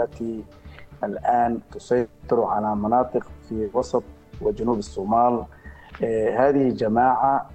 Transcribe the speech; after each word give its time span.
التي 0.00 0.44
الآن 1.04 1.58
تسيطر 1.72 2.44
على 2.44 2.76
مناطق 2.76 3.26
في 3.48 3.68
وسط 3.74 4.02
وجنوب 4.40 4.78
الصومال. 4.78 5.44
آه، 6.04 6.48
هذه 6.48 6.68
جماعة 6.68 7.50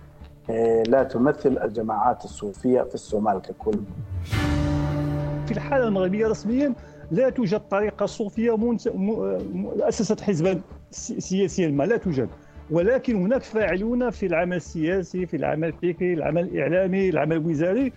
آه، 0.49 0.83
لا 0.83 1.03
تمثل 1.03 1.57
الجماعات 1.63 2.25
الصوفية 2.25 2.81
في 2.81 2.95
الصومال 2.95 3.41
ككل. 3.41 3.79
في 5.45 5.51
الحالة 5.51 5.87
المغربية 5.87 6.27
رسميا 6.27 6.73
لا 7.11 7.29
توجد 7.29 7.59
طريقة 7.59 8.05
صوفية 8.05 8.77
أسست 9.79 10.21
حزبا 10.21 10.61
سياسيا 10.91 11.67
ما 11.67 11.83
لا 11.83 11.97
توجد. 11.97 12.29
ولكن 12.71 13.15
هناك 13.15 13.43
فاعلون 13.43 14.09
في 14.09 14.25
العمل 14.25 14.57
السياسي 14.57 15.25
في 15.25 15.37
العمل 15.37 15.67
الفكري 15.67 16.13
العمل 16.13 16.43
الإعلامي 16.43 17.09
العمل 17.09 17.35
الوزاري 17.35 17.93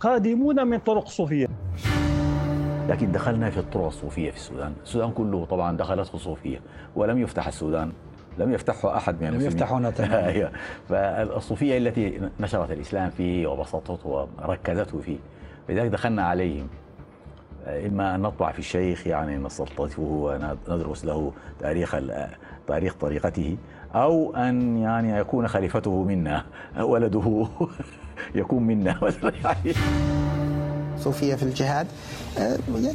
قادمون 0.00 0.66
من 0.66 0.78
طرق 0.78 1.08
صوفية. 1.08 1.46
لكن 2.88 3.12
دخلنا 3.12 3.50
في 3.50 3.58
الطرق 3.58 3.86
الصوفية 3.86 4.30
في 4.30 4.36
السودان. 4.36 4.72
السودان 4.82 5.10
كله 5.10 5.44
طبعا 5.44 5.76
دخلته 5.76 6.14
الصوفيه 6.14 6.60
ولم 6.96 7.18
يفتح 7.18 7.46
السودان 7.46 7.92
لم 8.38 8.52
يفتحه 8.52 8.96
أحد 8.96 9.22
من 9.22 9.30
لم 9.30 9.40
يفتحون 9.40 9.86
أيوة. 10.00 10.50
فالصوفية 10.88 11.78
التي 11.78 12.20
نشرت 12.40 12.70
الإسلام 12.70 13.10
فيه 13.10 13.46
وبسطته 13.46 14.28
وركزته 14.38 15.00
فيه. 15.00 15.18
لذلك 15.68 15.90
دخلنا 15.90 16.22
عليهم. 16.26 16.66
إما 17.66 18.14
أن 18.14 18.20
نطبع 18.20 18.52
في 18.52 18.58
الشيخ 18.58 19.06
يعني 19.06 19.36
نستلطفه 19.36 20.02
وندرس 20.02 21.04
له 21.04 21.32
تاريخ 21.60 21.96
تاريخ 22.66 22.94
طريقته 22.94 23.56
أو 23.94 24.36
أن 24.36 24.78
يعني 24.78 25.18
يكون 25.18 25.48
خليفته 25.48 26.02
منا 26.04 26.44
ولده 26.80 27.46
يكون 28.34 28.62
منا. 28.62 29.12
يعني 29.44 29.72
صوفية 31.04 31.34
في 31.34 31.42
الجهاد. 31.42 31.86
آه، 32.38 32.58
يعني 32.68 32.92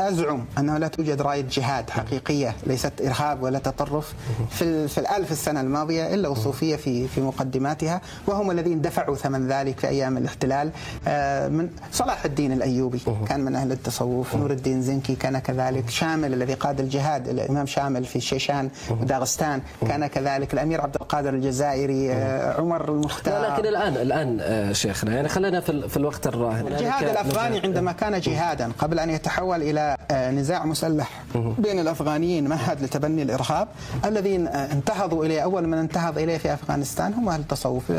أزعم 0.00 0.44
أنه 0.58 0.78
لا 0.78 0.88
توجد 0.88 1.22
راية 1.22 1.44
جهاد 1.50 1.90
حقيقية 1.90 2.54
ليست 2.66 2.92
إرهاب 3.00 3.42
ولا 3.42 3.58
تطرف 3.58 4.14
في, 4.50 4.88
في 4.88 4.98
الألف 4.98 5.32
السنة 5.32 5.60
الماضية 5.60 6.14
إلا 6.14 6.28
والصوفية 6.28 6.76
في 6.76 7.08
في 7.08 7.20
مقدماتها 7.20 8.00
وهم 8.26 8.50
الذين 8.50 8.80
دفعوا 8.80 9.16
ثمن 9.16 9.48
ذلك 9.48 9.80
في 9.80 9.88
أيام 9.88 10.16
الاحتلال. 10.16 10.70
آه، 11.08 11.48
من 11.48 11.70
صلاح 11.92 12.24
الدين 12.24 12.52
الأيوبي 12.52 13.00
كان 13.28 13.40
من 13.40 13.56
أهل 13.56 13.72
التصوف 13.72 14.34
نور 14.36 14.50
الدين 14.50 14.82
زنكي 14.82 15.14
كان 15.14 15.38
كذلك 15.38 15.90
شامل 15.90 16.32
الذي 16.34 16.54
قاد 16.54 16.80
الجهاد 16.80 17.28
الإمام 17.28 17.66
شامل 17.66 18.04
في 18.04 18.16
الشيشان 18.16 18.70
وداغستان 18.90 19.60
كان 19.88 20.06
كذلك 20.06 20.54
الأمير 20.54 20.80
عبد 20.80 20.94
القادر 21.00 21.34
الجزائري 21.34 22.12
آه، 22.12 22.60
عمر 22.60 22.88
المختار. 22.88 23.52
لكن 23.52 23.66
الآن 23.66 23.94
الآن 23.96 24.38
آه، 24.40 24.72
شيخنا 24.72 25.14
يعني 25.14 25.28
خلينا 25.28 25.60
في, 25.60 25.88
في 25.88 25.96
الوقت 25.96 26.26
الراهن. 26.26 26.66
الجهاد 26.66 27.08
الأفغاني 27.08 27.60
عندما 27.60 27.92
كان 27.92 28.20
جهادا 28.20 28.72
قبل 28.78 28.98
أن 28.98 29.10
يتحول 29.10 29.62
إلى 29.62 29.87
نزاع 30.12 30.66
مسلح 30.66 31.22
بين 31.34 31.78
الأفغانيين 31.78 32.48
مهد 32.48 32.82
لتبني 32.82 33.22
الإرهاب 33.22 33.68
الذين 34.04 34.46
انتهضوا 34.48 35.24
إليه 35.24 35.40
أول 35.40 35.66
من 35.66 35.78
انتهض 35.78 36.18
إليه 36.18 36.38
في 36.38 36.54
أفغانستان 36.54 37.12
هم 37.12 37.28
أهل 37.28 37.40
التصوف 37.40 37.90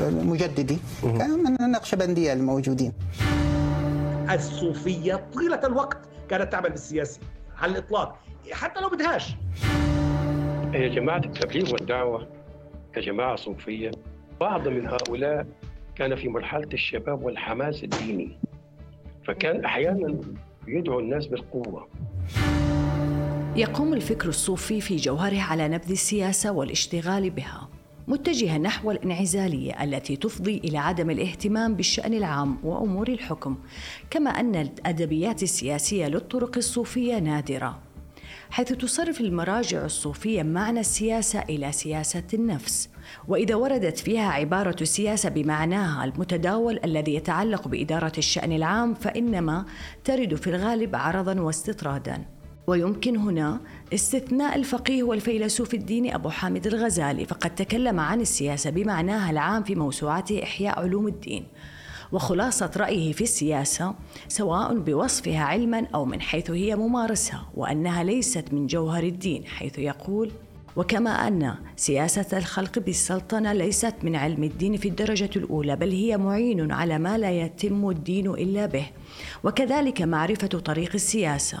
المجددي 0.00 0.78
من 1.04 1.56
النقشبنديه 1.60 2.32
الموجودين 2.32 2.92
الصوفية 4.30 5.24
طيله 5.34 5.60
الوقت 5.66 5.98
كانت 6.30 6.52
تعمل 6.52 6.70
بالسياسة 6.70 7.20
على 7.58 7.72
الإطلاق 7.72 8.18
حتى 8.52 8.80
لو 8.80 8.88
بدهاش. 8.88 9.34
هي 10.74 10.88
جماعة 10.88 11.18
التبليغ 11.18 11.72
والدعوة 11.72 12.26
كجماعه 12.94 13.36
صوفيه 13.36 13.90
بعض 14.40 14.68
من 14.68 14.86
هؤلاء 14.86 15.46
كان 15.96 16.16
في 16.16 16.28
مرحلة 16.28 16.68
الشباب 16.72 17.22
والحماس 17.22 17.84
الديني 17.84 18.38
فكان 19.26 19.64
أحيانا 19.64 20.14
يدعو 20.68 21.00
الناس 21.00 21.26
بالقوة. 21.26 21.88
يقوم 23.56 23.94
الفكر 23.94 24.28
الصوفي 24.28 24.80
في 24.80 24.96
جوهره 24.96 25.40
على 25.40 25.68
نبذ 25.68 25.90
السياسة 25.90 26.52
والاشتغال 26.52 27.30
بها 27.30 27.68
متجها 28.08 28.58
نحو 28.58 28.90
الانعزالية 28.90 29.84
التي 29.84 30.16
تفضي 30.16 30.56
إلى 30.56 30.78
عدم 30.78 31.10
الاهتمام 31.10 31.74
بالشأن 31.74 32.14
العام 32.14 32.58
وأمور 32.64 33.08
الحكم 33.08 33.56
كما 34.10 34.30
أن 34.30 34.56
الأدبيات 34.56 35.42
السياسية 35.42 36.06
للطرق 36.06 36.56
الصوفية 36.56 37.18
نادرة 37.18 37.78
حيث 38.50 38.72
تصرف 38.72 39.20
المراجع 39.20 39.84
الصوفية 39.84 40.42
معنى 40.42 40.80
السياسة 40.80 41.42
إلى 41.42 41.72
سياسة 41.72 42.22
النفس. 42.34 42.88
وإذا 43.28 43.54
وردت 43.54 43.98
فيها 43.98 44.30
عبارة 44.30 44.76
السياسة 44.80 45.28
بمعناها 45.28 46.04
المتداول 46.04 46.80
الذي 46.84 47.14
يتعلق 47.14 47.68
بإدارة 47.68 48.12
الشأن 48.18 48.52
العام 48.52 48.94
فإنما 48.94 49.64
ترد 50.04 50.34
في 50.34 50.50
الغالب 50.50 50.96
عرضا 50.96 51.40
واستطرادا. 51.40 52.24
ويمكن 52.66 53.16
هنا 53.16 53.60
استثناء 53.94 54.56
الفقيه 54.56 55.02
والفيلسوف 55.02 55.74
الديني 55.74 56.14
أبو 56.14 56.28
حامد 56.28 56.66
الغزالي 56.66 57.24
فقد 57.24 57.54
تكلم 57.54 58.00
عن 58.00 58.20
السياسة 58.20 58.70
بمعناها 58.70 59.30
العام 59.30 59.62
في 59.62 59.74
موسوعته 59.74 60.42
إحياء 60.42 60.78
علوم 60.78 61.08
الدين. 61.08 61.44
وخلاصة 62.12 62.70
رأيه 62.76 63.12
في 63.12 63.20
السياسة 63.20 63.94
سواء 64.28 64.78
بوصفها 64.78 65.40
علما 65.40 65.86
أو 65.94 66.04
من 66.04 66.20
حيث 66.20 66.50
هي 66.50 66.76
ممارسة 66.76 67.42
وأنها 67.54 68.04
ليست 68.04 68.52
من 68.52 68.66
جوهر 68.66 69.02
الدين 69.02 69.44
حيث 69.46 69.78
يقول 69.78 70.30
وكما 70.76 71.10
أن 71.28 71.54
سياسة 71.76 72.38
الخلق 72.38 72.78
بالسلطنة 72.78 73.52
ليست 73.52 73.94
من 74.02 74.16
علم 74.16 74.44
الدين 74.44 74.76
في 74.76 74.88
الدرجة 74.88 75.30
الأولى 75.36 75.76
بل 75.76 75.90
هي 75.90 76.16
معين 76.16 76.72
على 76.72 76.98
ما 76.98 77.18
لا 77.18 77.30
يتم 77.30 77.90
الدين 77.90 78.30
إلا 78.30 78.66
به 78.66 78.86
وكذلك 79.44 80.02
معرفة 80.02 80.46
طريق 80.46 80.90
السياسة. 80.94 81.58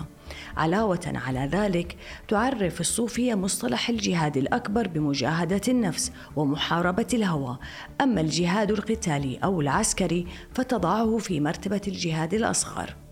علاوة 0.56 1.12
على 1.26 1.48
ذلك 1.52 1.96
تعرف 2.28 2.80
الصوفية 2.80 3.34
مصطلح 3.34 3.88
الجهاد 3.88 4.36
الأكبر 4.36 4.88
بمجاهدة 4.88 5.60
النفس 5.68 6.12
ومحاربة 6.36 7.06
الهوى. 7.14 7.58
أما 8.00 8.20
الجهاد 8.20 8.70
القتالي 8.70 9.38
أو 9.44 9.60
العسكري 9.60 10.26
فتضعه 10.54 11.18
في 11.18 11.40
مرتبة 11.40 11.80
الجهاد 11.88 12.34
الأصغر. 12.34 13.05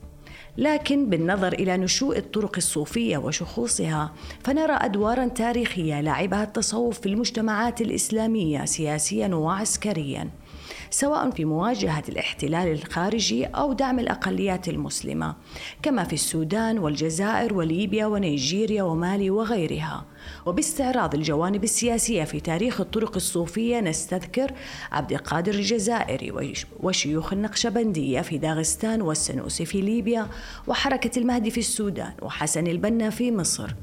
لكن 0.58 1.10
بالنظر 1.10 1.52
إلى 1.52 1.76
نشوء 1.76 2.18
الطرق 2.18 2.52
الصوفية 2.56 3.18
وشخوصها 3.18 4.12
فنرى 4.44 4.72
أدوارا 4.72 5.28
تاريخية 5.28 6.00
لعبها 6.00 6.42
التصوف 6.42 7.00
في 7.00 7.08
المجتمعات 7.08 7.80
الإسلامية 7.80 8.64
سياسيا 8.64 9.34
وعسكريا. 9.34 10.30
سواء 10.94 11.30
في 11.30 11.44
مواجهة 11.44 12.02
الاحتلال 12.08 12.72
الخارجي 12.72 13.44
أو 13.44 13.72
دعم 13.72 13.98
الأقليات 13.98 14.68
المسلمة 14.68 15.34
كما 15.82 16.04
في 16.04 16.12
السودان 16.12 16.78
والجزائر 16.78 17.54
وليبيا 17.54 18.06
ونيجيريا 18.06 18.82
ومالي 18.82 19.30
وغيرها. 19.30 20.04
وباستعراض 20.46 21.14
الجوانب 21.14 21.64
السياسية 21.64 22.24
في 22.24 22.40
تاريخ 22.40 22.80
الطرق 22.80 23.14
الصوفية 23.16 23.80
نستذكر 23.80 24.52
عبد 24.92 25.12
القادر 25.12 25.54
الجزائري 25.54 26.54
وشيوخ 26.80 27.32
النقشبندية 27.32 28.20
في 28.20 28.38
داغستان 28.38 29.02
والسنوسي 29.02 29.64
في 29.64 29.80
ليبيا 29.80 30.28
وحركة 30.66 31.18
المهدي 31.18 31.50
في 31.50 31.60
السودان 31.60 32.12
وحسن 32.22 32.66
البنا 32.66 33.10
في 33.10 33.32
مصر. 33.32 33.74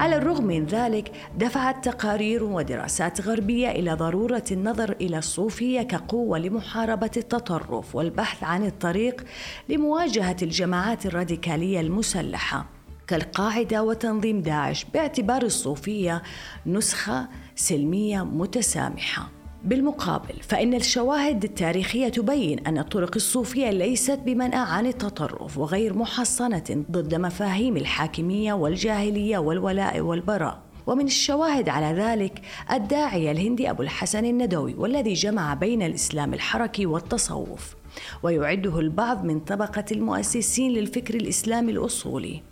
على 0.00 0.16
الرغم 0.16 0.44
من 0.44 0.66
ذلك 0.66 1.12
دفعت 1.38 1.88
تقارير 1.88 2.44
ودراسات 2.44 3.20
غربية 3.20 3.70
إلى 3.70 3.92
ضرورة 3.92 4.44
النظر 4.50 4.92
إلى 5.00 5.18
الصوفية 5.18 5.82
كقوة 5.82 6.38
لمحاربة 6.38 7.10
التطرف 7.16 7.94
والبحث 7.94 8.44
عن 8.44 8.66
الطريق 8.66 9.24
لمواجهة 9.68 10.36
الجماعات 10.42 11.06
الراديكالية 11.06 11.80
المسلحة. 11.80 12.66
كالقاعدة 13.06 13.82
وتنظيم 13.82 14.42
داعش 14.42 14.84
باعتبار 14.84 15.42
الصوفية 15.42 16.22
نسخة 16.66 17.28
سلمية 17.56 18.24
متسامحة. 18.24 19.39
بالمقابل 19.64 20.34
فإن 20.42 20.74
الشواهد 20.74 21.44
التاريخية 21.44 22.08
تبين 22.08 22.58
أن 22.58 22.78
الطرق 22.78 23.10
الصوفية 23.16 23.70
ليست 23.70 24.18
بمنأى 24.26 24.60
عن 24.60 24.86
التطرف 24.86 25.58
وغير 25.58 25.94
محصنة 25.94 26.84
ضد 26.90 27.14
مفاهيم 27.14 27.76
الحاكمية 27.76 28.52
والجاهلية 28.52 29.38
والولاء 29.38 30.00
والبراء. 30.00 30.62
ومن 30.86 31.04
الشواهد 31.04 31.68
على 31.68 32.02
ذلك 32.02 32.42
الداعية 32.72 33.30
الهندي 33.30 33.70
أبو 33.70 33.82
الحسن 33.82 34.24
الندوي 34.24 34.74
والذي 34.74 35.12
جمع 35.12 35.54
بين 35.54 35.82
الإسلام 35.82 36.34
الحركي 36.34 36.86
والتصوف 36.86 37.74
ويعده 38.22 38.78
البعض 38.78 39.24
من 39.24 39.40
طبقة 39.40 39.84
المؤسسين 39.92 40.72
للفكر 40.72 41.14
الإسلامي 41.14 41.72
الأصولي. 41.72 42.42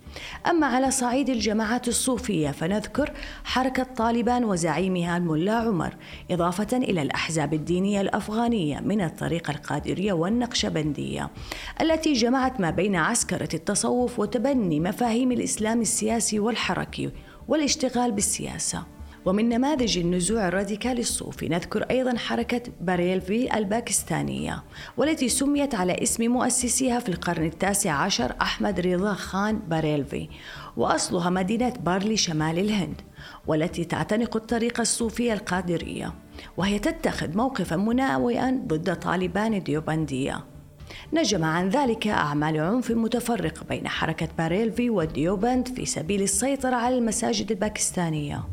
أما 0.49 0.67
على 0.67 0.91
صعيد 0.91 1.29
الجماعات 1.29 1.87
الصوفية 1.87 2.51
فنذكر 2.51 3.11
حركة 3.43 3.83
طالبان 3.83 4.43
وزعيمها 4.43 5.17
الملا 5.17 5.53
عمر 5.53 5.95
إضافة 6.31 6.77
إلى 6.77 7.01
الأحزاب 7.01 7.53
الدينية 7.53 8.01
الأفغانية 8.01 8.79
من 8.79 9.01
الطريقة 9.01 9.51
القادرية 9.51 10.13
والنقشبندية 10.13 11.29
التي 11.81 12.13
جمعت 12.13 12.59
ما 12.59 12.69
بين 12.69 12.95
عسكرة 12.95 13.49
التصوف 13.53 14.19
وتبني 14.19 14.79
مفاهيم 14.79 15.31
الإسلام 15.31 15.81
السياسي 15.81 16.39
والحركي 16.39 17.11
والاشتغال 17.47 18.11
بالسياسة. 18.11 18.98
ومن 19.29 19.49
نماذج 19.49 19.97
النزوع 19.97 20.47
الراديكالي 20.47 21.01
الصوفي 21.01 21.49
نذكر 21.49 21.83
أيضا 21.83 22.17
حركة 22.17 22.61
باريلفي 22.81 23.57
الباكستانية 23.57 24.63
والتي 24.97 25.29
سميت 25.29 25.75
على 25.75 26.03
اسم 26.03 26.31
مؤسسيها 26.31 26.99
في 26.99 27.09
القرن 27.09 27.45
التاسع 27.45 27.91
عشر 27.91 28.35
أحمد 28.41 28.79
رضا 28.79 29.13
خان 29.13 29.59
باريلفي 29.59 30.29
وأصلها 30.77 31.29
مدينة 31.29 31.73
بارلي 31.85 32.17
شمال 32.17 32.59
الهند 32.59 33.01
والتي 33.47 33.85
تعتنق 33.85 34.35
الطريقة 34.35 34.81
الصوفية 34.81 35.33
القادرية 35.33 36.13
وهي 36.57 36.79
تتخذ 36.79 37.37
موقفا 37.37 37.75
مناوئا 37.75 38.63
ضد 38.67 38.95
طالبان 38.95 39.53
الديوبندية 39.53 40.45
نجم 41.13 41.43
عن 41.43 41.69
ذلك 41.69 42.07
أعمال 42.07 42.59
عنف 42.59 42.91
متفرقة 42.91 43.65
بين 43.69 43.87
حركة 43.87 44.27
باريلفي 44.37 44.89
والديوبند 44.89 45.67
في 45.67 45.85
سبيل 45.85 46.21
السيطرة 46.21 46.75
على 46.75 46.97
المساجد 46.97 47.51
الباكستانية. 47.51 48.43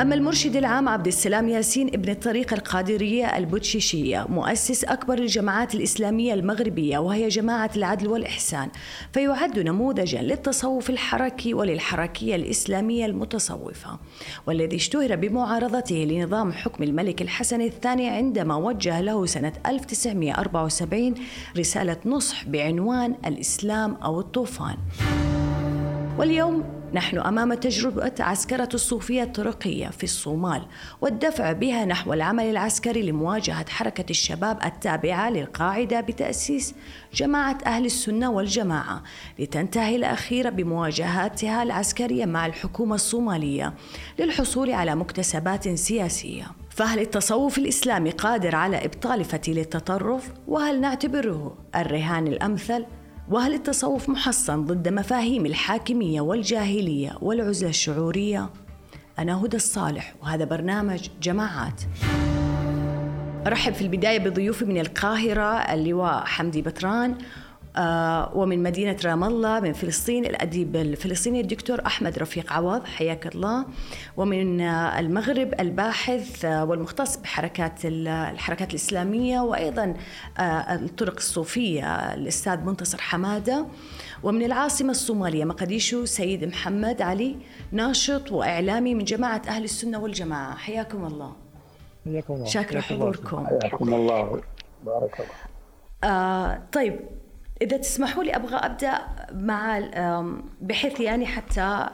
أما 0.00 0.14
المرشد 0.14 0.56
العام 0.56 0.88
عبد 0.88 1.06
السلام 1.06 1.48
ياسين 1.48 1.88
ابن 1.88 2.10
الطريقة 2.10 2.54
القادرية 2.54 3.36
البوتشيشية 3.36 4.26
مؤسس 4.28 4.84
أكبر 4.84 5.18
الجماعات 5.18 5.74
الإسلامية 5.74 6.34
المغربية 6.34 6.98
وهي 6.98 7.28
جماعة 7.28 7.70
العدل 7.76 8.08
والإحسان 8.08 8.68
فيعد 9.12 9.58
نموذجا 9.58 10.22
للتصوف 10.22 10.90
الحركي 10.90 11.54
وللحركية 11.54 12.36
الإسلامية 12.36 13.06
المتصوفة 13.06 13.98
والذي 14.46 14.76
اشتهر 14.76 15.16
بمعارضته 15.16 15.96
لنظام 15.96 16.52
حكم 16.52 16.82
الملك 16.82 17.22
الحسن 17.22 17.60
الثاني 17.60 18.08
عندما 18.08 18.56
وجه 18.56 19.00
له 19.00 19.26
سنة 19.26 19.52
1974 19.66 21.14
رسالة 21.56 21.96
نصح 22.06 22.44
بعنوان 22.44 23.14
الإسلام 23.26 23.94
أو 23.94 24.20
الطوفان. 24.20 24.76
واليوم 26.18 26.75
نحن 26.96 27.18
أمام 27.18 27.54
تجربة 27.54 28.12
عسكرة 28.20 28.68
الصوفية 28.74 29.22
الطرقيه 29.22 29.88
في 29.88 30.04
الصومال 30.04 30.62
والدفع 31.00 31.52
بها 31.52 31.84
نحو 31.84 32.12
العمل 32.12 32.44
العسكري 32.44 33.02
لمواجهة 33.02 33.70
حركة 33.70 34.10
الشباب 34.10 34.58
التابعة 34.64 35.30
للقاعدة 35.30 36.00
بتأسيس 36.00 36.74
جماعة 37.14 37.58
أهل 37.66 37.84
السنة 37.84 38.30
والجماعة 38.30 39.02
لتنتهي 39.38 39.96
الاخيره 39.96 40.50
بمواجهاتها 40.50 41.62
العسكرية 41.62 42.24
مع 42.24 42.46
الحكومة 42.46 42.94
الصومالية 42.94 43.74
للحصول 44.18 44.72
على 44.72 44.94
مكتسبات 44.94 45.68
سياسية. 45.68 46.46
فهل 46.70 47.00
التصوف 47.00 47.58
الإسلامي 47.58 48.10
قادر 48.10 48.54
على 48.54 48.84
إبطال 48.84 49.24
فتيل 49.24 49.58
التطرف؟ 49.58 50.32
وهل 50.48 50.80
نعتبره 50.80 51.58
الرهان 51.76 52.26
الأمثل؟ 52.26 52.84
وهل 53.30 53.54
التصوف 53.54 54.08
محصن 54.08 54.64
ضد 54.64 54.88
مفاهيم 54.88 55.46
الحاكمية 55.46 56.20
والجاهلية 56.20 57.18
والعزلة 57.20 57.68
الشعورية؟ 57.68 58.50
أنا 59.18 59.44
هدى 59.44 59.56
الصالح 59.56 60.14
وهذا 60.22 60.44
برنامج 60.44 61.08
جماعات 61.22 61.82
أرحب 63.46 63.72
في 63.72 63.82
البداية 63.82 64.18
بضيوفي 64.18 64.64
من 64.64 64.78
القاهرة 64.78 65.54
اللواء 65.74 66.24
حمدي 66.24 66.62
بطران 66.62 67.10
آه، 67.10 67.16
ومن 68.34 68.62
مدينة 68.62 68.96
رام 69.04 69.24
الله 69.24 69.60
من 69.60 69.72
فلسطين 69.72 70.24
الأديب 70.24 70.76
الفلسطيني 70.76 71.40
الدكتور 71.40 71.86
أحمد 71.86 72.18
رفيق 72.18 72.52
عوض 72.52 72.84
حياك 72.84 73.34
الله. 73.34 73.66
ومن 74.16 74.60
آه، 74.60 75.00
المغرب 75.00 75.60
الباحث 75.60 76.44
آه، 76.44 76.64
والمختص 76.64 77.16
بحركات 77.16 77.80
الحركات 77.84 78.70
الإسلامية 78.70 79.40
وأيضا 79.40 79.94
الطرق 80.70 81.16
الصوفية 81.16 82.14
الأستاذ 82.14 82.60
منتصر 82.60 82.98
حمادة. 83.00 83.66
ومن 84.22 84.42
العاصمة 84.42 84.90
الصومالية 84.90 85.44
مقديشو 85.44 86.04
سيد 86.04 86.44
محمد 86.44 87.02
علي 87.02 87.36
ناشط 87.72 88.32
وإعلامي 88.32 88.94
من 88.94 89.04
جماعة 89.04 89.42
أهل 89.48 89.64
السنة 89.64 89.98
والجماعة. 89.98 90.56
حياكم 90.56 91.04
الله. 91.04 91.32
حياكم 92.04 92.34
الله. 92.34 92.46
شاكر 92.46 92.80
حضوركم. 92.80 93.46
حياكم 93.46 93.94
الله. 93.94 94.40
بارك 94.84 95.20
الله. 95.20 96.12
آه 96.12 96.62
طيب. 96.72 97.00
إذا 97.62 97.76
تسمحوا 97.76 98.24
لي 98.24 98.36
أبغى 98.36 98.56
أبدأ 98.56 98.98
مع 99.32 99.80
بحيث 100.60 101.00
يعني 101.00 101.26
حتى 101.26 101.86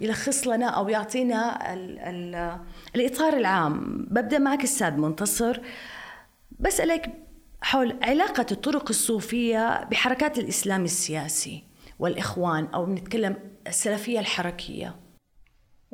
يلخص 0.00 0.46
لنا 0.46 0.66
أو 0.66 0.88
يعطينا 0.88 1.72
ال 1.74 1.98
ال 1.98 2.58
الإطار 2.96 3.32
العام. 3.32 4.06
ببدأ 4.10 4.38
معك 4.38 4.62
أستاذ 4.62 4.96
منتصر. 4.96 5.60
بسألك 6.60 7.10
حول 7.62 7.96
علاقة 8.02 8.46
الطرق 8.52 8.88
الصوفية 8.88 9.84
بحركات 9.84 10.38
الإسلام 10.38 10.84
السياسي 10.84 11.62
والإخوان 11.98 12.64
أو 12.74 12.86
نتكلم 12.86 13.36
السلفية 13.66 14.20
الحركية. 14.20 14.94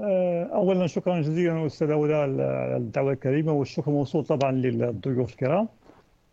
أه، 0.00 0.50
اولا 0.54 0.87
شكرا 0.87 1.20
جزيلا 1.20 1.66
أستاذ 1.66 1.90
هدى 1.90 2.14
على 2.14 2.76
الدعوة 2.76 3.12
الكريمة 3.12 3.52
والشكر 3.52 3.90
موصول 3.90 4.25
طبعا 4.25 4.52
للضيوف 4.52 5.31
الكرام. 5.31 5.58
آه، 5.62 5.86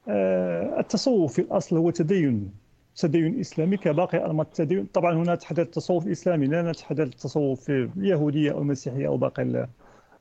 التصوف 0.10 1.34
في 1.34 1.42
الأصل 1.42 1.78
هو 1.78 1.90
تدين 1.90 2.52
تدين 2.96 3.40
إسلامي 3.40 3.78
كباقي 3.78 4.26
أنماط 4.26 4.48
التدين. 4.48 4.86
طبعا 4.86 5.14
هنا 5.14 5.34
نتحدث 5.34 5.60
التصوف 5.60 6.08
الإسلامي 6.08 6.48
لا 6.48 6.72
نتحدث 6.72 7.08
التصوف 7.08 7.62
في 7.62 7.90
اليهودية 7.98 8.52
أو 8.52 8.62
المسيحية 8.62 9.08
أو 9.08 9.18
باقي 9.18 9.68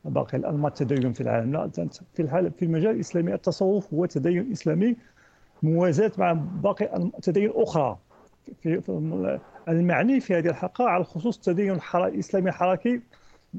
باقي 0.04 0.38
الأنماط 0.38 0.82
التدين 0.82 1.12
في 1.12 1.20
العالم. 1.20 1.52
لا 1.52 1.70
في 2.14 2.22
الحال 2.22 2.50
في 2.50 2.64
المجال 2.64 2.90
الإسلامي 2.90 3.34
التصوف 3.34 3.94
هو 3.94 4.06
تدين 4.06 4.52
إسلامي 4.52 4.96
موازاة 5.62 6.12
مع 6.18 6.32
باقي 6.32 6.96
التدين 6.96 7.50
أخرى. 7.54 7.98
في 8.62 8.82
المعني 9.68 10.20
في 10.20 10.34
هذه 10.34 10.48
الحلقة 10.48 10.84
على 10.84 11.04
خصوص 11.04 11.36
التدين 11.36 11.78
الإسلامي 11.94 12.48
الحركي 12.48 13.00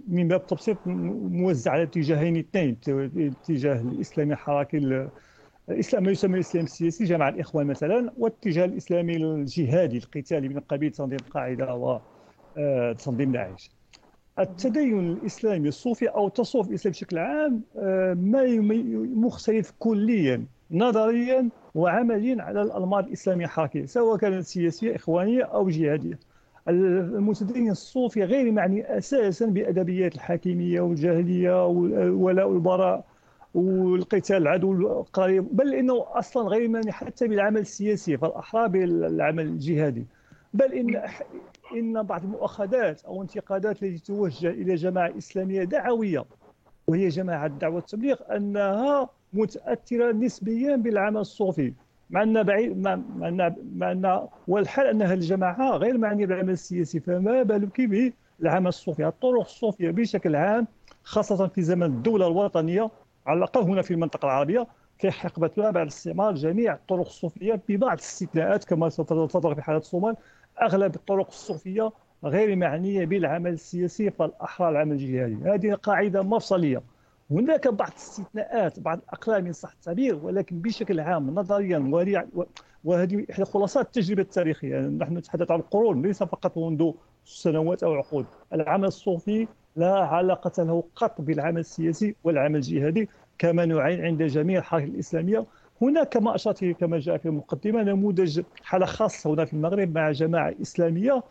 من 0.07 0.27
باب 0.27 0.39
التبسيط 0.39 0.77
موزع 0.85 1.71
على 1.71 1.83
اتجاهين 1.83 2.37
اثنين 2.37 2.77
الاتجاه 2.87 3.81
الإسلامي 3.81 4.33
الحركي 4.33 5.07
الإسلام 5.69 6.03
ما 6.03 6.11
يسمى 6.11 6.35
الاسلام 6.35 6.63
السياسي 6.63 7.03
جمع 7.03 7.29
الإخوان 7.29 7.67
مثلا 7.67 8.11
والاتجاه 8.17 8.65
الإسلامي 8.65 9.15
الجهادي 9.15 9.97
القتالي 9.97 10.49
من 10.49 10.59
قبيل 10.59 10.91
تنظيم 10.91 11.19
القاعدة 11.27 11.75
وتنظيم 11.75 13.29
آه، 13.29 13.33
داعش 13.33 13.71
التدين 14.39 14.99
الإسلامي 14.99 15.67
الصوفي 15.67 16.07
أو 16.07 16.27
التصوف 16.27 16.69
الإسلامي 16.69 16.93
بشكل 16.93 17.17
عام 17.17 17.61
آه، 17.77 18.13
ما 18.13 18.43
مختلف 19.15 19.73
كليا 19.79 20.45
نظريا 20.71 21.49
وعمليا 21.75 22.43
على 22.43 22.61
الانماط 22.61 23.03
الإسلامية 23.03 23.45
الحركيه 23.45 23.85
سواء 23.85 24.17
كانت 24.17 24.45
سياسية 24.45 24.95
إخوانية 24.95 25.43
أو 25.43 25.69
جهادية. 25.69 26.19
المتدين 26.67 27.71
الصوفي 27.71 28.23
غير 28.23 28.51
معني 28.51 28.97
أساسا 28.97 29.45
بأدبيات 29.45 30.15
الحاكميه 30.15 30.81
والجاهلية 30.81 31.67
والولاء 31.67 32.49
والبراء 32.49 33.05
والقتال 33.53 34.37
العدو 34.37 34.71
القريب. 34.73 35.47
بل 35.55 35.73
إنه 35.73 36.05
أصلا 36.07 36.47
غير 36.47 36.67
مانع 36.69 36.91
حتى 36.91 37.27
بالعمل 37.27 37.61
السياسي 37.61 38.17
فالاحرى 38.17 38.69
بالعمل 38.69 39.45
الجهادي. 39.45 40.05
بل 40.53 40.73
إن 40.73 41.01
إن 41.77 42.03
بعض 42.03 42.23
المؤاخذات 42.23 43.05
أو 43.05 43.21
انتقادات 43.21 43.83
التي 43.83 44.05
توجه 44.05 44.49
إلى 44.49 44.75
جماعة 44.75 45.17
إسلامية 45.17 45.63
دعوية 45.63 46.25
وهي 46.87 47.07
جماعة 47.07 47.45
الدعوه 47.45 47.75
والتبليغ 47.75 48.15
أنها 48.35 49.09
متأثرة 49.33 50.11
نسبيا 50.11 50.75
بالعمل 50.75 51.17
الصوفي. 51.17 51.73
مع 52.09 52.23
أن 52.23 52.43
بعيد 52.43 52.77
مع 52.77 52.93
أن 52.93 53.55
مع 53.75 53.91
أن 53.91 54.27
والحال 54.47 54.87
ان 54.87 55.01
هذه 55.01 55.13
الجماعة 55.13 55.77
غير 55.77 55.97
معنيه 55.97 56.25
بالعمل 56.25 56.49
السياسي 56.49 56.99
فما 56.99 57.43
بالك 57.43 57.81
بالعمل 58.39 58.67
الصوفي؟ 58.67 59.07
الطرق 59.07 59.39
الصوفية 59.39 59.91
بشكل 59.91 60.35
عام 60.35 60.67
خاصة 61.03 61.47
في 61.47 61.61
زمن 61.61 61.83
الدولة 61.83 62.27
الوطنية 62.27 62.89
على 63.25 63.37
الأقل 63.37 63.61
هنا 63.61 63.81
في 63.81 63.91
المنطقة 63.91 64.25
العربية 64.25 64.67
في 64.99 65.11
حقبة 65.11 65.51
بعد 65.57 65.87
استعمال 65.87 66.35
جميع 66.35 66.73
الطرق 66.73 67.05
الصوفية 67.05 67.61
ببعض 67.69 67.91
الاستثناءات 67.91 68.63
كما 68.63 68.89
ستظهر 68.89 69.55
في 69.55 69.61
حالة 69.61 69.77
الصومال 69.77 70.15
أغلب 70.61 70.95
الطرق 70.95 71.27
الصوفية 71.27 71.91
غير 72.23 72.55
معنية 72.55 73.05
بالعمل 73.05 73.53
السياسي 73.53 74.11
فالأحرى 74.11 74.69
العمل 74.69 74.91
الجهادي. 74.91 75.35
هذه 75.35 75.73
قاعدة 75.73 76.21
مفصلية. 76.23 76.83
هناك 77.31 77.67
بعض 77.67 77.89
الاستثناءات 77.89 78.79
بعض 78.79 78.97
الأقلام 78.97 79.45
إن 79.45 79.53
صح 79.53 79.71
التعبير 79.71 80.15
ولكن 80.15 80.59
بشكل 80.59 80.99
عام 80.99 81.35
نظريا 81.35 81.79
وهذه 82.83 83.25
إحدى 83.31 83.45
خلاصات 83.45 83.85
التجربة 83.85 84.21
التاريخية. 84.21 84.79
نحن 84.79 85.17
نتحدث 85.17 85.51
عن 85.51 85.59
القرون 85.59 86.01
ليس 86.01 86.23
فقط 86.23 86.57
منذ 86.57 86.91
سنوات 87.25 87.83
أو 87.83 87.93
عقود. 87.93 88.25
العمل 88.53 88.87
الصوفي 88.87 89.47
لا 89.75 89.93
علاقة 89.93 90.63
له 90.63 90.83
قط 90.95 91.21
بالعمل 91.21 91.59
السياسي 91.59 92.15
والعمل 92.23 92.55
الجهادي 92.55 93.09
كما 93.37 93.65
نعين 93.65 94.05
عند 94.05 94.23
جميع 94.23 94.59
الحركات 94.59 94.89
الإسلامية. 94.89 95.45
هناك 95.81 96.09
كما 96.09 96.35
أشرت 96.35 96.65
كما 96.65 96.99
جاء 96.99 97.17
في 97.17 97.25
المقدمة 97.25 97.83
نموذج 97.83 98.41
حالة 98.63 98.85
خاصة 98.85 99.33
هنا 99.33 99.45
في 99.45 99.53
المغرب 99.53 99.95
مع 99.95 100.11
جماعة 100.11 100.55
إسلامية. 100.61 101.23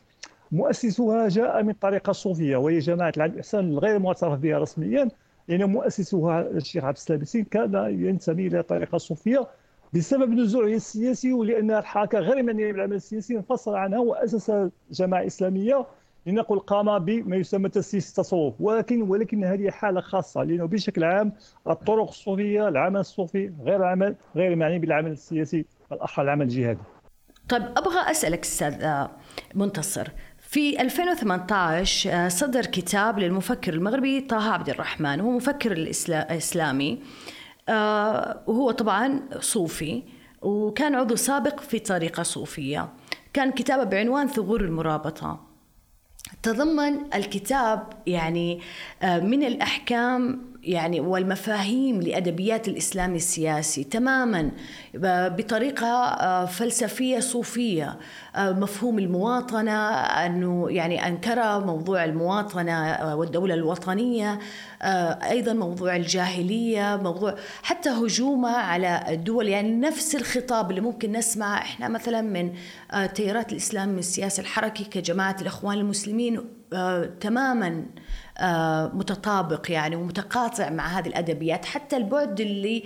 مؤسسها 0.53 1.29
جاء 1.29 1.63
من 1.63 1.73
طريقة 1.73 2.13
صوفية 2.13 2.57
وهي 2.57 2.79
جماعة 2.79 3.13
العدل 3.17 3.33
الإحسان 3.35 3.69
الغير 3.69 3.99
معترف 3.99 4.39
بها 4.39 4.59
رسميا. 4.59 5.09
لأن 5.49 5.65
مؤسسها 5.65 6.41
الشيخ 6.41 6.85
عبد 6.85 6.97
السلام 6.97 7.21
السين 7.21 7.45
كان 7.45 7.75
ينتمي 8.07 8.47
إلى 8.47 8.63
طريقة 8.63 8.99
صوفية 8.99 9.47
بسبب 9.95 10.31
نزوعه 10.31 10.67
السياسي 10.67 11.33
ولأن 11.33 11.71
الحركة 11.71 12.19
غير 12.19 12.43
معنية 12.43 12.73
بالعمل 12.73 12.97
السياسي 12.97 13.37
انفصل 13.37 13.75
عنها 13.75 13.99
وأسس 13.99 14.53
جماعة 14.91 15.27
إسلامية. 15.27 15.87
لنقل 16.27 16.59
قام 16.59 16.99
بما 16.99 17.37
يسمى 17.37 17.69
تسييس 17.69 18.09
التصوف. 18.09 18.55
ولكن 18.61 19.03
ولكن 19.03 19.45
هذه 19.45 19.71
حالة 19.71 20.01
خاصة 20.01 20.43
لأنه 20.43 20.67
بشكل 20.67 21.05
عام 21.05 21.33
الطرق 21.67 22.09
الصوفية 22.09 22.69
العمل 22.69 23.01
الصوفي 23.01 23.53
غير 23.63 23.77
العمل 23.77 24.17
غير 24.37 24.57
معني 24.57 24.79
بالعمل 24.79 25.11
السياسي 25.11 25.65
بالاحرى 25.91 26.25
العمل 26.25 26.43
الجهادي. 26.43 26.81
طيب 27.49 27.63
أبغى 27.63 28.11
أسألك 28.11 28.41
أستاذ 28.41 29.07
منتصر. 29.55 30.09
في 30.39 30.81
2018 30.81 32.29
صدر 32.29 32.67
كتاب 32.67 33.19
للمفكر 33.19 33.75
المغربي 33.75 34.21
طه 34.21 34.53
عبد 34.53 34.69
الرحمن. 34.69 35.21
هو 35.21 35.31
مفكر 35.31 35.73
الإسلامي 35.73 37.03
وهو 38.47 38.71
طبعا 38.71 39.21
صوفي 39.41 40.03
وكان 40.43 40.95
عضو 40.95 41.17
سابق 41.17 41.61
في 41.61 41.79
طريقة 41.79 42.23
صوفية. 42.23 42.89
كان 43.33 43.53
كتابه 43.53 43.85
بعنوان 43.85 44.27
ثغور 44.27 44.61
المرابطة. 44.61 45.52
تضمن 46.43 47.15
الكتاب 47.15 47.87
يعني 48.07 48.61
من 49.03 49.43
الأحكام 49.43 50.52
يعني 50.63 51.01
والمفاهيم 51.01 52.01
لأدبيات 52.03 52.69
الإسلام 52.69 53.15
السياسي 53.15 53.85
تماما 53.85 54.51
بطريقة 55.39 56.47
فلسفية 56.47 57.21
صوفية. 57.21 57.99
مفهوم 58.39 58.99
المواطنة 58.99 59.91
أنه 60.01 60.71
يعني 60.71 61.07
أنكر 61.07 61.61
موضوع 61.61 62.05
المواطنة 62.05 62.99
والدولة 63.17 63.55
الوطنية. 63.55 64.39
أيضا 65.31 65.53
موضوع 65.53 65.97
الجاهلية 65.97 66.97
موضوع 66.97 67.35
حتى 67.63 67.91
هجومه 67.91 68.57
على 68.57 69.05
الدول. 69.09 69.49
يعني 69.49 69.77
نفس 69.77 70.15
الخطاب 70.15 70.71
اللي 70.71 70.81
ممكن 70.81 71.13
نسمع 71.13 71.59
إحنا 71.59 71.89
مثلا 71.89 72.21
من 72.21 72.53
تيارات 73.15 73.53
الإسلام 73.53 73.99
السياسي 73.99 74.43
الحركي 74.43 74.85
كجماعة 74.85 75.37
الإخوان 75.41 75.79
المسلمين. 75.79 76.62
تماما 77.21 77.87
متطابق 78.95 79.71
يعني 79.71 79.97
ومتقاطع 79.97 80.71
مع 80.71 80.87
هذه 80.87 81.07
الأدبيات 81.09 81.65
حتى 81.65 81.97
البعد 81.97 82.41
اللي 82.41 82.85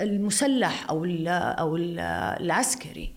المسلح 0.00 0.90
أو 0.90 1.04
أو 1.28 1.76
العسكري 1.76 3.14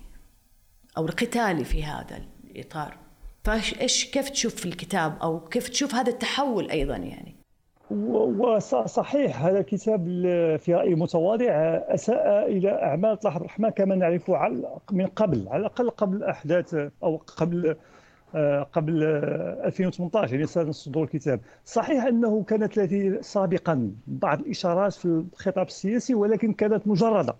أو 0.98 1.06
القتالي 1.06 1.64
في 1.64 1.84
هذا 1.84 2.20
الإطار. 2.44 2.98
فإيش 3.44 4.12
كيف 4.12 4.30
تشوف 4.30 4.56
في 4.56 4.66
الكتاب 4.66 5.18
أو 5.22 5.40
كيف 5.40 5.70
تشوف 5.70 5.96
هذا 5.96 6.10
التحول 6.10 6.70
أيضا 6.70 6.96
يعني؟ 6.96 7.36
وصحيح 7.92 9.46
هذا 9.46 9.60
الكتاب 9.60 10.06
في 10.60 10.74
رأي 10.74 10.96
متواضع 10.96 11.46
أساء 11.88 12.52
إلى 12.52 12.84
أعمال 12.84 13.20
طه 13.20 13.38
الرحمن 13.38 13.70
كما 13.70 13.96
نعرفه 13.96 14.50
من 14.92 15.08
قبل 15.08 15.48
على 15.48 15.60
الأقل 15.60 15.90
قبل 15.90 16.24
أحداث 16.24 16.76
أو 17.04 17.18
قبل 17.18 17.76
قبل 18.74 19.04
2018 19.04 20.34
يعني 20.34 20.46
سنة 20.46 20.72
صدور 20.72 21.04
الكتاب. 21.04 21.40
صحيح 21.66 22.04
أنه 22.04 22.44
كانت 22.44 22.80
سابقا 23.22 23.92
بعض 24.08 24.40
الإشارات 24.40 24.94
في 24.94 25.06
الخطاب 25.06 25.68
السياسي 25.68 26.16
ولكن 26.16 26.54
كانت 26.54 26.88
مجردة. 26.88 27.36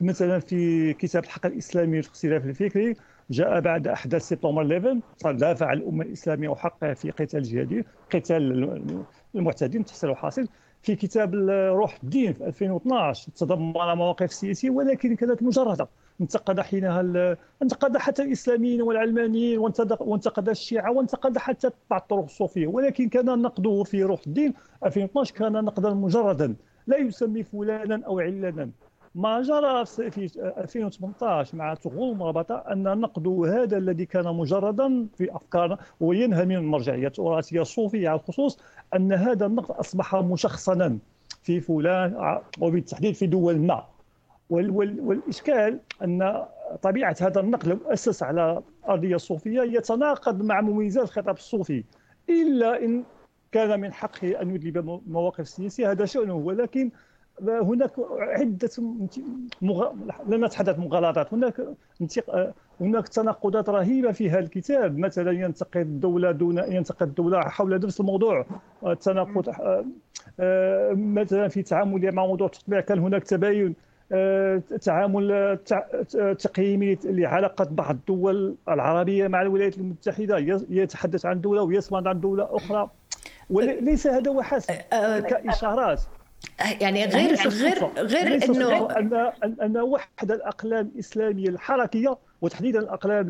مثلا 0.00 0.38
في 0.38 0.92
كتاب 0.92 1.24
الحق 1.24 1.46
الإسلامي 1.46 1.96
والاختلاف 1.96 2.44
الفكري 2.44 2.96
جاء 3.30 3.60
بعد 3.60 3.88
أحداث 3.88 4.22
سبتمبر 4.22 4.62
11 4.62 5.32
دافع 5.32 5.72
الأمة 5.72 6.04
الإسلامية 6.04 6.48
وحقها 6.48 6.94
في 6.94 7.10
قتال 7.10 7.38
الجهادي 7.38 7.84
قتال 8.14 9.04
المعتدين 9.34 9.84
تحصيل 9.84 10.16
حاصل 10.16 10.48
في 10.88 10.96
كتاب 10.96 11.34
روح 11.74 11.98
الدين 12.02 12.32
في 12.32 12.46
2012 12.46 13.32
تضمن 13.32 13.72
مواقف 13.72 14.32
سياسية 14.32 14.70
ولكن 14.70 15.16
كانت 15.16 15.42
مجردة. 15.42 15.88
انتقد 16.20 16.60
حينها 16.60 17.36
انتقد 17.62 17.96
حتى 17.96 18.22
الإسلاميين 18.22 18.82
والعلمانيين 18.82 19.58
وانتقد 20.00 20.48
الشيعة 20.48 20.92
وانتقد 20.92 21.38
حتى 21.38 21.70
بعض 21.90 22.00
الطرق 22.00 22.24
الصوفية. 22.24 22.66
ولكن 22.66 23.08
كان 23.08 23.42
نقده 23.42 23.82
في 23.82 24.02
روح 24.02 24.20
الدين 24.26 24.54
2012 24.84 25.34
كان 25.34 25.52
نقدا 25.52 25.90
مجردا. 25.94 26.56
لا 26.86 26.96
يسمي 26.96 27.42
فلانا 27.42 28.06
أو 28.06 28.20
علنا 28.20 28.70
ما 29.18 29.42
جرى 29.42 29.84
في 30.10 30.30
2018 30.58 31.56
مع 31.56 31.74
تغول 31.74 32.12
المرابطه 32.12 32.54
أن 32.56 32.86
النقد 32.86 33.26
هذا 33.28 33.76
الذي 33.76 34.06
كان 34.06 34.24
مجردا 34.24 35.06
في 35.16 35.36
افكارنا 35.36 35.78
وينهى 36.00 36.44
من 36.44 36.56
المرجعية 36.56 37.06
التراثيه 37.06 37.62
الصوفية 37.62 38.08
على 38.08 38.20
الخصوص 38.20 38.60
أن 38.96 39.12
هذا 39.12 39.46
النقد 39.46 39.70
أصبح 39.70 40.14
مشخصنا 40.14 40.98
في 41.42 41.60
فلان 41.60 42.40
وبالتحديد 42.60 43.14
في 43.14 43.26
دول 43.26 43.58
ما. 43.58 43.84
والإشكال 44.50 45.80
أن 46.02 46.44
طبيعة 46.82 47.16
هذا 47.20 47.40
النقد 47.40 47.68
لو 47.68 47.78
أسس 47.86 48.22
على 48.22 48.62
ارضيه 48.88 49.16
صوفيه 49.16 49.62
يتناقض 49.62 50.42
مع 50.42 50.60
مميزات 50.60 51.04
الخطاب 51.04 51.36
الصوفي. 51.36 51.84
إلا 52.28 52.84
إن 52.84 53.04
كان 53.52 53.80
من 53.80 53.92
حقه 53.92 54.42
أن 54.42 54.54
يدلب 54.54 55.00
مواقف 55.06 55.48
سياسية 55.48 55.90
هذا 55.90 56.04
شأنه 56.04 56.34
ولكن 56.34 56.90
هناك 57.42 57.92
عدة 58.18 58.70
مغ... 59.62 59.92
لا 60.28 60.36
نتحدث 60.36 60.78
مغالطات. 60.78 61.34
هناك 61.34 61.62
هناك 62.80 63.08
تناقضات 63.08 63.68
رهيبة 63.68 64.12
في 64.12 64.30
هذا 64.30 64.38
الكتاب. 64.38 64.98
مثلا 64.98 65.32
ينتقد 65.32 65.76
الدولة 65.76 66.30
دون 66.30 66.58
ينتقد 66.58 67.08
الدولة 67.08 67.40
حول 67.40 67.80
نفس 67.80 68.00
الموضوع. 68.00 68.46
التناقض 68.86 69.48
آه، 70.40 70.92
مثلا 70.92 71.48
في 71.48 71.62
تعامل 71.62 72.12
مع 72.12 72.26
موضوع 72.26 72.46
التطبيع. 72.46 72.80
كان 72.80 72.98
هناك 72.98 73.24
تباين 73.24 73.74
تعامل 74.80 75.58
تقييمي 76.38 76.98
لعلاقة 77.04 77.68
بعض 77.70 77.94
الدول 77.94 78.54
العربية 78.68 79.28
مع 79.28 79.42
الولايات 79.42 79.78
المتحدة. 79.78 80.38
يتحدث 80.70 81.26
عن 81.26 81.40
دولة 81.40 81.62
ويصمد 81.62 82.06
عن 82.06 82.20
دولة 82.20 82.56
أخرى. 82.56 82.90
وليس 83.50 84.06
هذا 84.06 84.30
هو 84.30 84.42
حسب 84.42 84.74
كإشارات. 85.28 86.02
يعني 86.80 87.04
غير 87.04 87.34
غير 87.48 87.86
غير 87.96 88.44
إنه 88.44 88.90
ان 88.96 89.32
ان 89.62 89.76
وحده 89.76 90.34
الأقلام 90.34 90.90
الإسلامية 90.94 91.48
الحركية 91.48 92.18
وتحديدا 92.42 92.78
الأقلام 92.78 93.24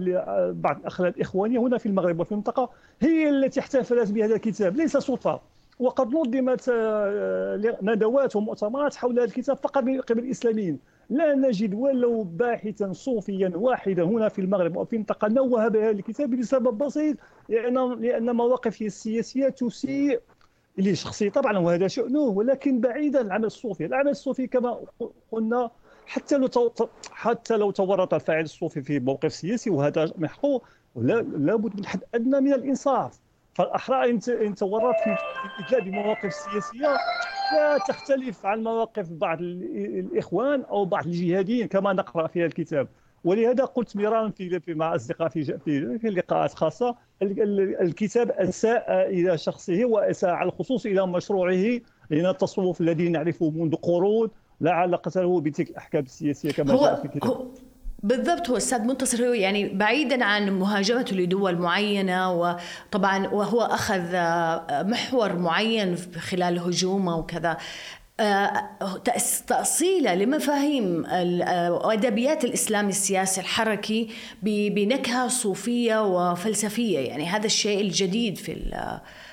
بعض 0.53 0.77
الاقلام 0.77 1.13
الإخوانية 1.17 1.59
هنا 1.59 1.79
في 1.79 1.87
المغرب 1.87 2.21
وفي 2.21 2.33
المنطقة 2.33 2.71
هي 3.01 3.29
التي 3.29 3.61
احتفلت 3.61 4.11
بهذا 4.11 4.35
الكتاب 4.35 4.77
ليس 4.77 4.97
صدفه 4.97 5.41
وقد 5.79 6.15
نظمت 6.15 6.69
آه، 6.69 7.77
ندوات 7.83 8.37
ومؤتمرات 8.37 8.95
حول 8.95 9.19
هذا 9.19 9.25
الكتاب 9.25 9.57
فقط 9.57 9.83
من 9.83 10.01
قبل 10.01 10.19
الإسلاميين. 10.19 10.79
لا 11.11 11.35
نجد 11.35 11.75
ولو 11.75 12.23
باحثا 12.23 12.93
صوفيا 12.93 13.53
واحدا 13.55 14.03
هنا 14.03 14.29
في 14.29 14.41
المغرب 14.41 14.77
وفي 14.77 14.93
المنطقة 14.93 15.29
نوه 15.29 15.69
بهذا 15.69 15.91
الكتاب 15.91 16.35
لسبب 16.35 16.79
بسيط 16.79 17.17
لأن 17.49 18.01
لأن 18.01 18.37
مواقفه 18.37 18.87
السياسية 18.87 19.49
تسيء 19.49 20.21
لشخصي 20.79 21.31
طبعا 21.31 21.59
وهذا 21.59 21.89
شأنه 21.89 22.21
ولكن 22.21 22.81
بعيدا 22.81 23.19
عن 23.19 23.27
العمل 23.27 23.45
الصوفي، 23.45 23.87
العمل 23.87 24.11
الصوفي 24.11 24.47
كما 24.47 24.79
قلنا 25.33 25.71
حتى 26.07 26.37
لو 26.37 26.49
حتى 27.11 27.57
لو 27.57 27.71
تورط 27.71 28.15
الفاعل 28.15 28.45
الصوفي 28.45 28.83
في 28.83 29.01
موقف 29.01 29.33
سياسي 29.33 29.71
وهذا 29.71 30.13
محقوق 30.19 30.67
لابد 30.97 31.77
من 31.77 31.87
حد 31.87 32.01
أدنى 32.15 32.41
من 32.41 32.53
الإنصاف. 32.53 33.19
فالأحرى 33.55 34.11
إن 34.11 34.55
تورط 34.55 34.95
في 35.05 35.17
الادلاء 35.61 35.81
بمواقف 35.81 36.33
سياسية 36.35 36.97
لا 37.53 37.79
تختلف 37.89 38.47
عن 38.47 38.63
مواقف 38.63 39.09
بعض 39.11 39.39
الإخوان 39.41 40.63
أو 40.63 40.85
بعض 40.85 41.07
الجهاديين 41.07 41.69
كما 41.69 41.93
نقرأ 41.93 42.27
في 42.27 42.47
الكتاب. 42.47 42.89
ولهذا 43.29 43.65
قلت 43.65 43.97
مرارا 43.97 44.31
في 44.31 44.61
مع 44.69 44.95
أصدقاء 44.95 45.29
في 45.29 45.59
في, 45.99 46.09
لقاءات 46.09 46.55
خاصة 46.55 46.97
الكتاب 47.23 48.31
أساء 48.31 49.11
إلى 49.11 49.39
شخصه 49.39 49.85
وأساء 49.85 50.31
على 50.31 50.49
الخصوص 50.49 50.87
إلى 50.87 51.07
مشروعه 51.07 51.81
لأن 52.11 52.27
التصوف 52.27 52.81
الذي 52.81 53.09
نعرفه 53.09 53.51
منذ 53.51 53.75
قرون 53.75 54.31
لا 54.61 54.73
علاقة 54.73 55.21
له 55.21 55.41
بتلك 55.41 55.71
الأحكام 55.71 56.03
السياسية 56.03 56.51
كما 56.51 56.77
جاء 56.77 56.95
في 56.95 57.05
الكتاب 57.05 57.49
بالضبط 58.03 58.51
هو 58.51 58.57
أستاذ 58.57 58.81
منتصر 58.81 59.29
هو 59.29 59.33
يعني 59.33 59.69
بعيدا 59.69 60.25
عن 60.25 60.59
مهاجمته 60.59 61.17
لدول 61.17 61.59
معينة 61.59 62.33
وطبعا 62.33 63.29
وهو 63.29 63.61
أخذ 63.61 64.03
محور 64.91 65.37
معين 65.37 65.97
خلال 65.97 66.59
هجومه 66.59 67.17
وكذا. 67.17 67.57
تأصيله 69.47 70.15
لمفاهيم 70.15 71.05
أدبيات 71.85 72.45
الإسلام 72.45 72.89
السياسي 72.89 73.41
الحركي 73.41 74.09
بنكهة 74.43 75.29
صوفية 75.29 76.31
وفلسفية. 76.31 76.99
يعني 76.99 77.27
هذا 77.27 77.47
الشيء 77.47 77.81
الجديد 77.81 78.39
في 78.39 78.81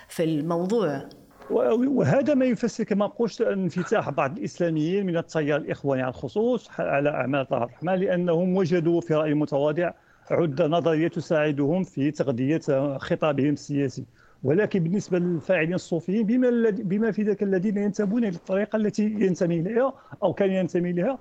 في 0.10 0.24
الموضوع. 0.24 1.01
وهذا 1.50 2.34
ما 2.34 2.46
يفسر 2.46 2.84
كما 2.84 3.08
قلت 3.08 3.42
انفتاح 3.42 4.10
بعض 4.10 4.38
الإسلاميين 4.38 5.06
من 5.06 5.18
التيار 5.18 5.60
الإخواني 5.62 6.01
على 6.01 6.10
الخصوص 6.10 6.70
على 6.80 7.10
أعمال 7.10 7.48
طه 7.48 7.58
الرحمن 7.58 7.96
لأنهم 7.96 8.58
وجدوا 8.58 9.01
في 9.01 9.13
رأي 9.13 9.34
متواضع 9.34 9.92
عدة 10.32 10.68
نظرية 10.68 11.08
تساعدهم 11.08 11.84
في 11.84 12.12
تغذية 12.12 12.98
خطابهم 12.98 13.54
السياسي. 13.54 14.06
ولكن 14.44 14.84
بالنسبة 14.84 15.20
للفاعلين 15.20 15.74
الصوفيين 15.74 16.25
بما 16.25 16.70
بما 16.70 17.12
في 17.12 17.24
ذلك 17.24 17.44
الذين 17.44 17.77
ينتمون 17.77 18.25
للطريقه 18.25 18.75
التي 18.75 19.04
ينتمي 19.04 19.60
إليها 19.60 19.94
أو 20.24 20.34
كان 20.34 20.51
ينتمي 20.51 20.92
لها 20.92 21.20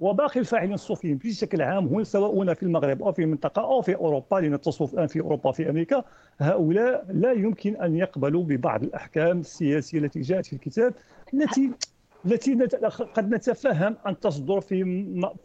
وباقي 0.00 0.40
الفاعلين 0.40 0.72
الصوفيين 0.74 1.16
بشكل 1.16 1.62
عام 1.62 1.86
هم 1.86 2.04
سواء 2.04 2.54
في 2.54 2.62
المغرب 2.62 3.02
أو 3.02 3.12
في 3.12 3.22
المنطقة 3.22 3.62
أو 3.62 3.82
في 3.82 3.94
أوروبا 3.94 4.36
لأن 4.36 4.54
التصوف 4.54 4.94
الآن 4.94 5.06
في 5.06 5.20
أوروبا 5.20 5.52
في 5.52 5.70
أمريكا 5.70 6.04
هؤلاء 6.38 7.06
لا 7.08 7.32
يمكن 7.32 7.76
أن 7.76 7.96
يقبلوا 7.96 8.44
ببعض 8.44 8.82
الأحكام 8.82 9.40
السياسية 9.40 9.98
التي 9.98 10.20
جاءت 10.20 10.46
في 10.46 10.52
الكتاب 10.52 10.94
التي 11.34 11.70
التي 12.26 12.54
قد 13.14 13.34
نتفهم 13.34 13.96
أن 14.06 14.20
تصدر 14.20 14.60
في 14.60 14.84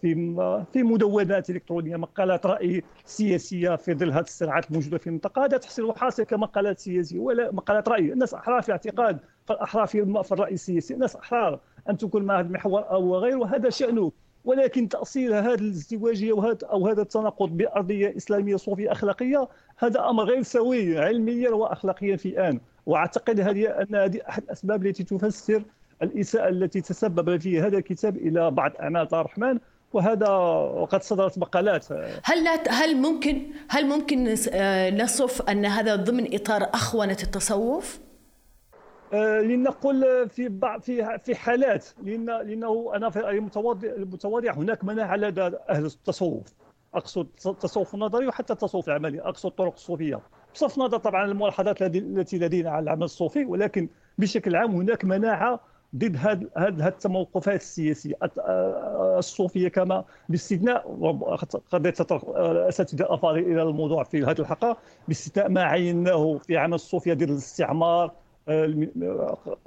في 0.02 0.36
في 0.74 0.84
مدونات 0.84 1.50
إلكترونية 1.50 1.96
مقالات 1.98 2.46
رأي 2.46 2.84
سياسية 3.06 3.76
في 3.76 3.94
ظل 3.94 4.12
هذه 4.12 4.22
الصراعات 4.22 4.70
الموجودة 4.70 4.98
في 4.98 5.08
المنطقة. 5.08 5.46
هذا 5.46 5.58
تحصل 5.58 5.96
حاصل 5.96 6.24
كمقالات 6.24 6.80
سياسية 6.80 7.20
ولا 7.20 7.52
مقالات 7.52 7.90
رأي. 7.90 8.14
الناس 8.14 8.34
أحرار 8.34 8.62
في 8.62 8.72
اعتقاد 8.72 9.20
فالأحرار 9.46 9.88
في, 9.88 10.24
في 10.24 10.32
الرأي 10.32 10.54
السياسي. 10.54 10.94
الناس 10.94 11.16
أحرار 11.16 11.60
أن 11.90 11.98
تكون 11.98 12.24
مع 12.24 12.40
هذا 12.40 12.48
المحور 12.48 12.90
أو 12.90 13.16
غيره. 13.16 13.46
هذا 13.46 13.70
شانه 13.70 14.12
ولكن 14.46 14.90
تأصيل 14.90 15.34
هذه 15.34 15.54
الازدواجية 15.54 16.34
وهذا 16.34 16.58
أو 16.64 16.88
هذا 16.88 17.02
التناقض 17.02 17.50
بأرضية 17.50 18.18
إسلامية 18.18 18.56
صوفية 18.56 18.92
أخلاقية 18.92 19.48
هذا 19.78 20.10
أمر 20.10 20.24
غير 20.24 20.42
سوي 20.42 21.00
علميا 21.00 21.50
وأخلاقيا 21.50 22.16
في 22.16 22.30
الآن. 22.30 22.60
وأعتقد 22.86 23.40
هذه 23.40 23.68
أن 23.68 23.96
هذه 23.96 24.22
أحد 24.30 24.44
الأسباب 24.44 24.86
التي 24.86 25.04
تفسر 25.04 25.64
الإساءة 26.03 26.50
التي 26.50 26.81
تسبب 26.81 27.38
فيها 27.38 27.67
هذا 27.67 27.77
الكتاب 27.77 28.17
إلى 28.17 28.51
بعض 28.51 28.72
أعمال 28.79 29.08
طه 29.08 29.22
الرحمن 29.22 29.60
وهذا 29.93 30.29
وقد 30.29 31.03
صدرت 31.03 31.38
مقالات. 31.38 31.91
هل 32.24 32.43
لا 32.43 32.72
هل 32.72 32.98
ممكن 32.98 33.41
هل 33.70 33.86
ممكن 33.88 34.36
آه، 34.51 34.89
نصف 34.89 35.41
أن 35.41 35.65
هذا 35.65 35.96
ضمن 35.96 36.36
إطار 36.36 36.63
أخونة 36.63 37.17
التصوف؟ 37.24 38.00
آه، 39.13 39.41
لنقول 39.41 40.29
في 40.29 40.50
بعض 40.50 40.81
في 40.81 41.20
في 41.24 41.36
حالات 41.36 41.86
لأن 42.03 42.25
لأنه 42.25 42.91
أنا 42.96 43.10
في 43.10 43.29
المتواضع 43.98 44.53
هناك 44.53 44.84
مناعه 44.84 45.15
لدى 45.15 45.41
أهل 45.70 45.86
التصوف. 45.86 46.53
أقصد 46.93 47.27
التصوف 47.46 47.96
النظري 47.96 48.27
وحتى 48.27 48.53
التصوف 48.53 48.88
العملي 48.88 49.22
أقصد 49.22 49.46
الطرق 49.46 49.74
الصوفيه 49.74 50.20
بصرف 50.53 50.77
النظر 50.77 50.98
طبعا 50.98 51.25
الملاحظات 51.25 51.81
التي 51.81 52.39
لدينا 52.39 52.70
على 52.70 52.84
العمل 52.84 53.03
الصوفي 53.03 53.46
ولكن 53.46 53.89
بشكل 54.17 54.55
عام 54.55 54.72
هناك 54.72 55.05
مناعة 55.05 55.60
ضد 55.95 56.17
هذه 56.55 56.88
التموقفات 56.88 57.62
السياسية. 57.62 58.13
الصوفية 59.17 59.67
كما 59.67 60.03
باستثناء 60.29 61.05
قد 61.71 61.86
يتطرق 61.86 62.39
الاساتذه 62.39 63.01
الافاضل 63.01 63.39
إلى 63.39 63.62
الموضوع 63.62 64.03
في 64.03 64.24
هذه 64.24 64.39
الحلقة 64.39 64.77
باستثناء 65.07 65.50
ما 65.50 65.63
عيناه 65.63 66.38
في 66.38 66.57
عمل 66.57 66.74
الصوفية 66.74 67.13
ضد 67.13 67.21
الاستعمار 67.21 68.12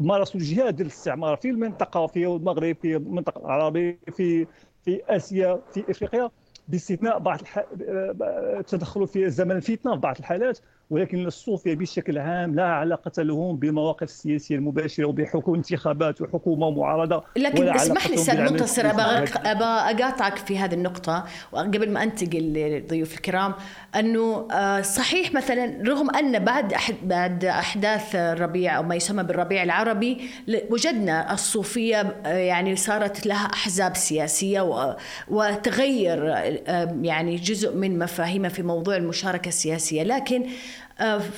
مارسوا 0.01 0.41
الجهاد 0.41 0.75
ضد 0.75 0.81
الاستعمار 0.81 1.37
في 1.37 1.51
المنطقة 1.51 2.07
في 2.07 2.27
المغرب 2.27 2.77
في 2.83 2.97
المنطقة 2.97 3.39
العربية 3.39 3.99
في 4.13 4.47
في 4.85 5.03
آسيا 5.09 5.61
في 5.73 5.85
إفريقيا 5.91 6.31
باستثناء 6.69 7.19
بعض 7.19 7.41
التدخل 7.81 9.07
في 9.07 9.31
زمن 9.31 9.51
الفتنة 9.57 9.95
في 9.95 10.01
بعض 10.01 10.17
الحالات. 10.19 10.59
ولكن 10.91 11.27
الصوفية 11.27 11.75
بشكل 11.75 12.19
عام 12.19 12.55
لا 12.55 12.65
علاقة 12.65 13.23
لهم 13.23 13.57
بالمواقف 13.57 14.03
السياسيه 14.03 14.57
المباشرة 14.57 15.05
وبحكم 15.05 15.55
انتخابات 15.55 16.21
وحكومة 16.21 16.67
ومعارضه 16.67 17.23
لكن 17.37 17.69
اسمح 17.69 18.07
لي 18.07 18.15
أستاذ 18.15 18.41
منتصر 18.41 18.87
ابى 18.87 19.65
أقاطعك 19.65 20.37
في 20.37 20.59
هذه 20.59 20.75
النقطة 20.75 21.25
وقبل 21.53 21.91
ما 21.91 22.03
أنتقل 22.03 22.43
للضيوف 22.43 23.15
الكرام 23.15 23.55
أنه 23.97 24.49
آه، 24.53 24.81
صحيح 24.81 25.33
مثلا 25.33 25.83
رغم 25.89 26.11
أن 26.11 26.45
بعد 26.45 26.75
بعد 27.03 27.45
أحداث 27.45 28.15
الربيع 28.15 28.77
أو 28.77 28.83
ما 28.83 28.95
يسمى 28.95 29.23
بالربيع 29.23 29.63
العربي 29.63 30.31
وجدنا 30.71 31.33
الصوفية 31.33 32.01
آه، 32.27 32.29
يعني 32.29 32.77
صارت 32.77 33.27
لها 33.27 33.47
أحزاب 33.47 33.97
سياسية 33.97 34.97
وتغير 35.29 36.33
آه، 36.33 36.97
يعني 37.03 37.37
جزء 37.37 37.77
من 37.77 37.99
مفاهيمها 37.99 38.49
في 38.49 38.63
موضوع 38.63 38.97
المشاركة 38.97 39.49
السياسية. 39.49 40.03
لكن 40.03 40.47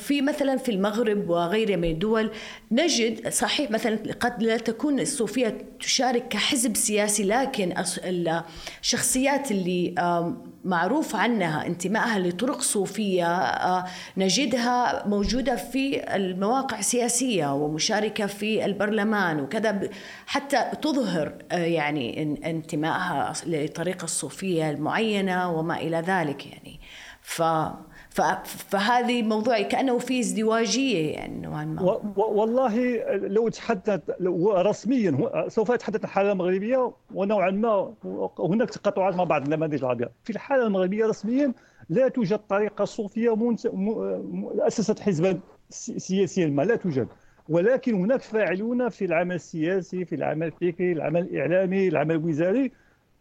في 0.05 0.23
مثلا 0.23 0.57
في 0.57 0.71
المغرب 0.71 1.31
وغيرها 1.31 1.77
من 1.77 1.91
الدول 1.91 2.31
نجد 2.73 3.29
صحيح 3.29 3.71
مثلا 3.71 3.99
قد 4.21 4.43
لا 4.43 4.57
تكون 4.57 5.01
الصوفية 5.01 5.59
تشارك 5.81 6.29
كحزب 6.29 6.77
سياسي 6.77 7.25
لكن 7.25 7.75
الشخصيات 8.81 9.51
اللي 9.51 9.95
معروف 10.65 11.17
عنها 11.17 11.67
انتمائها 11.67 12.19
لطرق 12.19 12.61
صوفية 12.61 13.37
آه، 13.37 13.85
نجدها 14.17 15.09
موجودة 15.09 15.57
في 15.57 16.17
المواقع 16.17 16.79
السياسية 16.79 17.55
ومشاركة 17.55 18.27
في 18.27 18.65
البرلمان 18.65 19.41
وكذا 19.41 19.91
حتى 20.27 20.65
تظهر 20.83 21.33
آه، 21.53 21.57
يعني 21.57 22.23
انتمائها 22.51 23.33
للطريقه 23.47 24.05
الصوفية 24.05 24.71
المعينة 24.71 25.51
وما 25.51 25.77
إلى 25.77 25.97
ذلك 25.97 26.47
يعني. 26.47 26.81
ف 27.23 27.43
فهذه 28.45 29.23
موضوع 29.23 29.63
كأنه 29.63 29.99
في 29.99 30.21
ازدواجية 30.21 31.13
يعني 31.13 31.41
نوعا 31.41 31.65
ما. 31.65 31.83
والله 32.17 32.97
لو 33.17 33.49
تحدث 33.49 34.01
رسميا 34.43 35.45
سوف 35.49 35.71
اتحدث 35.71 36.01
عن 36.01 36.05
الحالة 36.05 36.33
المغربية 36.33 36.93
ونوعا 37.15 37.51
ما 37.51 37.95
هناك 38.39 38.71
تقاطعات 38.71 39.15
مع 39.15 39.25
بعض 39.25 39.43
النماذج 39.43 39.75
العربية. 39.75 40.11
في 40.25 40.31
الحالة 40.31 40.67
المغربية 40.67 41.07
رسميا 41.07 41.53
لا 41.89 42.09
توجد 42.09 42.39
طريقة 42.39 42.85
صوفية 42.85 43.37
اسست 44.59 45.01
حزبا 45.01 45.41
سياسيا 45.71 46.47
ما 46.47 46.63
لا 46.63 46.77
توجد. 46.77 47.09
ولكن 47.49 47.95
هناك 47.95 48.21
فاعلون 48.21 48.89
في 48.89 49.05
العمل 49.05 49.35
السياسي 49.35 50.05
في 50.05 50.15
العمل 50.15 50.47
الفكري 50.47 50.93
العمل 50.93 51.21
الإعلامي 51.21 51.89
العمل 51.89 52.15
الوزاري 52.15 52.73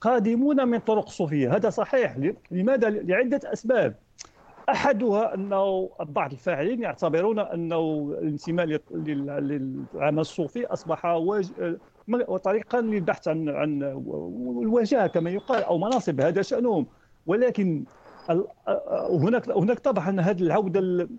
قادمون 0.01 0.67
من 0.67 0.79
طرق 0.79 1.09
صوفية. 1.09 1.55
هذا 1.55 1.69
صحيح. 1.69 2.15
لماذا؟ 2.51 2.89
لعدة 2.89 3.39
أسباب. 3.53 3.95
أحدها 4.69 5.33
أنه 5.33 5.89
بعض 5.99 6.31
الفاعلين 6.31 6.81
يعتبرون 6.81 7.39
أنه 7.39 8.11
الانتماء 8.21 8.65
للعمل 8.91 10.19
الصوفي 10.19 10.65
أصبح 10.65 11.05
واج... 11.05 11.53
طريقا 12.43 12.81
للبحث 12.81 13.27
عن 13.27 13.49
عن 13.49 13.83
الوجاهه 14.63 15.07
كما 15.07 15.29
يقال 15.29 15.63
أو 15.63 15.77
مناصب 15.77 16.21
هذا 16.21 16.41
شأنهم. 16.41 16.87
ولكن 17.25 17.85
هناك 19.09 19.49
هناك 19.49 19.79
طبعا 19.79 20.21
هذه 20.21 20.41
العودة 20.41 21.09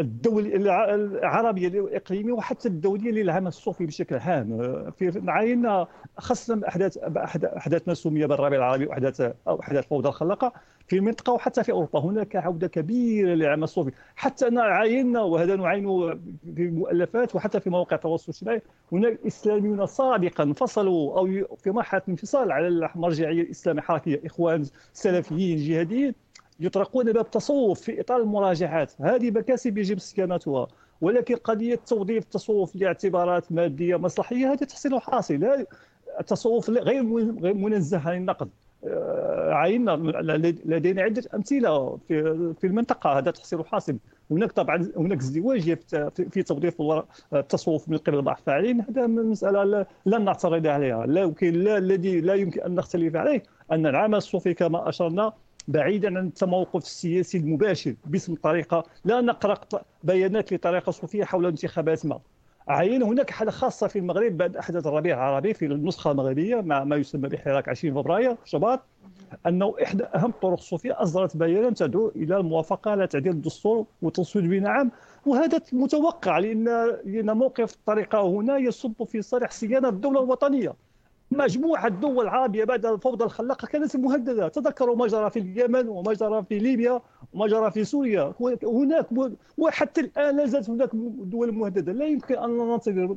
الدولي 0.00 0.56
العربية 0.56 1.68
الإقليمية 1.68 2.32
وحتى 2.32 2.68
الدولية 2.68 3.10
للعمل 3.10 3.46
الصوفي 3.46 3.86
بشكل 3.86 4.16
عام. 4.16 4.58
في 4.90 5.22
عينا 5.28 5.86
خاصة 6.18 6.60
احداث 6.68 6.98
احداث 7.44 7.88
ما 7.88 7.94
سمي 7.94 8.26
بالربيع 8.26 8.58
العربي 8.58 8.86
واحداث 8.86 9.20
أو 9.20 9.60
أحداث 9.60 9.84
الفوضى 9.84 10.08
الخلاقة 10.08 10.52
في 10.88 10.96
المنطقة 10.96 11.32
وحتى 11.32 11.64
في 11.64 11.72
أوروبا. 11.72 12.00
هناك 12.00 12.36
عودة 12.36 12.66
كبيرة 12.66 13.34
للعمل 13.34 13.62
الصوفي. 13.62 13.90
حتى 14.16 14.48
أنا 14.48 14.62
عاينا 14.62 15.20
وهذا 15.22 15.56
نعاينه 15.56 16.08
في 16.54 16.62
المؤلفات 16.62 17.34
وحتى 17.34 17.60
في 17.60 17.70
مواقع 17.70 17.96
التواصل 17.96 18.24
الاجتماعي 18.28 18.62
هناك 18.92 19.18
إسلاميون 19.26 19.86
سابقا 19.86 20.44
انفصلوا 20.44 21.18
أو 21.18 21.56
في 21.56 21.70
مرحلة 21.70 22.02
انفصال 22.08 22.52
على 22.52 22.68
المرجعيه 22.68 23.42
الإسلامية 23.42 23.80
الحركية. 23.80 24.20
إخوان 24.26 24.64
سلفيين 24.92 25.58
جهاديين 25.58 26.14
يطرقون 26.60 27.12
باب 27.12 27.24
التصوف 27.24 27.80
في 27.80 28.00
إطار 28.00 28.20
المراجعات. 28.20 28.92
هذه 29.00 29.30
مكاسب 29.30 29.78
يجب 29.78 29.98
صيانتها 29.98 30.68
ولكن 31.00 31.36
قضية 31.36 31.80
توظيف 31.86 32.24
التصوف 32.24 32.76
لاعتبارات 32.76 33.52
مادية 33.52 33.96
مصلحية 33.96 34.52
هذا 34.52 34.66
تحصيل 34.66 35.00
حاصل. 35.00 35.66
التصوف 36.20 36.70
غير 36.70 37.02
منزه 37.54 38.08
عن 38.08 38.16
النقد. 38.16 38.48
آه، 38.84 39.52
عينا 39.52 39.90
لدينا 40.64 41.02
عدة 41.02 41.22
أمثلة 41.34 41.98
في 42.08 42.54
في 42.60 42.66
المنطقة. 42.66 43.18
هذا 43.18 43.30
تحصيل 43.30 43.66
حاصل. 43.66 43.96
هناك 44.30 44.52
طبعا 44.52 44.88
هناك 44.96 45.18
ازدواجيه 45.18 45.80
في 46.30 46.42
توظيف 46.42 46.82
التصوف 47.34 47.88
من 47.88 47.96
قبل 47.96 48.22
بعض 48.22 48.36
الفاعلين 48.38 48.80
هذا 48.80 49.06
مسألة 49.06 49.86
لن 50.06 50.24
نعترض 50.24 50.66
عليها. 50.66 51.06
لكن 51.06 51.52
لا 51.52 51.78
الذي 51.78 52.20
لا 52.20 52.34
يمكن 52.34 52.60
أن 52.60 52.74
نختلف 52.74 53.16
عليه. 53.16 53.42
أن 53.72 53.86
العمل 53.86 54.14
الصوفي 54.14 54.54
كما 54.54 54.88
أشرنا 54.88 55.32
بعيدا 55.70 56.18
عن 56.18 56.26
التموقف 56.26 56.82
السياسي 56.82 57.38
المباشر 57.38 57.94
باسم 58.06 58.32
الطريقة 58.32 58.84
لا 59.04 59.20
نقرأ 59.20 59.58
بيانات 60.04 60.52
لطريقة 60.52 60.92
صوفية 60.92 61.24
حول 61.24 61.46
انتخابات 61.46 62.06
ما 62.06 62.20
عين 62.68 63.02
هناك 63.02 63.30
حالة 63.30 63.50
خاصة 63.50 63.86
في 63.86 63.98
المغرب 63.98 64.36
بعد 64.36 64.56
أحداث 64.56 64.86
الربيع 64.86 65.16
العربي 65.16 65.54
في 65.54 65.66
النسخة 65.66 66.10
المغربية 66.10 66.56
مع 66.60 66.84
ما 66.84 66.96
يسمى 66.96 67.28
بحراك 67.28 67.68
20 67.68 67.94
فبراير. 67.94 68.36
شباط 68.44 68.80
أنه 69.46 69.74
إحدى 69.82 70.04
أهم 70.04 70.30
الطرق 70.30 70.52
الصوفيه 70.52 71.02
أصدرت 71.02 71.36
بيانا 71.36 71.70
تدعو 71.70 72.12
إلى 72.16 72.36
الموافقة 72.36 72.90
على 72.90 73.06
تعديل 73.06 73.32
الدستور 73.32 73.86
والتصويت 74.02 74.44
بنعم. 74.44 74.90
وهذا 75.26 75.60
متوقع 75.72 76.38
لأن 76.38 76.64
لأن 77.04 77.36
موقف 77.36 77.74
الطريقة 77.74 78.20
هنا 78.20 78.56
يصب 78.58 79.04
في 79.04 79.22
صالح 79.22 79.50
صيانة 79.50 79.88
الدولة 79.88 80.22
الوطنية. 80.22 80.74
مجموعة 81.30 81.88
دول 81.88 82.28
عربية 82.28 82.64
بعد 82.64 82.86
الفوضى 82.86 83.24
الخلاقة 83.24 83.66
كانت 83.66 83.96
مهددة. 83.96 84.48
تذكروا 84.48 84.96
ما 84.96 85.06
جرى 85.06 85.30
في 85.30 85.38
اليمن 85.38 85.88
وما 85.88 86.12
جرى 86.12 86.44
في 86.48 86.58
ليبيا 86.58 87.00
وما 87.32 87.46
جرى 87.46 87.70
في 87.70 87.84
سوريا. 87.84 88.34
هناك 88.64 89.06
وحتى 89.58 90.00
الآن 90.00 90.36
لا 90.36 90.46
زالت 90.46 90.70
هناك 90.70 90.90
دول 90.92 91.52
مهددة. 91.52 91.92
لا 91.92 92.06
يمكن 92.06 92.38
أن 92.38 92.58
ننتظر 92.58 93.16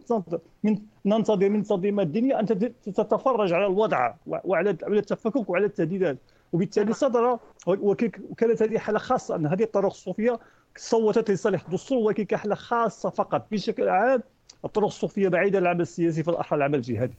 من 0.64 0.78
ننتظر 1.06 1.50
من 1.50 1.60
التنظيمات 1.60 2.08
الدينية 2.08 2.40
أن 2.40 2.46
تتفرج 2.86 3.54
على 3.54 3.66
الوضع 3.66 4.14
وعلى 4.28 4.70
التفكك 4.70 5.50
وعلى 5.50 5.66
التهديدات. 5.66 6.18
وبالتالي 6.54 6.94
صدر 6.94 7.40
وكانت 7.68 8.64
هذه 8.64 8.78
حالة 8.78 9.00
خاصة 9.00 9.36
أن 9.36 9.46
هذه 9.46 9.64
الطرق 9.64 9.86
الصوفية 9.86 10.40
صوتت 10.78 11.32
لصالح 11.32 11.66
الدستور 11.66 11.98
ولكن 11.98 12.24
كحالة 12.24 12.56
خاصة 12.56 13.10
فقط. 13.10 13.48
بشكل 13.52 13.90
عام 13.90 14.24
الطرق 14.66 14.86
الصوفية 14.86 15.28
بعيدة 15.28 15.58
عن 15.58 15.64
العمل 15.64 15.82
السياسي 15.82 16.24
فالأحرى 16.24 16.58
العمل 16.58 16.76
الجهادي. 16.76 17.14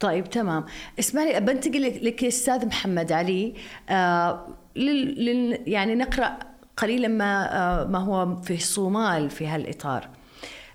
طيب 0.00 0.30
تمام. 0.30 0.64
اسمح 0.98 1.22
لي 1.22 1.40
بنتقل 1.40 2.06
لك 2.06 2.24
أستاذ 2.24 2.66
محمد 2.66 3.12
علي. 3.12 3.54
آه 3.88 4.46
لل 4.76 5.62
يعني 5.66 5.94
نقرأ 5.94 6.38
قليلا 6.76 7.08
ما 7.08 7.56
آه 7.56 7.84
ما 7.84 7.98
هو 7.98 8.36
في 8.42 8.54
الصومال 8.54 9.30
في 9.30 9.46
هالإطار. 9.46 10.08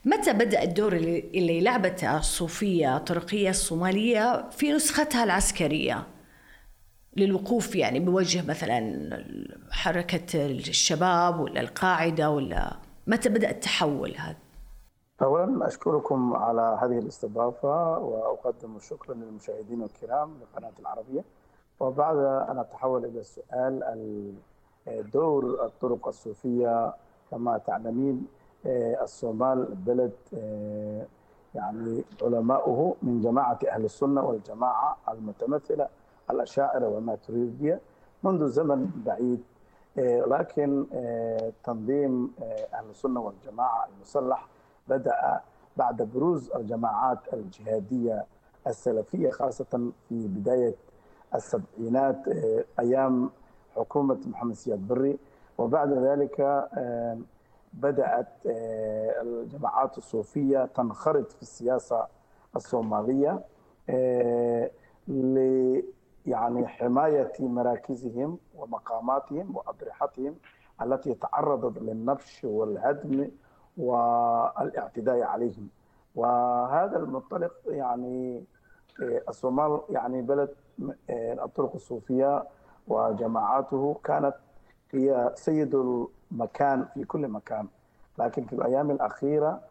متى 0.06 0.34
بدأ 0.34 0.64
الدور 0.64 0.94
اللي, 0.94 1.62
لعبته 1.62 2.18
الصوفية 2.18 2.98
الطرقية 2.98 3.50
الصومالية 3.50 4.50
في 4.50 4.72
نسختها 4.72 5.24
العسكرية 5.24 6.08
للوقوف؟ 7.18 7.76
يعني 7.76 8.00
بوجه 8.00 8.42
مثلا 8.48 9.10
حركة 9.72 10.46
الشباب 10.46 11.40
ولا 11.40 11.62
القاعدة 11.62 12.30
ولا 12.30 12.78
متى 13.08 13.30
بدأ 13.30 13.50
التحول 13.50 14.16
هذا؟ 14.18 14.49
اولا 15.22 15.68
أشكركم 15.68 16.36
على 16.36 16.78
هذه 16.82 17.00
الاستضافة 17.00 17.98
وأقدم 17.98 18.76
الشكر 18.76 19.14
للمشاهدين 19.14 19.84
الكرام 19.84 20.38
لقناة 20.42 20.72
العربية. 20.80 21.24
وبعد 21.80 22.18
أن 22.18 22.60
أتحول 22.60 23.06
إلى 23.06 23.20
السؤال 23.20 24.34
دور 24.88 25.66
الطرق 25.66 26.08
الصوفية 26.08 26.94
كما 27.32 27.58
تعلمين 27.58 28.28
الصومال 29.02 29.66
بلد 29.76 30.12
يعني 31.56 32.04
علماؤه 32.22 32.96
من 33.02 33.22
جماعة 33.22 33.60
أهل 33.70 33.86
السنة 33.86 34.26
والجماعة 34.26 34.98
المتمثلة 35.10 35.88
الأشاعرة 36.32 36.88
والماتريديه 36.88 37.80
منذ 38.24 38.48
زمن 38.48 38.92
بعيد. 39.06 39.44
لكن 40.28 40.86
تنظيم 41.64 42.34
أهل 42.74 42.90
السنة 42.90 43.20
والجماعة 43.22 43.88
المسلح 43.96 44.48
بدأ 44.90 45.42
بعد 45.78 46.02
بروز 46.02 46.52
الجماعات 46.52 47.20
الجهادية 47.34 48.26
السلفية 48.68 49.30
خاصة 49.30 49.92
في 50.10 50.28
بداية 50.28 50.76
السبعينات 51.36 52.28
أيام 52.80 53.30
حكومة 53.76 54.20
محمد 54.28 54.54
سياد 54.54 54.88
بري. 54.88 55.18
وبعد 55.58 55.94
ذلك 55.94 56.68
بدأت 57.74 58.28
الجماعات 58.46 59.98
الصوفية 59.98 60.66
تنخرط 60.76 61.32
في 61.32 61.42
السياسة 61.42 62.08
الصومالية 62.56 63.42
ل 65.08 65.82
يعني 66.26 66.68
حماية 66.68 67.32
مراكزهم 67.40 68.38
ومقاماتهم 68.56 69.56
وأضرحتهم 69.58 70.36
التي 70.82 71.14
تعرضت 71.14 71.82
للنبش 71.82 72.44
والهدم 72.44 73.28
والاعتداء 73.78 75.22
عليهم. 75.22 75.68
وهذا 76.16 76.98
المنطلق 76.98 77.54
يعني 77.68 78.44
الصومال 79.00 79.80
يعني 79.90 80.22
بلد 80.22 80.50
الطرق 81.10 81.76
الصوفية 81.76 82.44
وجماعاته 82.88 84.00
كانت 84.04 84.36
هي 84.92 85.32
سيد 85.36 85.76
المكان 86.32 86.86
في 86.94 87.04
كل 87.04 87.28
مكان. 87.28 87.68
لكن 88.18 88.46
في 88.46 88.54
الأيام 88.54 88.92
الأخيرة 88.92 89.62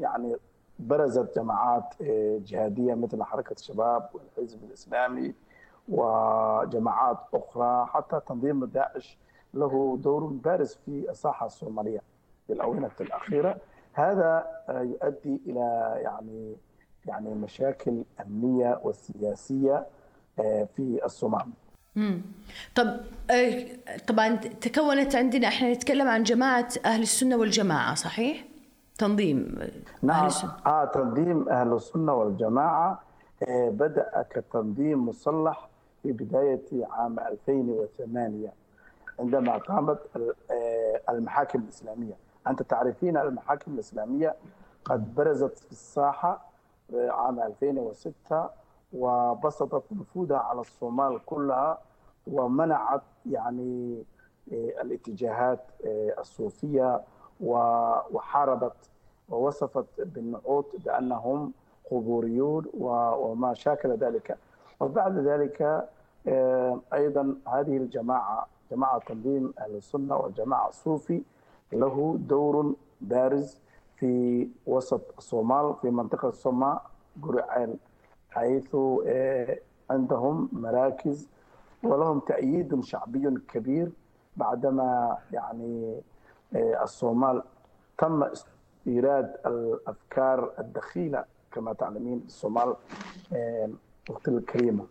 يعني 0.00 0.36
برزت 0.78 1.38
جماعات 1.38 2.02
جهادية 2.42 2.94
مثل 2.94 3.22
حركة 3.22 3.52
الشباب 3.52 4.08
والحزب 4.12 4.64
الإسلامي 4.64 5.34
وجماعات 5.88 7.18
أخرى. 7.34 7.86
حتى 7.86 8.20
تنظيم 8.26 8.64
داعش 8.64 9.18
له 9.54 9.98
دور 10.02 10.24
بارز 10.24 10.74
في 10.74 11.10
الساحه 11.10 11.46
الصومالية. 11.46 12.02
في 12.50 12.56
الأونة 12.56 12.90
الأخيرة 13.00 13.56
هذا 13.92 14.46
يؤدي 14.68 15.40
إلى 15.46 15.94
يعني 16.02 16.56
يعني 17.06 17.34
مشاكل 17.34 18.04
أمنية 18.26 18.80
وسياسية 18.84 19.86
في 20.76 21.00
الصومال. 21.04 21.46
طب 22.74 22.96
طبعا 24.08 24.36
تكونت 24.36 25.16
عندنا 25.16 25.48
إحنا 25.48 25.72
نتكلم 25.72 26.08
عن 26.08 26.22
جماعة 26.22 26.68
أهل 26.84 27.02
السنة 27.02 27.36
والجماعة 27.36 27.94
صحيح؟ 27.94 28.44
تنظيم 28.98 29.58
نعم 30.02 30.16
أهل 30.18 30.26
السنة. 30.26 30.56
آه 30.66 30.84
تنظيم 30.84 31.48
أهل 31.48 31.72
السنة 31.72 32.14
والجماعة 32.14 33.02
بدأ 33.50 34.26
كتنظيم 34.30 35.08
مسلح 35.08 35.68
في 36.02 36.12
بداية 36.12 36.86
عام 36.90 37.18
2008 37.20 38.52
عندما 39.20 39.56
قامت 39.56 39.98
المحاكم 41.08 41.58
الإسلامية 41.58 42.14
أنت 42.46 42.62
تعرفين 42.62 43.16
المحاكم 43.16 43.74
الإسلامية 43.74 44.34
قد 44.84 45.14
برزت 45.14 45.58
في 45.58 45.72
الساحة 45.72 46.40
عام 46.94 47.40
2006 47.40 48.50
وبسطت 48.92 49.84
نفوذها 49.92 50.38
على 50.38 50.60
الصومال 50.60 51.20
كلها 51.26 51.78
ومنعت 52.26 53.02
يعني 53.30 54.04
الاتجاهات 54.52 55.60
الصوفية 56.18 57.00
وحاربت 57.40 58.90
ووصفت 59.28 59.86
بالنعوت 59.98 60.76
بأنهم 60.84 61.52
قبوريون 61.90 62.64
وما 62.74 63.54
شاكل 63.54 63.90
ذلك. 63.96 64.38
وبعد 64.80 65.18
ذلك 65.18 65.88
أيضا 66.92 67.36
هذه 67.48 67.76
الجماعة 67.76 68.46
جماعة 68.70 68.98
تنظيم 68.98 69.54
أهل 69.58 69.76
السنة 69.76 70.16
والجماعة 70.16 70.68
الصوفي 70.68 71.22
له 71.73 72.17
دور 72.19 72.75
بارز 73.01 73.57
في 73.95 74.47
وسط 74.67 75.01
الصومال 75.17 75.75
في 75.81 75.89
منطقة 75.89 76.29
الصومال 76.29 76.79
قرعين 77.23 77.79
حيث 78.29 78.75
عندهم 79.89 80.49
مراكز 80.51 81.27
ولهم 81.83 82.19
تأييد 82.19 82.83
شعبي 82.83 83.39
كبير 83.53 83.91
بعدما 84.37 85.17
يعني 85.31 86.01
الصومال 86.55 87.43
تم 87.97 88.25
إيراد 88.87 89.35
الأفكار 89.45 90.51
الدخيلة 90.59 91.25
كما 91.51 91.73
تعلمين 91.73 92.23
الصومال 92.25 92.75
وقت 94.09 94.27
الكريمة 94.27 94.85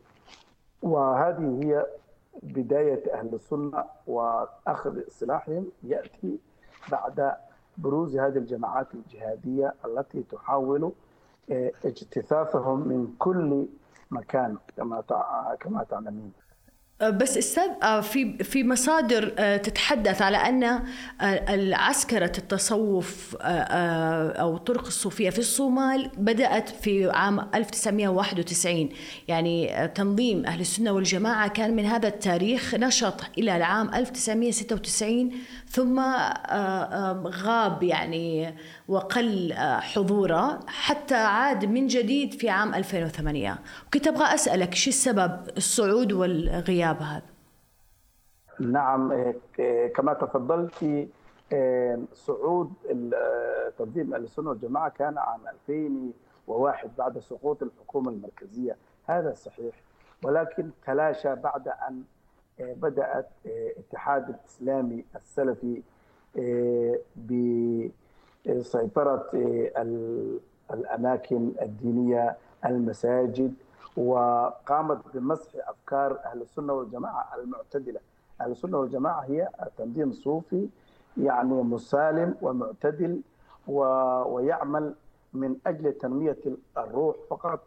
وهذه 0.82 1.60
هي 1.62 1.86
بداية 2.42 3.14
أهل 3.14 3.34
السنة 3.34 3.84
وأخذ 4.06 5.00
سلاحهم 5.08 5.66
يأتي 5.82 6.38
بعد 6.92 7.36
بروز 7.78 8.16
هذه 8.16 8.38
الجماعات 8.38 8.86
الجهاديه 8.94 9.74
التي 9.84 10.22
تحاول 10.22 10.92
اجتثاثهم 11.84 12.88
من 12.88 13.14
كل 13.18 13.66
مكان 14.10 14.56
كما 14.76 15.00
كما 15.60 15.84
تعلمين. 15.84 16.32
بس 17.03 17.37
أستاذ 17.37 18.01
في 18.01 18.43
في 18.43 18.63
مصادر 18.63 19.29
تتحدث 19.57 20.21
على 20.21 20.37
أن 20.37 20.83
العسكره 21.49 22.31
التصوف 22.37 23.35
أو 23.41 24.55
الطرق 24.55 24.85
الصوفية 24.85 25.29
في 25.29 25.39
الصومال 25.39 26.11
بدأت 26.17 26.69
في 26.69 27.09
عام 27.09 27.39
1991 27.55 28.89
يعني 29.27 29.87
تنظيم 29.95 30.45
أهل 30.45 30.61
السنة 30.61 30.91
والجماعة 30.91 31.47
كان 31.47 31.75
من 31.75 31.85
هذا 31.85 32.07
التاريخ 32.07 32.75
نشط 32.75 33.21
إلى 33.37 33.57
العام 33.57 33.93
1996 33.93 35.31
ثم 35.69 35.99
غاب 37.27 37.83
يعني 37.83 38.55
وقل 38.87 39.53
حضوره 39.79 40.59
حتى 40.67 41.15
عاد 41.15 41.65
من 41.65 41.87
جديد 41.87 42.33
في 42.33 42.49
عام 42.49 42.73
2008 42.73 43.59
كنت 43.93 44.07
أبغى 44.07 44.33
أسألك 44.33 44.75
شو 44.75 44.89
السبب؟ 44.89 45.39
الصعود 45.57 46.11
والغياب؟ 46.11 46.88
هذا. 46.97 47.25
نعم 48.59 49.33
كما 49.95 50.13
تفضلت 50.13 51.07
صعود 52.13 52.73
تنظيم 53.77 54.13
أهل 54.13 54.23
السنة 54.23 54.49
والجماعة 54.49 54.89
كان 54.89 55.17
عام 55.17 55.41
2001 55.47 56.89
بعد 56.97 57.19
سقوط 57.19 57.63
الحكومة 57.63 58.11
المركزية. 58.11 58.77
هذا 59.07 59.33
صحيح 59.33 59.75
ولكن 60.23 60.69
تلاشى 60.85 61.35
بعد 61.35 61.67
أن 61.67 62.03
بدأت 62.59 63.29
الاتحاد 63.45 64.29
الإسلامي 64.29 65.05
السلفي 65.15 65.81
بسيطرة 68.45 69.29
الأماكن 70.73 71.51
الدينية 71.61 72.37
المساجد 72.65 73.53
وقامت 73.97 74.97
بمسح 75.13 75.69
أفكار 75.69 76.19
أهل 76.25 76.41
السنة 76.41 76.73
والجماعة 76.73 77.35
المعتدلة. 77.35 77.99
أهل 78.41 78.51
السنة 78.51 78.77
والجماعة 78.77 79.21
هي 79.21 79.49
تنظيم 79.77 80.11
صوفي 80.11 80.69
يعني 81.17 81.53
مسالم 81.53 82.35
ومعتدل 82.41 83.21
و... 83.67 83.81
ويعمل 84.35 84.93
من 85.33 85.55
أجل 85.67 85.93
تنمية 85.93 86.37
الروح 86.77 87.15
فقط. 87.29 87.59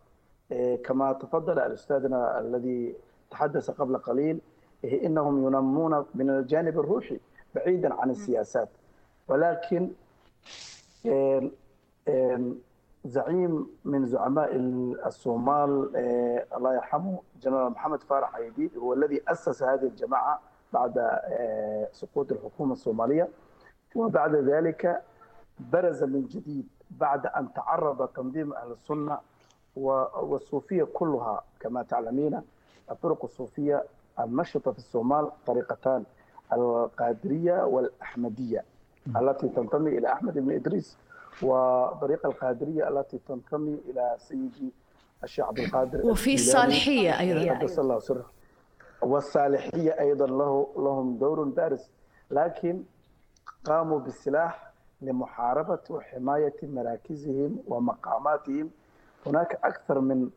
إيه، 0.52 0.82
كما 0.82 1.12
تفضل 1.12 1.58
الاستاذنا 1.58 2.40
الذي 2.40 2.94
تحدث 3.30 3.70
قبل 3.70 3.98
قليل 3.98 4.40
إيه، 4.84 5.06
إنهم 5.06 5.46
ينمون 5.46 6.04
من 6.14 6.30
الجانب 6.30 6.78
الروحي 6.80 7.20
بعيدا 7.54 7.94
عن 7.94 8.10
السياسات. 8.10 8.68
ولكن 9.28 9.90
إيه، 11.06 11.50
زعيم 13.05 13.67
من 13.85 14.05
زعماء 14.05 14.55
الصومال 15.05 15.91
الله 16.55 16.75
يرحمه 16.75 17.19
جنرال 17.41 17.71
محمد 17.71 18.03
فارح 18.03 18.35
عيديد 18.35 18.77
هو 18.77 18.93
الذي 18.93 19.21
اسس 19.27 19.63
هذه 19.63 19.83
الجماعه 19.83 20.39
بعد 20.73 21.19
سقوط 21.91 22.31
الحكومه 22.31 22.71
الصوماليه 22.73 23.29
وبعد 23.95 24.35
ذلك 24.35 25.01
برز 25.59 26.03
من 26.03 26.25
جديد 26.25 26.67
بعد 26.91 27.25
ان 27.25 27.53
تعرض 27.53 28.07
تنظيم 28.07 28.53
اهل 28.53 28.71
السنه 28.71 29.17
والصوفيه 29.75 30.83
كلها 30.83 31.43
كما 31.59 31.83
تعلمين 31.83 32.41
الطرق 32.91 33.23
الصوفيه 33.23 33.83
النشطه 34.19 34.71
في 34.71 34.77
الصومال 34.77 35.31
طريقتان 35.45 36.03
القادريه 36.53 37.63
والاحمديه 37.65 38.63
التي 39.21 39.49
تنتمي 39.49 39.97
الى 39.97 40.13
احمد 40.13 40.33
بن 40.33 40.51
ادريس 40.51 40.97
وطريقه 41.42 42.26
القادرية 42.26 42.88
التي 42.88 43.18
تنتمي 43.28 43.80
إلى 43.88 44.16
سيدي 44.18 44.72
الشيخ 45.24 45.46
عبد 45.46 45.58
القادر 45.58 46.06
وفي 46.06 46.34
الصالحية 46.34 47.20
أيضا. 47.20 47.58
قدس 47.58 47.78
الله 47.78 47.98
سره 47.98 48.30
والصالحية 49.02 50.00
أيضا 50.00 50.26
له 50.26 50.72
لهم 50.76 51.18
دور 51.18 51.44
بارز 51.44 51.90
لكن 52.30 52.82
قاموا 53.64 53.98
بالسلاح 53.98 54.72
لمحاربة 55.00 55.80
وحماية 55.90 56.56
مراكزهم 56.62 57.58
ومقاماتهم. 57.66 58.70
هناك 59.26 59.58
أكثر 59.64 60.00
من 60.00 60.30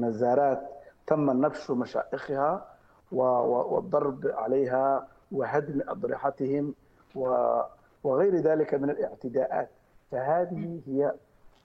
مزارات 0.00 0.68
تم 1.06 1.44
نبش 1.46 1.70
مشائخها 1.70 2.66
والضرب 3.12 4.26
عليها 4.26 5.08
وهدم 5.32 5.80
أضرحتهم 5.88 6.74
وغير 8.04 8.36
ذلك 8.36 8.74
من 8.74 8.90
الاعتداءات. 8.90 9.70
فهذه 10.12 10.80
هي 10.86 11.14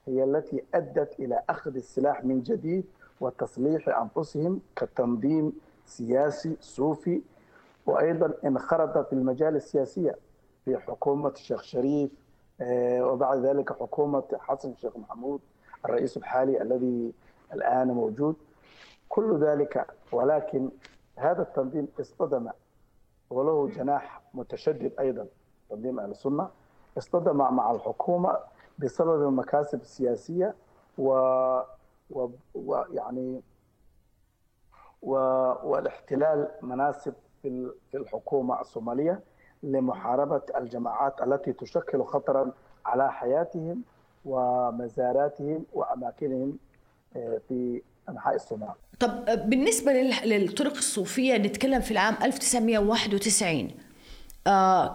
هي 0.07 0.23
التي 0.23 0.63
أدت 0.73 1.19
إلى 1.19 1.43
أخذ 1.49 1.75
السلاح 1.75 2.25
من 2.25 2.43
جديد 2.43 2.85
وتصليح 3.21 3.89
أنفسهم 3.89 4.61
كتنظيم 4.75 5.53
سياسي 5.85 6.57
صوفي. 6.61 7.21
وأيضا 7.85 8.33
انخرط 8.45 9.07
في 9.07 9.13
المجال 9.13 9.55
السياسيه 9.55 10.15
في 10.65 10.77
حكومة 10.77 11.29
الشيخ 11.29 11.61
شريف 11.61 12.11
وبعد 13.01 13.45
ذلك 13.45 13.73
حكومة 13.73 14.23
حسن 14.39 14.71
الشيخ 14.71 14.97
محمود 14.97 15.41
الرئيس 15.85 16.17
الحالي 16.17 16.61
الذي 16.61 17.13
الآن 17.53 17.87
موجود. 17.87 18.35
كل 19.09 19.37
ذلك 19.37 19.87
ولكن 20.11 20.69
هذا 21.15 21.41
التنظيم 21.41 21.87
اصطدم 21.99 22.49
وله 23.29 23.67
جناح 23.67 24.21
متشدد 24.33 24.91
أيضا 24.99 25.27
تنظيم 25.69 25.99
أهل 25.99 26.11
السنة. 26.11 26.49
اصطدم 26.97 27.37
مع 27.37 27.71
الحكومة 27.71 28.37
بسبب 28.79 29.21
المكاسب 29.27 29.81
السياسية 29.81 30.55
و 30.97 31.11
ويعني 32.55 33.41
و... 35.01 35.11
والاحتلال 35.63 36.47
مناسب 36.61 37.13
في 37.41 37.71
الحكومة 37.95 38.61
الصومالية 38.61 39.19
لمحاربة 39.63 40.41
الجماعات 40.57 41.21
التي 41.21 41.53
تشكل 41.53 42.03
خطرا 42.03 42.51
على 42.85 43.11
حياتهم 43.11 43.81
ومزاراتهم 44.25 45.65
وأماكنهم 45.73 46.57
في 47.47 47.81
أنحاء 48.09 48.35
الصومال. 48.35 48.73
طب 48.99 49.25
بالنسبة 49.49 49.91
للطرق 50.25 50.75
الصوفية 50.77 51.37
نتكلم 51.37 51.81
في 51.81 51.91
العام 51.91 52.15
1991 52.23 53.59
آه 53.59 53.86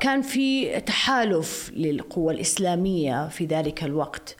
كان 0.01 0.23
في 0.23 0.81
تحالف 0.81 1.71
للقوى 1.75 2.35
الإسلامية 2.35 3.29
في 3.29 3.47
ذلك 3.47 3.85
الوقت 3.85 4.37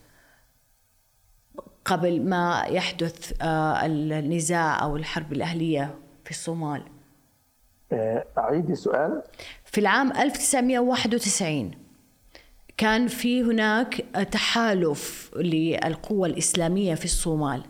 قبل 1.85 2.23
ما 2.23 2.65
يحدث 2.69 3.43
آه 3.43 3.87
النزاع 3.87 4.83
أو 4.83 4.97
الحرب 4.97 5.33
الأهلية 5.33 5.95
في 6.25 6.31
الصومال. 6.31 6.83
اعيدي 8.39 8.75
سؤال؟ 8.75 9.23
في 9.65 9.79
العام 9.81 10.13
1991 10.13 11.71
كان 12.77 13.09
في 13.09 13.43
هناك 13.43 13.95
تحالف 14.33 15.31
للقوى 15.37 16.29
الإسلامية 16.29 16.95
في 16.95 17.05
الصومال 17.05 17.63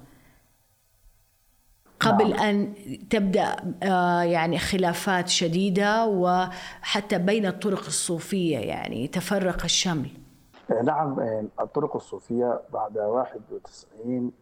قبل 2.05 2.31
نعم. 2.31 2.41
أن 2.41 2.75
تبدأ 3.11 3.57
يعني 4.25 4.59
خلافات 4.59 5.29
شديدة 5.29 6.07
وحتى 6.07 7.19
بين 7.19 7.47
الطرق 7.47 7.87
الصوفية 7.87 8.59
يعني 8.59 9.09
تفرق 9.09 9.65
الشمل 9.65 10.11
نعم 10.85 11.21
الطرق 11.61 11.97
الصوفية 11.97 12.61
بعد 12.73 12.99
91 12.99 14.33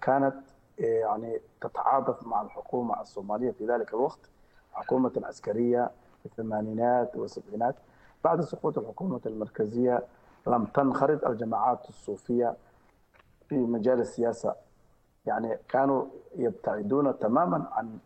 كانت 0.00 0.34
يعني 0.78 1.40
تتعاطف 1.60 2.26
مع 2.26 2.42
الحكومة 2.42 3.00
الصومالية 3.00 3.50
في 3.50 3.66
ذلك 3.66 3.94
الوقت 3.94 4.30
حكومة 4.72 5.12
عسكرية 5.24 5.90
في 6.22 6.26
الثمانينات 6.26 7.16
والسبعينات 7.16 7.74
بعد 8.24 8.40
سقوط 8.40 8.78
الحكومة 8.78 9.20
المركزية 9.26 10.02
لم 10.46 10.64
تنخرط 10.64 11.26
الجماعات 11.26 11.88
الصوفية 11.88 12.56
في 13.48 13.54
مجال 13.54 14.00
السياسة 14.00 14.54
يعني 15.26 15.58
كانوا 15.68 16.04
يبتعدون 16.36 17.18
تماما 17.18 17.66
عن 17.72 17.98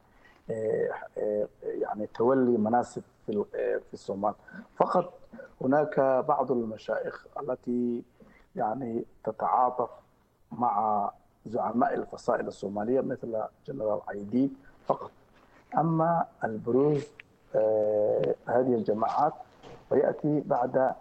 يعني 1.63 2.07
تولي 2.07 2.59
مناصب 2.59 3.03
في 3.27 3.45
في 3.81 3.95
الصومال. 3.95 4.35
فقط 4.77 5.13
هناك 5.61 6.01
بعض 6.29 6.53
المشايخ 6.53 7.27
التي 7.41 8.03
يعني 8.57 9.05
تتعاطف 9.25 9.91
مع 10.53 11.11
زعماء 11.47 11.95
الفصائل 11.95 12.47
الصومالية 12.47 13.01
مثل 13.01 13.43
جنرال 13.67 14.01
عيديد 14.09 14.55
فقط. 14.87 15.11
أما 15.79 16.27
البروز 16.45 17.07
هذه 18.47 18.75
الجماعات 18.75 19.33
وياتي 19.91 20.41
بعد 20.41 20.95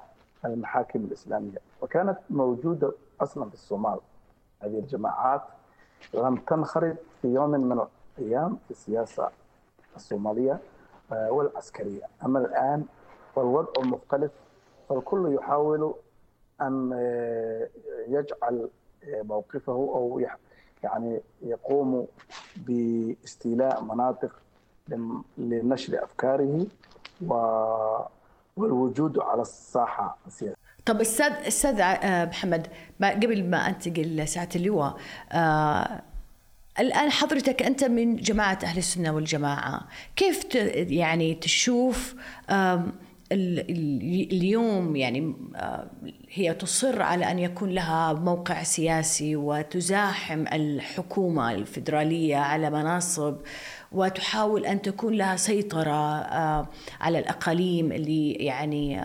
المحاكم 0.45 0.99
الإسلامية. 0.99 1.58
وكانت 1.82 2.17
موجودة 2.30 2.91
أصلا 3.21 3.49
في 3.49 3.54
الصومال 3.54 3.99
هذه 4.62 4.80
الجماعات 4.80 5.41
لم 6.14 6.36
تنخرط 6.36 6.96
في 7.22 7.28
يوم 7.28 7.50
من 7.50 7.82
الأيام 8.20 8.58
في 8.66 8.72
السياسة 8.72 9.30
الصومالية 9.96 10.60
والعسكرية 11.12 12.02
أما 12.26 12.40
الآن 12.40 12.86
فالوضع 13.36 13.84
مختلف 13.84 14.32
فالكل 14.90 15.34
يحاول 15.34 15.94
أن 16.62 16.92
يجعل 18.08 18.70
موقفه 19.08 19.72
أو 19.74 20.22
يعني 20.84 21.22
يقوم 21.42 22.08
باستيلاء 22.56 23.84
مناطق 23.84 24.32
لنشر 25.38 26.04
أفكاره 26.04 26.66
والوجود 28.58 29.20
على 29.20 29.42
الساحة 29.42 30.18
السياسية. 30.28 30.64
طب 30.86 31.02
أستاذ 31.02 31.32
أستاذ 31.48 31.82
محمد 32.28 32.67
قبل 33.02 33.43
ما 33.43 33.69
أنتقل 33.69 34.15
لساعة 34.15 34.50
اللواء 34.56 34.98
آه 35.32 36.02
الآن 36.80 37.12
حضرتك 37.12 37.63
أنت 37.63 37.84
من 37.84 38.15
جماعة 38.15 38.60
أهل 38.63 38.78
السنة 38.78 39.12
والجماعة 39.12 39.88
كيف 40.15 40.56
يعني 40.76 41.36
تشوف 41.36 42.15
آه 42.50 42.86
اليوم 43.32 44.95
يعني 44.95 45.36
هي 46.32 46.54
تصر 46.54 47.02
على 47.02 47.32
أن 47.32 47.39
يكون 47.39 47.69
لها 47.69 48.13
موقع 48.13 48.63
سياسي 48.63 49.36
وتزاحم 49.36 50.45
الحكومة 50.54 51.52
الفدراليه 51.52 52.38
على 52.38 52.69
مناصب 52.69 53.38
وتحاول 53.91 54.65
أن 54.65 54.82
تكون 54.82 55.13
لها 55.13 55.36
سيطرة 55.36 56.21
على 57.02 57.19
الأقاليم 57.19 57.91
اللي 57.91 58.32
يعني 58.32 59.02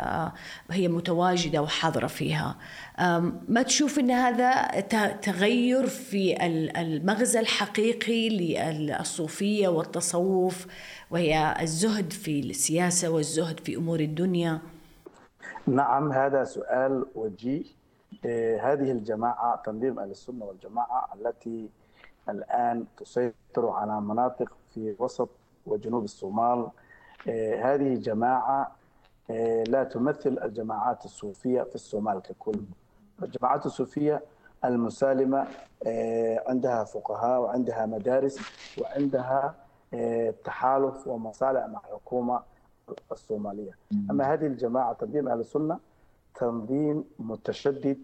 هي 0.71 0.89
متواجدة 0.89 1.63
وحاضرة 1.63 2.07
فيها. 2.07 2.57
ما 3.49 3.63
تشوف 3.63 3.99
إن 3.99 4.11
هذا 4.11 4.81
تغير 5.11 5.87
في 5.87 6.47
المغزى 6.81 7.41
الحقيقي 7.41 8.29
للصوفية 8.29 9.69
والتصوف 9.69 10.67
وهي 11.11 11.57
الزهد 11.61 12.13
في 12.13 12.41
السياسة 12.41 13.09
والزهد 13.11 13.61
في 13.61 13.77
أمور 13.77 14.01
الدنيا؟ 14.01 14.61
نعم 15.67 16.13
هذا 16.13 16.45
سؤال 16.45 17.07
وجيه. 17.15 17.65
هذه 18.63 18.91
الجماعة 18.93 19.63
تنظيم 19.67 19.99
أهل 19.99 20.11
السنة 20.11 20.45
والجماعة 20.45 21.09
التي 21.15 21.69
الآن 22.29 22.85
تسيطر 22.99 23.69
على 23.69 24.01
مناطق 24.01 24.53
في 24.75 24.95
وسط 24.99 25.29
وجنوب 25.67 26.05
الصومال. 26.05 26.69
آه، 27.29 27.75
هذه 27.75 27.95
جماعة 27.95 28.77
آه، 29.31 29.65
لا 29.65 29.85
تمثل 29.85 30.39
الجماعات 30.43 31.05
الصوفية 31.05 31.63
في 31.63 31.75
الصومال 31.75 32.23
ككل. 32.23 32.61
الجماعات 33.23 33.67
الصوفية 33.67 34.23
المسالمة 34.65 35.47
آه، 35.87 36.45
عندها 36.47 36.85
فقهاء 36.85 37.41
وعندها 37.41 37.87
مدارس 37.87 38.39
وعندها 38.79 39.55
تحالف 40.45 41.07
ومصالح 41.07 41.67
مع 41.67 41.81
الحكومة 41.89 42.41
الصومالية. 43.13 43.73
أما 44.11 44.33
هذه 44.33 44.47
الجماعة 44.47 44.93
تنظيم 44.93 45.29
أهل 45.29 45.41
السنة 45.41 45.79
تنظيم 46.35 47.05
متشدد 47.19 47.99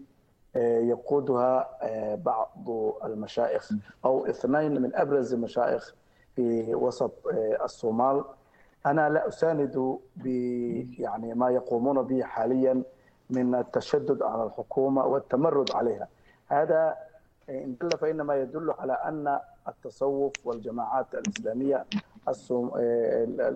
يقودها 0.55 1.69
بعض 2.15 2.69
المشايخ 3.03 3.71
أو 4.05 4.25
اثنين 4.25 4.81
من 4.81 4.95
أبرز 4.95 5.33
المشايخ 5.33 5.95
في 6.37 6.75
وسط 6.75 7.11
الصومال. 7.63 8.23
أنا 8.85 9.09
لا 9.09 9.27
أساند 9.27 9.97
ب 10.15 10.25
يعني 10.99 11.33
ما 11.33 11.49
يقومون 11.49 12.01
به 12.01 12.23
حاليا 12.23 12.83
من 13.29 13.55
التشدد 13.55 14.21
على 14.21 14.43
الحكومة 14.43 15.05
والتمرد 15.05 15.71
عليها. 15.71 16.07
هذا 16.47 16.95
إن 17.49 17.75
دل 17.81 17.89
فإنما 17.89 18.35
يدل 18.35 18.71
على 18.79 18.93
أن 18.93 19.39
التصوف 19.67 20.33
والجماعات 20.45 21.05
الإسلامية 21.15 21.85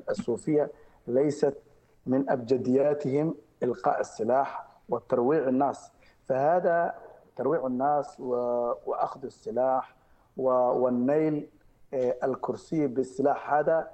الصوفية 0.09 0.71
ليست 1.07 1.57
من 2.05 2.29
أبجدياتهم 2.29 3.35
إلقاء 3.63 3.99
السلاح 3.99 4.67
وترويع 4.89 5.47
الناس. 5.49 5.91
فهذا 6.25 6.95
ترويع 7.35 7.67
الناس 7.67 8.19
وأخذ 8.19 9.25
السلاح 9.25 9.95
والنيل 10.37 11.35
آه، 11.35 11.60
الكرسي 11.93 12.87
بالسلاح 12.87 13.53
هذا 13.53 13.87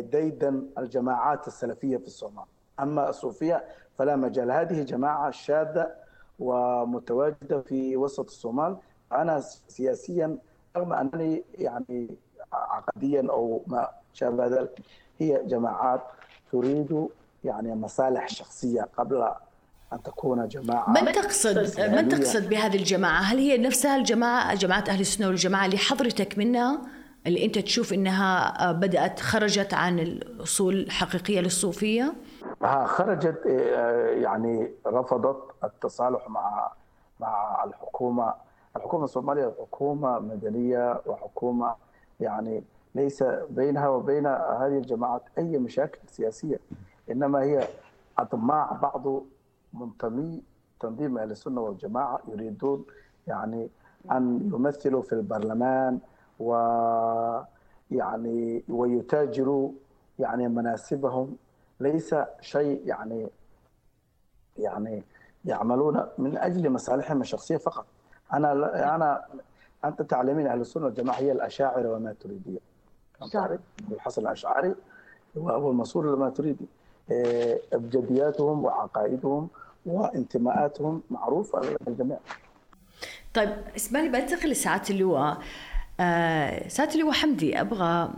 ديدا 0.00 0.62
الجماعات 0.78 1.46
السلفية 1.48 1.96
في 1.96 2.06
الصومال. 2.06 2.44
أما 2.80 3.08
الصوفية 3.08 3.64
فلا 3.98 4.16
مجال. 4.16 4.50
هذه 4.50 4.82
جماعة 4.82 5.30
شاذة 5.30 5.90
ومتواجدة 6.38 7.60
في 7.60 7.96
وسط 7.96 8.24
الصومال. 8.24 8.76
أنا 9.12 9.40
سياسيا 9.68 10.38
رغم 10.76 10.92
أنني 10.92 11.44
يعني 11.58 12.08
عقديا 12.52 13.26
أو 13.30 13.62
ما 13.66 13.88
شابه 14.12 14.46
ذلك 14.46 14.80
هي 15.18 15.44
جماعات 15.44 16.02
تريد 16.52 17.08
يعني 17.44 17.74
مصالح 17.74 18.28
شخصية 18.28 18.88
قبل 18.96 19.32
أن 19.92 20.02
تكون 20.02 20.48
جماعة 20.48 20.90
من 20.90 21.12
تقصد؟ 21.12 21.80
من 21.80 22.08
تقصد 22.08 22.48
بهذه 22.48 22.76
الجماعة؟ 22.76 23.20
هل 23.20 23.38
هي 23.38 23.58
نفسها 23.58 23.96
الجماعة 23.96 24.54
جماعة 24.54 24.84
أهل 24.88 25.00
السنة 25.00 25.26
والجماعة 25.26 25.66
اللي 25.66 25.78
حضرتك 25.78 26.38
منها؟ 26.38 26.80
اللي 27.26 27.44
أنت 27.44 27.58
تشوف 27.58 27.92
إنها 27.92 28.68
آه، 28.68 28.72
بدأت 28.72 29.20
خرجت 29.20 29.74
عن 29.74 29.98
الأصول 29.98 30.74
الحقيقية 30.74 31.40
للصوفية؟ 31.40 32.14
ها 32.62 32.86
خرجت 32.86 33.46
آه، 33.46 34.06
يعني 34.06 34.70
رفضت 34.86 35.42
التصالح 35.64 36.28
مع 36.28 36.72
مع 37.20 37.64
الحكومة 37.64 38.34
الحكومة 38.76 39.04
الصومالية 39.04 39.52
حكومة 39.60 40.18
مدنية 40.18 41.00
وحكومة 41.06 41.74
يعني 42.20 42.64
ليس 42.94 43.24
بينها 43.50 43.88
وبين 43.88 44.26
هذه 44.26 44.78
الجماعات 44.78 45.22
أي 45.38 45.58
مشاكل 45.58 45.98
سياسية 46.06 46.60
إنما 47.10 47.42
هي 47.42 47.68
أطماع 48.18 48.72
بعض 48.82 49.22
منتمي 49.74 50.42
تنظيم 50.80 51.18
أهل 51.18 51.30
السنة 51.30 51.60
والجماعة 51.60 52.20
يريدون 52.28 52.84
يعني 53.26 53.68
أن 54.12 54.50
يمثلوا 54.54 55.02
في 55.02 55.12
البرلمان 55.12 55.98
ويعني 56.40 57.44
ويتاجروا 58.68 59.72
يعني 60.18 60.48
مناسبهم. 60.48 61.36
ليس 61.80 62.14
شيء 62.40 62.82
يعني 62.86 63.28
يعني 64.58 65.02
يعملون 65.44 66.06
من 66.18 66.38
أجل 66.38 66.70
مصالحهم 66.70 67.20
الشخصية 67.20 67.56
فقط. 67.56 67.86
أنا 68.32 68.52
أنا 68.94 69.24
أنت 69.84 70.02
تعلمين 70.02 70.46
أهل 70.46 70.60
السنة 70.60 70.84
والجماعة 70.84 71.16
هي 71.16 71.32
الأشاعرة 71.32 71.92
وما 71.92 72.12
تريديه 72.20 72.58
تعرف 73.32 73.60
الحسن 73.92 74.22
الأشعري 74.22 74.74
هو 75.38 75.70
المسؤول 75.70 76.12
لما 76.12 76.30
تريدي 76.30 76.66
إيه، 77.10 77.60
إبجدياتهم 77.72 78.64
وعقائدهم 78.64 79.48
وانتماءاتهم. 79.86 81.02
معروفه 81.10 81.60
للجميع 81.86 82.18
طيب 83.34 83.50
اسمعني 83.76 84.08
بنتقل 84.08 84.50
لساعات 84.50 84.90
اللواء. 84.90 85.38
آه 86.00 86.68
ساتر 86.68 86.94
اللواء 86.94 87.12
حمدي 87.12 87.60
أبغى 87.60 88.10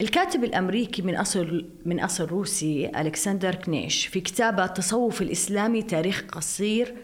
الكاتب 0.00 0.44
الأمريكي 0.44 1.02
من 1.02 1.16
أصل 1.16 1.70
من 1.86 2.00
أصل 2.00 2.24
روسي 2.24 2.90
ألكسندر 2.96 3.54
كنيش 3.54 4.06
في 4.06 4.20
كتابه 4.20 4.64
التصوف 4.64 5.22
الإسلامي 5.22 5.82
تاريخ 5.82 6.24
قصير 6.32 6.94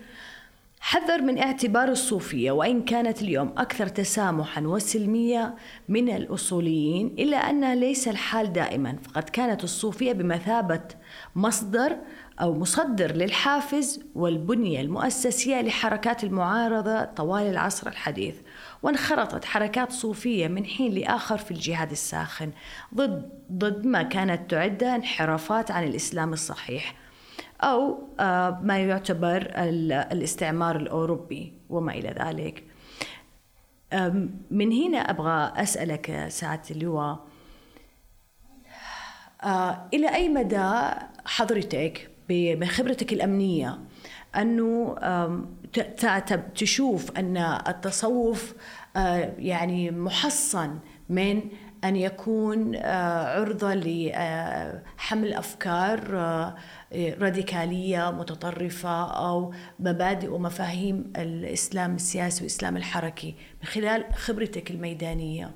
حذر 0.80 1.22
من 1.22 1.38
اعتبار 1.38 1.88
الصوفية 1.88 2.50
وإن 2.50 2.82
كانت 2.82 3.22
اليوم 3.22 3.52
أكثر 3.58 3.86
تسامحا 3.86 4.60
وسلمية 4.60 5.54
من 5.88 6.16
الأصوليين 6.16 7.06
إلا 7.06 7.36
أن 7.36 7.74
ليس 7.74 8.08
الحال 8.08 8.52
دائما. 8.52 8.96
فقد 9.02 9.22
كانت 9.22 9.64
الصوفية 9.64 10.12
بمثابة 10.12 10.80
مصدر 11.36 11.96
أو 12.40 12.54
مصدر 12.54 13.12
للحافز 13.12 14.00
والبنية 14.14 14.80
المؤسسية 14.80 15.60
لحركات 15.60 16.24
المعارضة 16.24 17.04
طوال 17.04 17.42
العصر 17.42 17.88
الحديث. 17.88 18.34
وانخرطت 18.82 19.44
حركات 19.44 19.92
صوفية 19.92 20.48
من 20.48 20.66
حين 20.66 20.92
لآخر 20.92 21.38
في 21.38 21.50
الجهاد 21.50 21.90
الساخن 21.90 22.50
ضد 22.94 23.30
ضد 23.52 23.86
ما 23.86 24.02
كانت 24.02 24.50
تعد 24.50 24.82
انحرافات 24.82 25.70
عن 25.70 25.84
الإسلام 25.84 26.32
الصحيح 26.32 26.94
أو 27.60 27.98
آه، 28.20 28.60
ما 28.62 28.78
يعتبر 28.78 29.50
الاستعمار 30.12 30.76
الأوروبي 30.76 31.52
وما 31.70 31.92
إلى 31.92 32.14
ذلك. 32.20 32.64
من 34.50 34.72
هنا 34.72 34.98
أبغى 34.98 35.62
أسألك 35.62 36.26
سعادة 36.28 36.62
اللواء 36.70 37.26
آه، 39.42 39.88
إلى 39.94 40.14
أي 40.14 40.28
مدى 40.28 40.70
حضرتك 41.24 42.10
من 42.30 42.66
خبرتك 42.66 43.12
الأمنية 43.12 43.78
أنه 44.36 44.96
تشوف 46.54 47.18
أن 47.18 47.36
التصوف 47.68 48.54
آه، 48.96 49.34
يعني 49.38 49.90
محصن 49.90 50.78
من 51.08 51.42
أن 51.84 51.96
يكون 51.96 52.74
آه، 52.74 53.40
عرضة 53.40 53.74
لحمل 53.74 55.34
آه، 56.14 56.56
راديكالية 56.94 58.10
متطرفة 58.10 59.04
أو 59.28 59.54
مبادئ 59.78 60.28
ومفاهيم 60.28 61.12
الإسلام 61.16 61.94
السياسي 61.94 62.44
والإسلام 62.44 62.76
الحركي 62.76 63.34
من 63.60 63.66
خلال 63.66 64.14
خبرتك 64.14 64.70
الميدانية. 64.70 65.50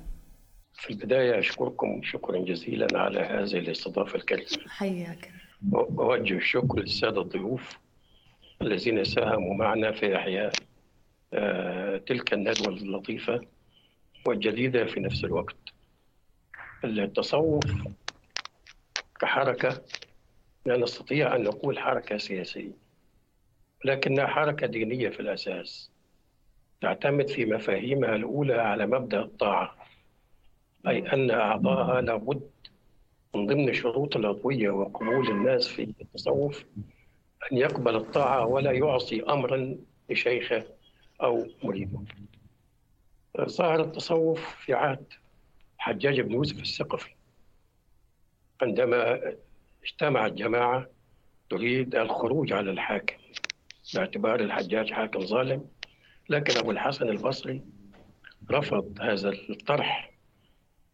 في 0.73 0.91
البداية 0.91 1.39
أشكركم 1.39 2.01
شكرا 2.03 2.39
جزيلا 2.39 2.87
على 2.95 3.21
هذه 3.21 3.59
الاستضافة 3.59 4.17
الكريمة 4.17 4.69
حياك. 4.69 5.33
أوجه 5.75 6.37
الشكر 6.37 6.81
للسادة 6.81 7.23
الضيوف 7.23 7.79
الذين 8.63 9.05
ساهموا 9.05 9.55
معنا 9.55 9.93
في 9.93 10.17
إحياء 10.17 10.53
آه، 11.33 11.97
تلك 11.97 12.33
الندوة 12.33 12.69
اللطيفة 12.69 13.41
والجديدة 14.27 14.85
في 14.85 15.01
نفس 15.01 15.25
الوقت. 15.25 15.57
التصوف 16.85 17.65
كحركة 19.21 19.83
لا 20.67 20.77
نستطيع 20.77 21.37
أن 21.37 21.43
نقول 21.43 21.79
حركة 21.79 22.17
سياسية 22.17 22.73
لكنها 23.85 24.27
حركة 24.27 24.67
دينية 24.67 25.09
في 25.09 25.21
الأساس 25.21 25.91
تعتمد 26.81 27.29
في 27.29 27.45
مفاهيمها 27.45 28.17
الأولى 28.17 28.55
على 28.55 28.87
مبدأ 28.87 29.21
الطاعة 29.21 29.77
أي 30.89 31.13
أن 31.13 31.31
أعضاءها 31.31 32.01
لابد 32.01 32.51
من 33.35 33.47
ضمن 33.47 33.73
شروط 33.73 34.17
العضوية 34.17 34.71
وقبول 34.71 35.31
الناس 35.31 35.69
في 35.69 35.83
التصوف 36.01 36.65
أن 37.53 37.57
يقبل 37.57 37.97
الطاعة 37.97 38.47
ولا 38.47 38.73
يعصي 38.73 39.23
أمرا 39.23 39.77
لشيخه 40.11 40.65
أو 41.23 41.47
مريده. 41.63 41.99
ظهر 43.41 43.81
التصوف 43.81 44.57
في 44.65 44.75
عهد 44.75 45.13
حجاج 45.79 46.21
بن 46.21 46.33
يوسف 46.33 46.59
الثقفي. 46.59 47.11
عندما 48.63 49.21
اجتمعت 49.85 50.33
جماعة 50.33 50.87
تريد 51.51 51.95
الخروج 51.95 52.53
على 52.53 52.71
الحاكم 52.71 53.17
باعتبار 53.95 54.41
الحجاج 54.41 54.93
حاكم 54.93 55.21
ظالم. 55.21 55.65
لكن 56.29 56.59
أبو 56.59 56.71
الحسن 56.71 57.09
البصري 57.09 57.63
رفض 58.51 58.99
هذا 59.01 59.29
الطرح 59.29 60.13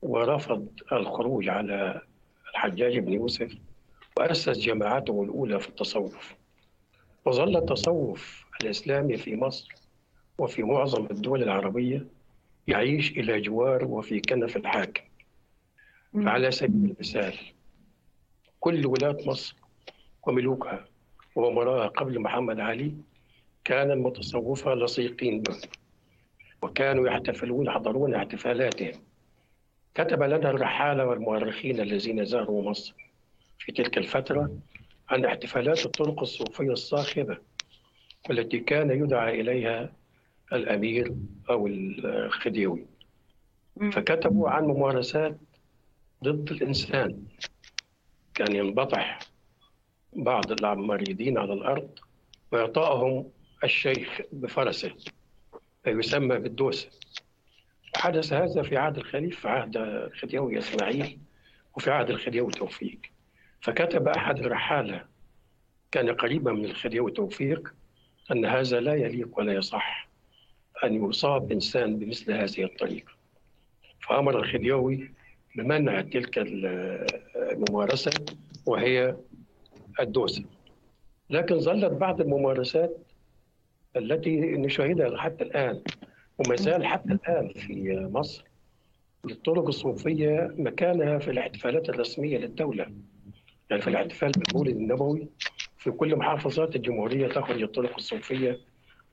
ورفض 0.03 0.69
الخروج 0.93 1.49
على 1.49 2.01
الحجاج 2.51 2.99
بن 2.99 3.13
يوسف 3.13 3.55
وأسس 4.17 4.59
جماعته 4.59 5.23
الأولى 5.23 5.61
في 5.61 5.69
التصوف. 5.69 6.35
وظل 7.25 7.57
التصوف 7.57 8.45
الإسلامي 8.63 9.17
في 9.17 9.37
مصر 9.37 9.75
وفي 10.39 10.63
معظم 10.63 11.07
الدول 11.11 11.43
العربية 11.43 12.07
يعيش 12.69 13.11
إلى 13.11 13.41
جوار 13.41 13.85
وفي 13.85 14.21
كنف 14.21 14.57
الحاكم. 14.57 15.03
فعلى 16.25 16.51
سبيل 16.51 16.91
المثال 16.91 17.35
كل 18.61 18.87
ولاة 18.87 19.17
مصر 19.27 19.57
وملوكها 20.27 20.85
وأمراءها 21.35 21.87
قبل 21.87 22.21
محمد 22.21 22.61
علي 22.61 22.93
كان 23.65 23.91
المتصوفة 23.91 24.75
لصيقين 24.75 25.43
به 25.43 25.57
وكانوا 26.63 27.09
يحتفلون 27.09 27.67
يحضرون 27.67 28.15
احتفالاتهم. 28.15 28.93
كتب 29.95 30.23
لنا 30.23 30.51
الرحالة 30.51 31.07
والمؤرخين 31.07 31.81
الذين 31.81 32.25
زاروا 32.25 32.71
مصر 32.71 32.95
في 33.59 33.73
تلك 33.73 33.99
الفترة 33.99 34.51
عن 35.09 35.25
احتفالات 35.25 35.87
الطرق 35.87 36.21
الصوفية 36.21 36.73
الصاخبة 36.73 37.39
والتي 38.29 38.59
كان 38.59 38.91
يدعى 38.91 39.41
إليها 39.41 39.93
الأمير 40.53 41.15
أو 41.51 41.67
الخديوي. 41.67 42.87
فكتبوا 43.93 44.51
عن 44.51 44.65
ممارسات 44.65 45.39
ضد 46.25 46.51
الإنسان. 46.51 47.23
كان 48.35 48.57
ينبطح 48.57 49.19
بعض 50.13 50.65
المريضين 50.65 51.39
على 51.39 51.53
الأرض 51.53 51.99
ويعطائهم 52.53 53.31
الشيخ 53.65 54.21
بفرسه 54.33 54.95
يسمى 55.87 56.39
بالدوسة. 56.39 56.91
وحدث 57.97 58.33
هذا 58.33 58.63
في 58.63 58.77
عهد 58.77 58.97
الخليفة 58.97 59.41
في 59.41 59.49
عهد 59.49 59.77
الخديوي 59.77 60.59
إسماعيل 60.59 61.19
وفي 61.77 61.91
عهد 61.91 62.11
الخديوي 62.11 62.53
توفيق. 62.53 63.12
فكتب 63.63 64.09
أحد 64.09 64.39
الرحالة 64.39 65.05
كان 65.91 66.11
قريبا 66.11 66.53
من 66.53 66.65
الخديوي 66.65 67.11
توفيق 67.11 67.75
أن 68.33 68.45
هذا 68.45 68.81
لا 68.81 68.95
يليق 68.95 69.39
ولا 69.39 69.53
يصح 69.53 70.09
أن 70.85 71.09
يصاب 71.09 71.53
إنسان 71.53 71.99
بمثل 71.99 72.33
هذه 72.33 72.65
الطريقة. 72.65 73.13
فأمر 74.09 74.39
الخديوي 74.39 75.11
بمنع 75.57 76.01
تلك 76.01 76.39
الممارسة 77.37 78.11
وهي 78.67 79.17
الدوسة. 80.01 80.45
لكن 81.31 81.59
ظلت 81.59 81.93
بعض 81.93 82.21
الممارسات 82.21 82.97
التي 83.97 84.41
نشاهدها 84.41 85.17
حتى 85.19 85.45
الآن 85.45 85.83
وما 86.39 86.57
زال 86.57 86.87
حتى 86.87 87.13
الآن 87.13 87.49
في 87.49 88.09
مصر 88.13 88.45
للطرق 89.25 89.67
الصوفية 89.67 90.55
مكانها 90.59 91.19
في 91.19 91.31
الاحتفالات 91.31 91.89
الرسمية 91.89 92.39
للدولة. 92.39 92.87
يعني 93.73 93.83
في 93.83 93.91
الاحتفال 93.91 94.33
بالمولد 94.33 94.77
النبوي 94.77 95.29
في 95.79 95.91
كل 95.91 96.17
محافظات 96.17 96.77
الجمهورية 96.77 97.29
تخرج 97.29 97.63
الطرق 97.63 97.95
الصوفية 97.95 98.61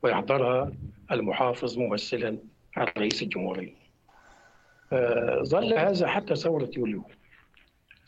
ويحضرها 0.04 0.72
المحافظ 1.12 1.78
ممثلا 1.78 2.38
على 2.78 2.92
رئيس 2.98 3.24
الجمهورية. 3.24 3.74
آه، 4.94 5.44
ظل 5.44 5.74
هذا 5.74 6.08
حتى 6.08 6.36
ثورة 6.36 6.72
يوليو. 6.78 7.04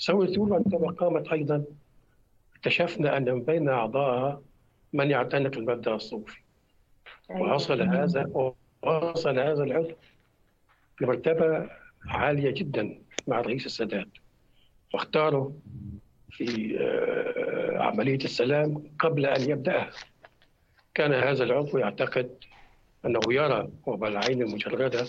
ثورة 0.05 0.29
يوليو 0.29 0.55
عندما 0.55 0.91
قامت 0.91 1.27
أيضا 1.27 1.63
اكتشفنا 2.55 3.17
أن 3.17 3.33
من 3.33 3.43
بين 3.43 3.69
أعضائها 3.69 4.41
من 4.93 5.11
يعتنق 5.11 5.57
المبدأ 5.57 5.95
الصوفي. 5.95 6.39
وحصل 7.29 7.81
هذا 7.81 8.53
وصل 8.83 9.39
هذا 9.39 9.63
العضو 9.63 9.93
لمرتبة 11.01 11.69
عالية 12.07 12.51
جدا 12.51 13.01
مع 13.27 13.39
الرئيس 13.39 13.65
السادات. 13.65 14.07
واختاره 14.93 15.53
في 16.45 16.77
آه، 16.79 17.83
عملية 17.83 18.15
السلام 18.15 18.83
قبل 18.99 19.25
أن 19.25 19.49
يبدأها 19.49 19.91
كان 20.93 21.13
هذا 21.13 21.43
العضو 21.43 21.77
يعتقد 21.77 22.35
أنه 23.05 23.19
يرى 23.29 23.69
وبالعين 23.85 24.41
المجردة 24.41 25.05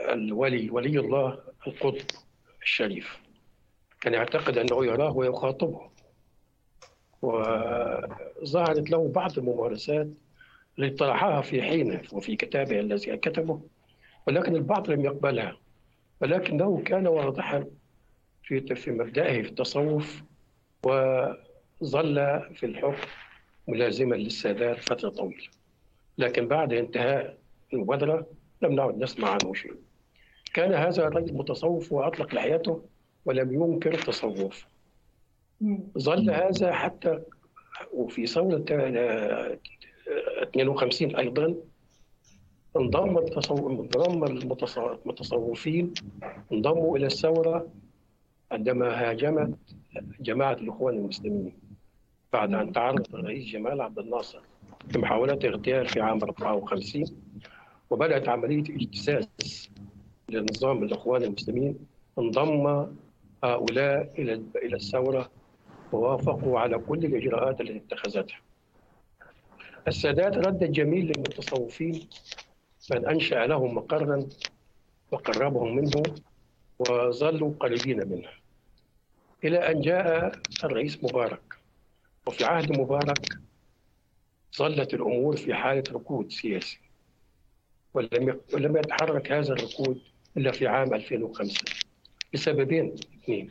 الولي 0.00 0.70
ولي 0.70 0.98
الله 0.98 1.38
القطب 1.66 2.06
الشريف. 2.62 3.18
كان 4.00 4.14
يعتقد 4.14 4.58
أنه 4.58 4.86
يراه 4.86 5.16
ويخاطبه. 5.16 5.90
وظهرت 7.22 8.90
له 8.90 9.08
بعض 9.08 9.38
الممارسات 9.38 10.08
التي 10.78 10.96
طرحها 10.96 11.40
في 11.40 11.62
حينه 11.62 12.02
وفي 12.12 12.36
كتابه 12.36 12.80
الذي 12.80 13.16
كتبه 13.16 13.60
ولكن 14.26 14.56
البعض 14.56 14.90
لم 14.90 15.04
يقبلها. 15.04 15.56
ولكنه 16.20 16.82
كان 16.86 17.06
واضحا 17.06 17.66
في 18.48 18.74
في 18.74 18.90
مبدئه 18.90 19.42
في 19.42 19.48
التصوف 19.48 20.22
وظل 20.82 22.16
في 22.54 22.66
الحكم 22.66 23.08
ملازما 23.68 24.14
للسادات 24.14 24.78
فترة 24.78 25.08
طويلة. 25.08 25.48
لكن 26.18 26.48
بعد 26.48 26.72
انتهاء 26.72 27.38
المبادرة 27.72 28.26
لم 28.62 28.72
نعد 28.72 28.98
نسمع 28.98 29.28
عنه 29.30 29.54
شيء. 29.54 29.74
كان 30.54 30.74
هذا 30.74 31.06
الرجل 31.08 31.34
متصوف 31.34 31.92
وأطلق 31.92 32.34
لحيته 32.34 32.82
ولم 33.24 33.52
ينكر 33.52 33.94
التصوف. 33.94 34.66
ظل 35.98 36.30
هذا 36.30 36.72
حتى 36.72 37.20
وفي 37.92 38.26
ثورة 38.26 38.64
52 40.42 41.16
أيضا 41.16 41.54
انضم 42.76 43.18
انضم 43.18 44.24
المتصوفين 44.24 45.94
انضموا 46.52 46.96
إلى 46.96 47.06
الثورة 47.06 47.66
عندما 48.52 49.10
هاجمت 49.10 49.58
جماعة 50.20 50.52
الإخوان 50.52 50.94
المسلمين 50.94 51.52
بعد 52.32 52.54
أن 52.54 52.72
تعرض 52.72 53.14
الرئيس 53.14 53.52
جمال 53.52 53.80
عبد 53.80 53.98
الناصر 53.98 54.40
لمحاولة 54.94 55.38
اغتيال 55.44 55.88
في 55.88 56.00
عام 56.00 56.18
54 56.22 57.04
وبدأت 57.90 58.28
عملية 58.28 58.60
اجتثاث 58.76 59.28
لنظام 60.28 60.82
الإخوان 60.82 61.22
المسلمين 61.22 61.78
انضم 62.18 62.86
هؤلاء 63.44 64.12
إلى 64.18 64.42
إلى 64.56 64.76
الثورة 64.76 65.30
ووافقوا 65.92 66.58
على 66.60 66.78
كل 66.78 67.04
الإجراءات 67.04 67.60
التي 67.60 67.76
اتخذتها. 67.76 68.38
السادات 69.88 70.36
رد 70.36 70.62
الجميل 70.62 71.04
للمتصوفين 71.04 72.08
من 72.90 73.06
أنشأ 73.06 73.34
لهم 73.46 73.74
مقرا 73.74 74.26
وقربهم 75.12 75.76
منه 75.76 76.02
وظلوا 76.78 77.52
قريبين 77.60 78.08
منه. 78.08 78.28
إلى 79.44 79.58
أن 79.70 79.80
جاء 79.80 80.32
الرئيس 80.64 81.04
مبارك. 81.04 81.54
وفي 82.26 82.44
عهد 82.44 82.78
مبارك 82.78 83.38
ظلت 84.56 84.94
الأمور 84.94 85.36
في 85.36 85.54
حالة 85.54 85.82
ركود 85.92 86.32
سياسي 86.32 86.78
ولم 87.94 88.40
ولم 88.54 88.76
يتحرك 88.76 89.32
هذا 89.32 89.52
الركود 89.52 90.00
إلا 90.36 90.52
في 90.52 90.66
عام 90.66 90.94
2005 90.94 91.64
بسببين 92.34 92.94
اثنين. 93.22 93.50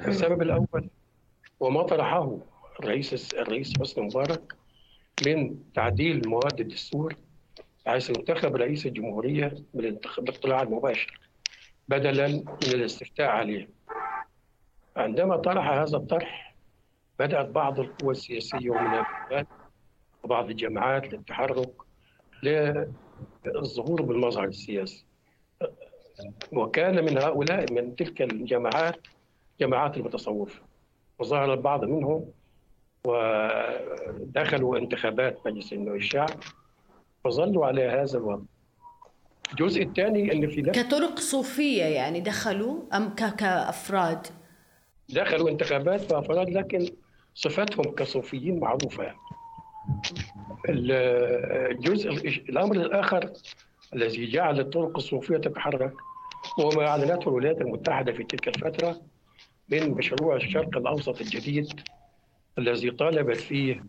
السبب 0.00 0.42
الأول 0.42 0.88
وما 1.60 1.82
طرحه 1.82 2.38
الرئيس 2.80 3.34
الرئيس 3.34 3.72
حسني 3.80 4.04
مبارك 4.06 4.54
من 5.26 5.58
تعديل 5.74 6.28
مواد 6.28 6.60
الدستور 6.60 7.14
حيث 7.86 8.08
ينتخب 8.10 8.56
رئيس 8.56 8.86
الجمهورية 8.86 9.54
بالاطلاع 9.74 10.62
المباشر 10.62 11.20
بدلا 11.88 12.28
من 12.28 12.44
الاستفتاء 12.74 13.26
عليه. 13.28 13.68
عندما 14.98 15.36
طرح 15.36 15.68
هذا 15.70 15.96
الطرح 15.96 16.54
بدأت 17.18 17.46
بعض 17.46 17.80
القوى 17.80 18.10
السياسية 18.10 18.70
ومن 18.70 19.04
وبعض 20.24 20.50
الجماعات 20.50 21.12
للتحرك 21.12 21.70
للظهور 22.42 24.02
بالمظهر 24.02 24.44
السياسي. 24.44 25.04
وكان 26.52 27.04
من 27.04 27.18
هؤلاء 27.18 27.72
من 27.72 27.96
تلك 27.96 28.22
الجماعات 28.22 29.06
جماعات 29.60 29.96
المتصوفة 29.96 30.60
وظهر 31.18 31.52
البعض 31.54 31.84
منهم 31.84 32.30
ودخلوا 33.04 34.78
انتخابات 34.78 35.46
مجلس 35.46 35.72
الشعب 35.72 36.30
وظلوا 37.24 37.66
على 37.66 37.84
هذا 37.84 38.18
الوضع. 38.18 38.42
الجزء 39.52 39.82
الثاني 39.82 40.32
ان 40.32 40.48
في 40.48 40.62
كطرق 40.62 41.18
صوفية 41.18 41.84
يعني 41.84 42.20
دخلوا 42.20 42.96
أم 42.96 43.14
كأفراد؟ 43.14 44.26
دخلوا 45.08 45.50
انتخابات 45.50 46.10
كافراد 46.10 46.50
لكن 46.50 46.88
صفاتهم 47.34 47.94
كصوفيين 47.94 48.60
معروفة. 48.60 49.14
الجزء 50.68 52.10
الأمر 52.48 52.76
الآخر 52.76 53.32
الذي 53.94 54.30
جعل 54.30 54.60
الطرق 54.60 54.96
الصوفية 54.96 55.36
تتحرك 55.36 55.92
هو 56.60 56.68
ما 56.76 56.86
أعلنته 56.88 57.28
الولايات 57.28 57.60
المتحدة 57.60 58.12
في 58.12 58.24
تلك 58.24 58.48
الفترة 58.48 59.00
من 59.68 59.90
مشروع 59.90 60.36
الشرق 60.36 60.76
الأوسط 60.76 61.20
الجديد 61.20 61.80
الذي 62.58 62.90
طالبت 62.90 63.36
فيه 63.36 63.84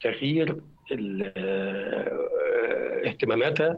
تغيير 0.00 0.60
اهتماماتها 3.06 3.76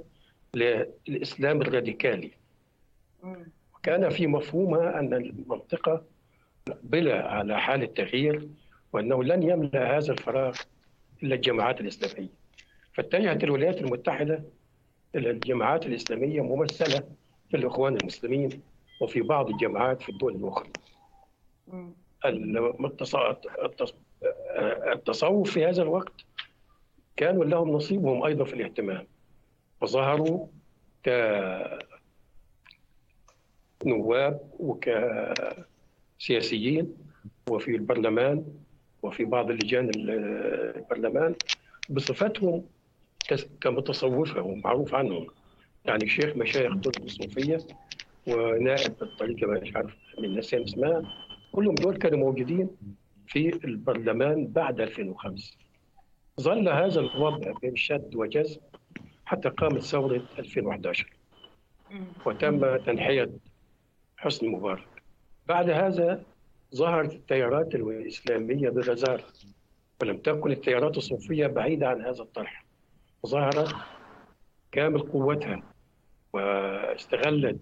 للإسلام 0.55 1.62
الراديكالي. 1.62 2.30
كان 3.82 4.09
في 4.11 4.26
مفهومها 4.26 4.99
أن 5.01 5.14
المنطقة 5.14 6.05
مقبلة 6.68 7.14
على 7.14 7.60
حال 7.60 7.82
التغيير 7.82 8.48
وأنه 8.92 9.24
لن 9.24 9.42
يملأ 9.42 9.98
هذا 9.98 10.12
الفراغ 10.12 10.56
إلا 11.22 11.34
الجماعات 11.34 11.80
الإسلامية. 11.80 12.28
فاتجهت 12.94 13.44
الولايات 13.44 13.80
المتحدة 13.80 14.42
الجماعات 15.14 15.86
الإسلامية 15.86 16.40
ممثلة 16.40 17.02
في 17.50 17.56
الإخوان 17.56 17.96
المسلمين 17.96 18.62
وفي 19.02 19.20
بعض 19.20 19.50
الجماعات 19.50 20.02
في 20.02 20.08
الدول 20.08 20.34
الأخرى. 20.34 20.70
التصوف 24.92 25.50
في 25.50 25.66
هذا 25.66 25.82
الوقت 25.82 26.12
كانوا 27.16 27.44
لهم 27.44 27.70
نصيبهم 27.70 28.22
أيضا 28.24 28.44
في 28.44 28.54
الاهتمام 28.54 29.06
وظهروا 29.80 30.46
كنواب 33.82 34.40
وكسياسيين 36.18 36.96
وفي 37.50 37.70
البرلمان 37.70 38.44
وفي 39.02 39.24
بعض 39.24 39.50
اللجان 39.50 39.90
البرلمان 39.94 41.34
بصفتهم 41.90 42.64
كمتصوفة 43.60 44.42
ومعروف 44.42 44.94
عنهم. 44.94 45.26
يعني 45.84 46.08
شيخ 46.08 46.36
مشايخ 46.36 46.72
الطرق 46.72 47.02
الصوفية 47.02 47.58
ونائب 48.26 48.94
الطريقة 49.02 49.46
مش 49.46 49.76
عارف 49.76 49.96
من 50.18 50.34
نسيان 50.38 50.62
اسمها. 50.62 51.02
كلهم 51.52 51.74
دول 51.74 51.96
كانوا 51.96 52.18
موجودين 52.18 52.70
في 53.26 53.64
البرلمان 53.64 54.46
بعد 54.46 54.80
2005 54.80 55.56
ظل 56.40 56.68
هذا 56.68 57.00
الوضع 57.00 57.52
بين 57.62 57.76
شد 57.76 58.14
وجذب 58.16 58.60
حتى 59.24 59.48
قامت 59.48 59.82
ثورة 59.82 60.22
2011 60.38 61.06
وتم 62.26 62.76
تنحية 62.76 63.30
حسني 64.16 64.48
مبارك. 64.48 64.97
بعد 65.49 65.70
هذا 65.70 66.22
ظهرت 66.74 67.12
التيارات 67.12 67.74
الإسلامية 67.74 68.70
بغزارة 68.70 69.24
ولم 70.03 70.18
تكن 70.18 70.51
التيارات 70.51 70.96
الصوفية 70.96 71.46
بعيدة 71.46 71.88
عن 71.88 72.01
هذا 72.01 72.22
الطرح. 72.22 72.64
ظهرت 73.26 73.74
كامل 74.72 75.01
قوتها 75.01 75.62
واستغلت 76.32 77.59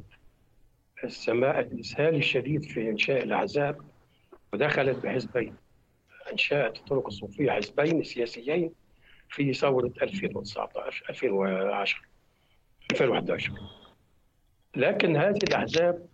السماء 1.05 1.61
الإسهال 1.61 2.15
الشديد 2.15 2.63
في 2.63 2.91
إنشاء 2.91 3.23
الأحزاب 3.23 3.81
ودخلت 4.53 4.97
بحزبين. 5.07 5.55
أنشأت 6.33 6.77
الطرق 6.77 7.07
الصوفية 7.07 7.51
حزبين 7.51 8.05
سياسيين 8.05 8.73
في 9.29 9.55
ثورة 9.55 9.93
2019 10.03 11.05
2010 11.11 12.01
2011 12.93 13.53
لكن 14.77 15.17
هذه 15.17 15.39
الأحزاب 15.49 16.07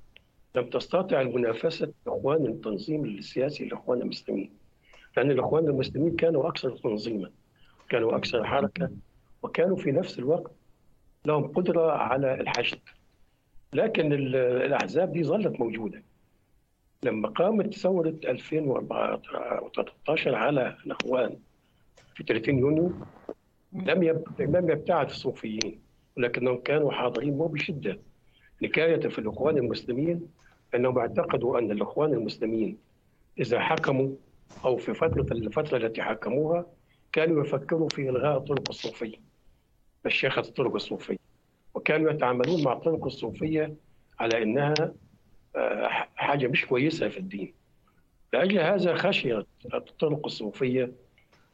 لم 0.56 0.66
تستطع 0.70 1.20
المنافسة 1.20 1.92
إخوان 2.06 2.46
التنظيم 2.46 3.04
السياسي 3.04 3.64
للإخوان 3.64 4.02
المسلمين 4.02 4.50
لأن 5.16 5.30
الإخوان 5.30 5.68
المسلمين 5.68 6.16
كانوا 6.16 6.48
أكثر 6.48 6.76
تنظيما 6.76 7.30
كانوا 7.88 8.16
أكثر 8.16 8.44
حركة 8.44 8.90
وكانوا 9.42 9.76
في 9.76 9.92
نفس 9.92 10.18
الوقت 10.18 10.50
لهم 11.26 11.48
قدرة 11.48 11.92
على 11.92 12.34
الحشد. 12.40 12.78
لكن 13.72 14.12
الأحزاب 14.12 15.12
دي 15.12 15.24
ظلت 15.24 15.60
موجودة. 15.60 16.02
لما 17.02 17.28
قامت 17.28 17.74
ثورة 17.74 18.14
2013 18.24 20.34
على 20.34 20.76
الإخوان 20.86 21.36
في 22.14 22.24
30 22.24 22.58
يونيو 22.58 22.92
لم 23.72 24.02
لم 24.38 24.70
يبتعد 24.70 25.06
الصوفيين 25.06 25.80
ولكنهم 26.16 26.56
كانوا 26.56 26.92
حاضرين 26.92 27.34
وبشدة 27.40 27.98
نكاية 28.62 29.08
في 29.08 29.18
الإخوان 29.18 29.58
المسلمين 29.58 30.28
أنهم 30.74 30.98
اعتقدوا 30.98 31.58
أن 31.58 31.70
الإخوان 31.70 32.12
المسلمين 32.12 32.78
إذا 33.38 33.60
حكموا 33.60 34.08
أو 34.64 34.76
في 34.76 34.94
فترة 34.94 35.26
الفترة 35.32 35.76
التي 35.76 36.02
حكموها 36.02 36.66
كانوا 37.12 37.44
يفكروا 37.44 37.88
في 37.88 38.08
إلغاء 38.08 38.36
الطرق 38.36 38.68
الصوفية 38.68 39.16
مشيخة 40.06 40.40
الطرق 40.40 40.74
الصوفية 40.74 41.16
وكانوا 41.74 42.10
يتعاملون 42.10 42.64
مع 42.64 42.72
الطرق 42.72 43.04
الصوفية 43.04 43.74
على 44.20 44.42
أنها 44.42 44.74
آه، 45.56 45.88
حاجة 46.16 46.46
مش 46.48 46.66
كويسة 46.66 47.08
في 47.08 47.18
الدين. 47.18 47.54
لأجل 48.32 48.58
هذا 48.58 48.94
خشيت 48.94 49.46
الطرق 49.74 50.26
الصوفية 50.26 50.92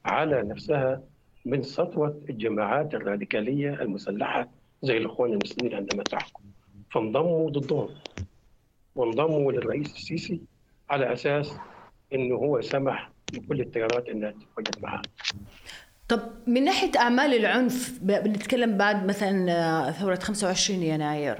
على 0.05 0.43
نفسها 0.43 1.03
من 1.45 1.63
سطوة 1.63 2.21
الجماعات 2.31 2.95
الراديكالية 2.95 3.83
المسلحة 3.83 4.49
زي 4.83 4.97
الإخوان 4.97 5.33
المسلمين 5.33 5.75
عندما 5.75 6.03
تحكم 6.03 6.43
فانضموا 6.91 7.51
ضدهم. 7.51 7.89
وانضموا 8.99 9.53
للرئيس 9.53 9.87
السيسي 9.87 10.41
على 10.91 11.13
أساس 11.13 11.53
أنه 12.15 12.35
هو 12.35 12.61
سمح 12.61 13.11
لكل 13.35 13.61
التيارات 13.61 14.09
أنها 14.09 14.31
تتواجد 14.31 14.83
معه 14.83 15.03
طب 16.09 16.21
من 16.47 16.65
ناحية 16.65 16.91
أعمال 16.99 17.35
العنف 17.35 17.99
بنتكلم 18.03 18.77
بعد 18.79 19.07
مثلا 19.07 19.53
آه، 19.53 19.91
ثورة 19.91 20.19
25 20.23 20.83
يناير 20.83 21.39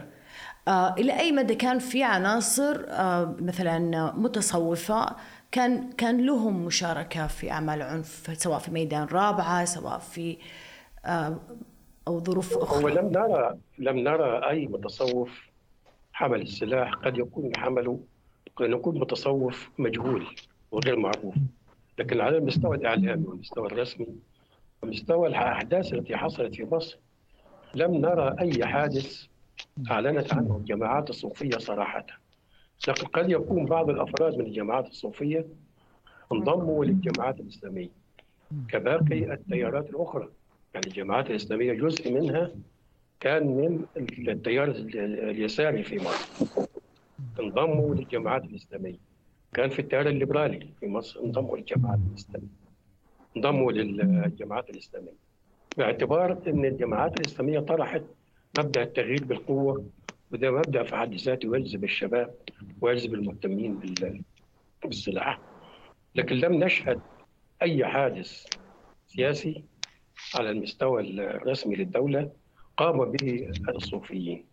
آه 0.69 0.95
إلى 0.95 1.19
أي 1.19 1.33
مدى 1.33 1.55
كان 1.55 1.79
في 1.79 2.03
عناصر 2.05 2.85
آه 2.89 3.37
مثلا 3.41 4.13
متصوفة 4.17 5.17
كان 5.53 5.93
كان 5.93 6.27
لهم 6.27 6.65
مشاركة 6.65 7.27
في 7.27 7.51
أعمال 7.51 7.83
عنف 7.83 8.31
سواء 8.37 8.59
في 8.59 8.71
ميدان 8.71 9.05
رابعة 9.05 9.65
سواء 9.65 9.99
في 9.99 10.37
آه 11.05 11.41
أو 12.09 12.21
ظروف 12.25 12.59
أخرى؟ 12.59 12.85
هو 12.85 12.89
لم 12.89 13.09
نرى 13.09 13.59
لم 13.79 13.99
نرى 13.99 14.51
أي 14.51 14.67
متصوف 14.67 15.48
حمل 16.19 16.43
السلاح 16.43 16.95
قد 16.95 17.19
يكون 17.19 17.51
حمله 17.57 18.01
قد 18.57 18.71
يكون 18.71 19.01
متصوف 19.01 19.71
مجهول 19.79 20.27
وغير 20.71 20.97
معروف. 20.99 21.35
لكن 21.99 22.21
على 22.21 22.39
المستوى 22.39 22.77
الإعلامي 22.77 23.27
والمستوى 23.27 23.67
الرسمي 23.67 24.07
ومستوى 24.83 25.29
الأحداث 25.29 25.93
التي 25.95 26.17
حصلت 26.17 26.55
في 26.55 26.65
مصر 26.65 26.99
لم 27.75 27.95
نرى 27.95 28.37
أي 28.41 28.67
حادث 28.67 29.27
أعلنت 29.91 30.35
عنه 30.35 30.57
الجماعات 30.57 31.11
الصوفية 31.11 31.59
صراحة. 31.59 32.07
لكن 32.89 33.07
قد 33.07 33.31
يكون 33.31 33.67
بعض 33.67 33.91
الأفراد 33.91 34.39
من 34.39 34.47
الجماعات 34.47 34.87
الصوفية 34.87 35.47
انضموا 36.33 36.85
للجماعات 36.85 37.41
الإسلامية 37.41 37.91
كباقي 38.69 39.33
التيارات 39.33 39.91
الأخرى. 39.91 40.29
يعني 40.75 40.87
الجماعات 40.87 41.31
الإسلامية 41.31 41.73
جزء 41.73 42.13
منها 42.13 42.51
كان 43.21 43.47
من 43.47 43.87
التيار 44.29 44.69
اليساري 44.71 45.83
في 45.83 45.97
مصر. 45.97 46.47
انضموا 47.41 47.95
للجماعات 47.95 48.45
الإسلامية. 48.45 48.99
كان 49.55 49.71
في 49.71 49.79
التيار 49.79 50.09
الليبرالي 50.09 50.69
في 50.81 50.87
مصر 50.87 51.21
انضموا 51.21 51.57
للجماعات 51.57 51.99
الإسلامية. 52.11 52.49
انضموا 53.37 53.73
للجماعات 53.73 54.71
الإسلامية. 54.71 55.15
باعتبار 55.77 56.39
أن 56.47 56.65
الجماعات 56.65 57.21
الإسلامية 57.21 57.61
طرحت 57.61 58.03
مبدأ 58.59 58.83
التغيير 58.83 59.25
بالقوة 59.25 59.87
وده 60.33 60.51
مبدأ 60.51 60.83
في 60.83 60.97
حد 60.97 61.15
ذاته 61.15 61.57
يجذب 61.57 61.85
الشباب 61.85 62.35
ويجذب 62.81 63.15
المهتمين 63.15 63.81
بالسلاح. 64.85 65.41
لكن 66.15 66.37
لم 66.37 66.65
نشهد 66.65 67.01
أي 67.63 67.87
حادث 67.87 68.47
سياسي 69.07 69.65
على 70.35 70.51
المستوى 70.51 71.03
الرسمي 71.21 71.77
للدولة 71.77 72.31
قام 72.79 73.13
به 73.13 73.51
الصوفيين. 73.69 74.45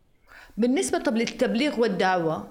بالنسبة 0.57 0.97
طب 0.97 1.17
للتبليغ 1.17 1.79
والدعوة 1.79 2.47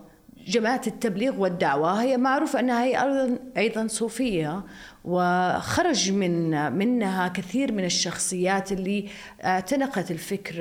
جماعة 0.46 0.82
التبليغ 0.86 1.40
والدعوة 1.40 2.02
هي 2.02 2.16
معروف 2.16 2.56
أنها 2.56 2.84
هي 2.84 3.02
أيضا 3.02 3.38
أيضا 3.56 3.86
صوفية 3.86 4.64
وخرج 5.04 6.12
من 6.12 6.72
منها 6.72 7.28
كثير 7.28 7.72
من 7.72 7.84
الشخصيات 7.84 8.72
اللي 8.72 9.08
اعتنقت 9.44 10.10
الفكر 10.10 10.54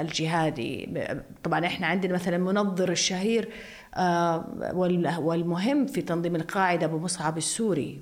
الجهادي. 0.00 1.04
طبعا 1.42 1.66
إحنا 1.66 1.86
عندنا 1.86 2.12
مثلا 2.14 2.36
المنظر 2.36 2.90
الشهير 2.90 3.48
آه، 3.96 4.44
والمهم 5.18 5.86
في 5.86 6.02
تنظيم 6.02 6.36
القاعدة 6.36 6.86
أبو 6.86 6.98
مصعب 6.98 7.38
السوري 7.38 8.00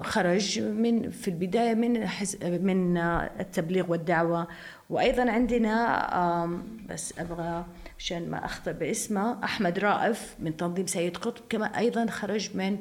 خرج 0.00 0.60
من 0.60 1.10
في 1.10 1.28
البداية 1.28 1.74
من 1.74 2.06
من 2.42 2.96
التبليغ 3.40 3.90
والدعوة 3.90 4.48
وأيضا 4.88 5.30
عندنا 5.30 6.60
بس 6.88 7.18
أبغى 7.18 7.64
عشان 7.98 8.30
ما 8.30 8.44
أخطئ 8.44 8.72
باسمه 8.72 9.44
أحمد 9.44 9.78
رائف 9.78 10.36
من 10.38 10.56
تنظيم 10.56 10.86
سيد 10.86 11.16
قطب 11.16 11.44
كما 11.48 11.78
أيضا 11.78 12.06
خرج 12.06 12.56
من 12.56 12.78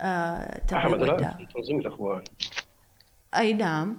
آه، 0.00 0.62
أحمد 0.72 1.02
رائف 1.02 1.36
من 1.40 1.48
تنظيم 1.48 1.80
الأخوان. 1.80 2.22
أي 3.36 3.52
نعم. 3.52 3.96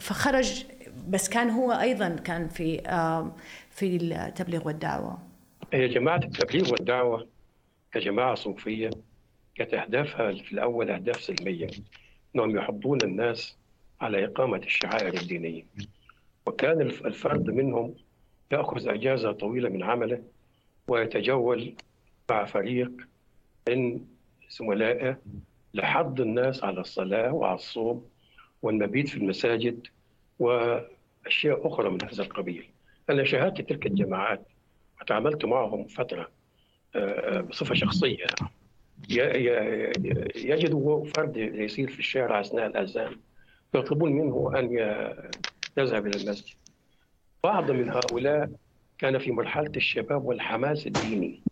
فخرج 0.00 0.64
بس 1.08 1.28
كان 1.28 1.50
هو 1.50 1.72
أيضا 1.72 2.08
كان 2.08 2.48
في 2.48 2.78
في 3.70 3.96
التبليغ 3.96 4.66
والدعوة. 4.66 5.18
هي 5.72 5.88
جماعة 5.88 6.16
التبليغ 6.16 6.72
والدعوة 6.72 7.26
كجماعة 7.92 8.34
صوفية 8.34 8.90
كانت 9.54 9.74
أهدافها 9.74 10.32
في 10.32 10.52
الأول 10.52 10.90
أهداف 10.90 11.20
سلمية 11.20 11.70
أنهم 12.34 12.56
يحضون 12.56 12.98
الناس 13.02 13.56
على 14.00 14.24
إقامة 14.24 14.58
الشعائر 14.58 15.14
الدينية. 15.14 15.62
وكان 16.50 16.80
الفرد 16.80 17.50
منهم 17.50 17.94
يأخذ 18.52 18.88
أجازة 18.88 19.32
طويلة 19.32 19.68
من 19.68 19.82
عمله 19.82 20.22
ويتجول 20.88 21.74
مع 22.30 22.44
فريق 22.44 22.90
من 23.68 24.00
زملائه 24.50 25.18
لحض 25.74 26.20
الناس 26.20 26.64
على 26.64 26.80
الصلاة 26.80 27.32
وعلى 27.32 27.54
الصوم 27.54 28.06
والمبيت 28.62 29.08
في 29.08 29.16
المساجد 29.16 29.86
أشياء 31.26 31.68
أخرى 31.68 31.90
من 31.90 32.02
هذا 32.02 32.22
القبيل. 32.22 32.68
أنا 33.10 33.24
شاهدت 33.24 33.60
تلك 33.60 33.86
الجماعات 33.86 34.46
وتعاملت 35.00 35.44
معهم 35.44 35.84
فترة 35.84 36.28
آه، 36.96 37.40
بصفة 37.40 37.74
شخصية. 37.74 38.26
يجد 40.36 41.04
فرد 41.16 41.36
يسير 41.36 41.90
في 41.90 41.98
الشارع 41.98 42.40
أثناء 42.40 42.66
الأذان 42.66 43.16
يطلبون 43.74 44.12
منه 44.12 44.52
أن 44.58 44.78
يذهب 45.76 46.06
إلى 46.06 46.22
المسجد. 46.22 46.56
بعض 47.44 47.70
من 47.70 47.90
هؤلاء 47.90 48.50
كان 48.98 49.18
في 49.18 49.30
مرحلة 49.30 49.72
الشباب 49.76 50.24
والحماس 50.24 50.86
الديني 50.86 51.42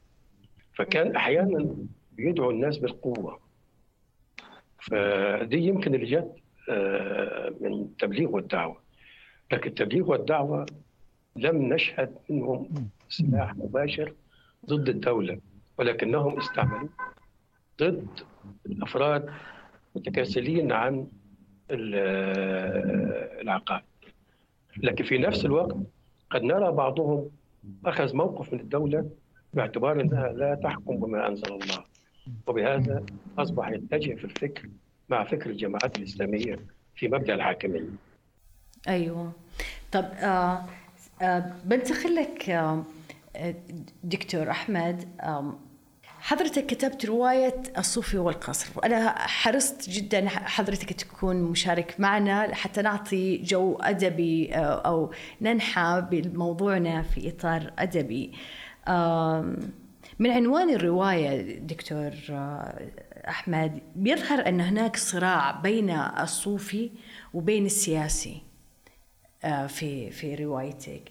فكان 0.75 1.17
أحيانا 1.17 1.77
بيدعو 2.13 2.51
الناس 2.51 2.79
بالقوة. 2.79 3.41
فدي 4.79 5.57
يمكن 5.57 5.95
اللي 5.95 6.07
جت 6.07 6.35
آه، 6.71 7.55
من 7.61 7.73
التبليغ 7.73 8.31
والدعوة. 8.31 8.81
لكن 9.53 9.69
التبليغ 9.69 10.11
والدعوة 10.11 10.67
لم 11.37 11.75
نشهد 11.75 12.15
منهم 12.31 12.89
سلاح 13.09 13.55
مباشر 13.57 14.15
ضد 14.67 14.89
الدولة 14.89 15.41
ولكنهم 15.79 16.39
استعملوه 16.39 16.89
ضد 17.81 18.09
الأفراد 18.67 19.31
متكاسلين 19.95 20.73
عن 20.73 21.07
العقائد. 23.41 23.85
لكن 24.83 25.05
في 25.05 25.19
نفس 25.19 25.45
الوقت 25.45 25.77
قد 26.31 26.43
نرى 26.43 26.73
بعضهم 26.73 27.31
أخذ 27.87 28.17
موقف 28.17 28.53
من 28.53 28.61
الدولة 28.61 29.11
باعتبار 29.55 30.01
أنها 30.01 30.29
لا 30.29 30.55
تحكم 30.55 30.97
بما 30.97 31.29
أنزل 31.29 31.53
الله. 31.53 31.85
وبهذا 32.47 33.05
أصبح 33.39 33.69
يتجه 33.69 34.15
في 34.15 34.25
الفكر 34.25 34.69
مع 35.09 35.25
فكر 35.25 35.51
الجماعات 35.51 35.99
الإسلامية 35.99 36.59
في 36.97 37.09
مبدأ 37.09 37.35
الحاكمية. 37.35 37.89
أيوة. 38.89 39.33
طب 39.93 40.05
آه 40.05 40.65
آه 41.23 41.53
بنتقل 41.65 42.15
لك 42.15 42.51
آه 42.51 42.85
دكتور 44.05 44.51
أحمد 44.51 45.09
حضرتك 46.29 46.67
كتبت 46.67 47.07
رواية 47.07 47.63
الصوفي 47.79 48.19
والقصر 48.19 48.69
وأنا 48.77 49.19
حرصت 49.19 49.91
جدا 49.91 50.29
حضرتك 50.29 50.93
تكون 50.93 51.37
مشارك 51.37 51.95
معنا 51.99 52.55
حتى 52.55 52.83
نعطي 52.83 53.37
جو 53.37 53.77
أدبي 53.81 54.53
أو 54.55 55.13
ننحى 55.41 56.07
بموضوعنا 56.11 57.03
في 57.03 57.29
إطار 57.29 57.73
أدبي. 57.79 58.33
من 60.19 60.31
عنوان 60.31 60.71
الرواية 60.71 61.59
دكتور 61.59 62.13
أحمد 63.29 63.81
بيظهر 63.97 64.49
أن 64.49 64.61
هناك 64.61 64.97
صراع 64.97 65.51
بين 65.51 65.91
الصوفي 65.91 66.91
وبين 67.35 67.67
السياسي 67.67 68.43
في 69.69 70.11
في 70.11 70.35
روايتك. 70.35 71.03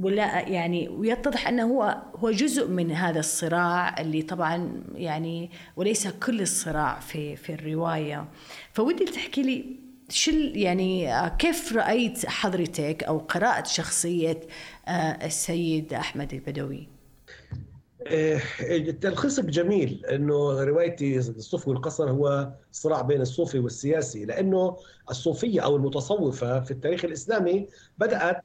ولا 0.00 0.48
يعني 0.48 0.88
ويتضح 0.88 1.48
أنه 1.48 1.64
هو 1.64 2.02
هو 2.16 2.30
جزء 2.30 2.68
من 2.68 2.92
هذا 2.92 3.20
الصراع 3.20 4.00
اللي 4.00 4.22
طبعا 4.22 4.82
يعني 4.94 5.50
وليس 5.76 6.08
كل 6.08 6.40
الصراع 6.40 7.00
في 7.00 7.36
في 7.36 7.52
الرواية. 7.52 8.28
فودي 8.72 9.04
تحكي 9.04 9.42
لي 9.42 9.76
شو 10.10 10.30
يعني 10.34 11.10
كيف 11.38 11.72
رأيت 11.72 12.26
حضرتك 12.26 13.04
أو 13.04 13.18
قرات 13.18 13.66
شخصية 13.66 14.40
السيد 15.22 15.94
أحمد 15.94 16.34
البدوي؟ 16.34 16.97
تلخيصك 19.00 19.44
جميل 19.44 20.06
إنه 20.06 20.64
روايتي 20.64 21.18
الصوفي 21.18 21.70
والقصر 21.70 22.10
هو 22.10 22.52
صراع 22.72 23.02
بين 23.02 23.20
الصوفي 23.20 23.58
والسياسي 23.58 24.24
لأنه 24.24 24.76
الصوفية 25.10 25.60
أو 25.60 25.76
المتصوفة 25.76 26.60
في 26.60 26.70
التاريخ 26.70 27.04
الإسلامي 27.04 27.68
بدأت 27.98 28.42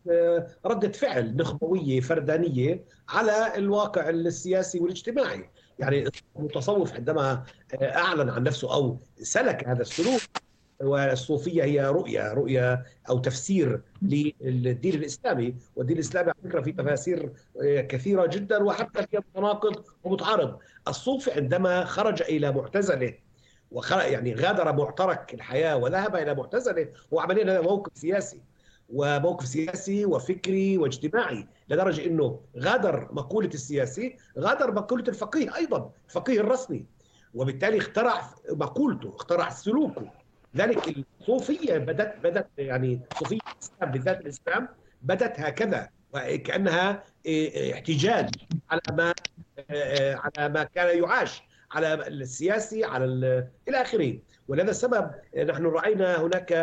ردة 0.66 0.91
فعل 0.91 1.36
نخبوية 1.36 1.99
فردانية 1.99 2.84
على 3.10 3.58
الواقع 3.58 4.10
السياسي 4.10 4.80
والاجتماعي. 4.80 5.49
يعني 5.80 6.08
المتصوف 6.39 6.93
عندما 6.93 7.43
أعلن 7.82 8.30
عن 8.30 8.43
نفسه 8.43 8.74
أو 8.74 8.99
سلك 9.22 9.68
هذا 9.68 9.82
السلوك 9.82 10.22
والصوفية 10.82 11.64
هي 11.64 11.86
رؤية 11.88 12.34
رؤية 12.34 12.86
أو 13.10 13.20
تفسير 13.20 13.82
للدين 14.02 14.94
الإسلامي. 14.94 15.56
والدين 15.76 15.96
الإسلامي 15.96 16.30
على 16.30 16.50
فكرة 16.50 16.62
فيه 16.62 16.76
تفاسير 16.76 17.34
كثيرة 17.64 18.26
جدا 18.26 18.64
وحتى 18.64 19.08
فيها 19.08 19.20
متناقض 19.20 19.84
ومتعارض 20.04 20.58
الصوفي 20.88 21.32
عندما 21.32 21.86
خرج 21.86 22.22
إلى 22.22 22.52
معتزله 22.52 23.14
وخرج 23.72 24.12
يعني 24.12 24.34
غادر 24.34 24.74
معترك 24.74 25.34
الحياة 25.34 25.78
وذهب 25.78 26.16
إلى 26.16 26.36
معتزله 26.36 26.88
هو 27.14 27.20
عمليا 27.20 27.44
هذا 27.44 27.62
موقف 27.62 27.92
سياسي 27.98 28.42
وموقف 28.90 29.48
سياسي 29.48 30.06
وفكري 30.06 30.78
واجتماعي 30.78 31.48
لدرجة 31.70 32.06
أنه 32.06 32.40
غادر 32.60 33.08
مقولة 33.12 33.48
السياسي 33.48 34.18
غادر 34.40 34.72
مقولة 34.72 35.04
الفقيه 35.08 35.56
أيضا 35.56 35.92
الفقيه 36.08 36.40
الرسمي. 36.40 36.86
وبالتالي 37.34 37.78
اخترع 37.78 38.30
مقولته 38.52 39.16
اخترع 39.16 39.50
سلوكه. 39.50 40.12
ذلك 40.56 41.06
الصوفية 41.22 41.78
بدات 41.78 42.16
بدات 42.24 42.49
يعني 42.58 42.99
صوفية 43.20 43.39
الإسلام 43.54 43.91
بالذات 43.91 44.22
الإسلام 44.22 44.68
بدات 45.01 45.39
هكذا 45.39 45.89
كانها 46.43 47.04
احتجاج 47.74 48.30
على 48.72 48.82
ما 48.91 49.14
على 50.16 50.49
ما 50.49 50.64
كان 50.64 51.04
يعاش 51.04 51.43
على 51.72 51.93
السياسي 51.93 52.84
على 52.84 53.06
إلى 53.68 53.82
آخره. 53.82 54.20
ولهذا 54.47 54.72
السبب 54.72 55.12
نحن 55.38 55.66
رأينا 55.66 56.22
هناك 56.22 56.54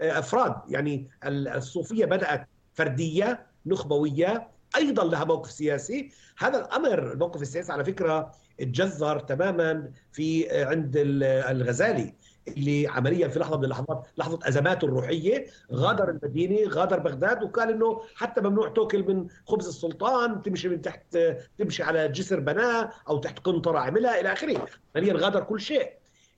أفراد. 0.00 0.54
يعني 0.68 1.08
الصوفية 1.26 2.04
بدأت 2.04 2.46
فردية 2.74 3.46
نخبوية. 3.66 4.48
أيضا 4.76 5.04
لها 5.04 5.24
موقف 5.24 5.50
سياسي. 5.50 6.10
هذا 6.38 6.58
الأمر 6.58 7.12
الموقف 7.12 7.42
السياسي 7.42 7.72
على 7.72 7.84
فكرة 7.84 8.32
اتجذر 8.60 9.18
تماما 9.18 9.90
في 10.12 10.46
عند 10.64 10.92
الغزالي. 10.96 12.14
اللي 12.48 12.86
عمليا 12.86 13.28
في 13.28 13.38
لحظة 13.38 13.58
من 13.58 13.64
اللحظات 13.64 14.08
لحظة 14.18 14.38
أزماته 14.48 14.84
الروحية 14.84 15.46
غادر 15.72 16.10
المدينة 16.10 16.68
غادر 16.68 16.98
بغداد 16.98 17.42
وقال 17.42 17.70
إنه 17.70 18.00
حتى 18.14 18.40
ممنوع 18.40 18.68
تاكل 18.68 19.14
من 19.14 19.26
خبز 19.46 19.68
السلطان 19.68 20.42
تمشي 20.42 20.68
من 20.68 20.82
تحت 20.82 21.18
تمشي 21.58 21.82
على 21.82 22.08
جسر 22.08 22.40
بناه 22.40 22.90
أو 23.08 23.18
تحت 23.18 23.38
قنطرة 23.38 23.78
عملها 23.78 24.20
إلى 24.20 24.32
آخره. 24.32 24.66
عمليا 24.96 25.14
غادر 25.14 25.40
كل 25.40 25.60
شيء. 25.60 25.92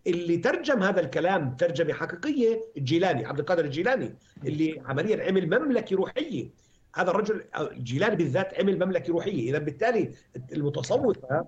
اللي 0.06 0.36
ترجم 0.36 0.82
هذا 0.82 1.00
الكلام 1.00 1.56
ترجمة 1.56 1.92
حقيقية 1.92 2.60
الجيلاني 2.76 3.26
عبد 3.26 3.38
القادر 3.38 3.64
الجيلاني 3.64 4.14
اللي 4.44 4.82
عمليا 4.86 5.24
عمل 5.28 5.46
مملكة 5.46 5.96
روحية. 5.96 6.48
هذا 6.94 7.10
الرجل 7.10 7.44
الجيلاني 7.60 8.16
بالذات 8.16 8.60
عمل 8.60 8.84
مملكة 8.86 9.12
روحية. 9.12 9.50
اذا 9.50 9.58
بالتالي 9.58 10.10
المتصوفة 10.52 11.46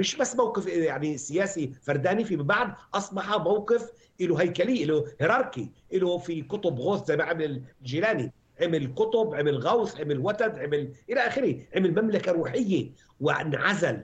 مش 0.00 0.16
بس 0.16 0.36
موقف 0.36 0.66
يعني 0.66 1.18
سياسي 1.18 1.72
فرداني 1.82 2.24
فيما 2.24 2.42
بعد 2.42 2.74
أصبح 2.94 3.38
موقف 3.38 3.90
له 4.20 4.40
هيكلي 4.40 4.84
له 4.84 5.04
هيراركي 5.20 5.70
له 5.92 6.18
في 6.18 6.42
كتب 6.42 6.78
غوث 6.78 7.06
زي 7.06 7.16
ما 7.16 7.24
عمل 7.24 7.62
الجيلاني. 7.80 8.32
عمل 8.62 8.94
كتب 8.94 9.34
عمل 9.34 9.58
غوث 9.58 10.00
عمل 10.00 10.18
وتد 10.18 10.58
عمل 10.58 10.92
إلى 11.10 11.20
آخره. 11.20 11.56
عمل 11.76 12.02
مملكة 12.02 12.32
روحية 12.32 12.90
وانعزل. 13.20 14.00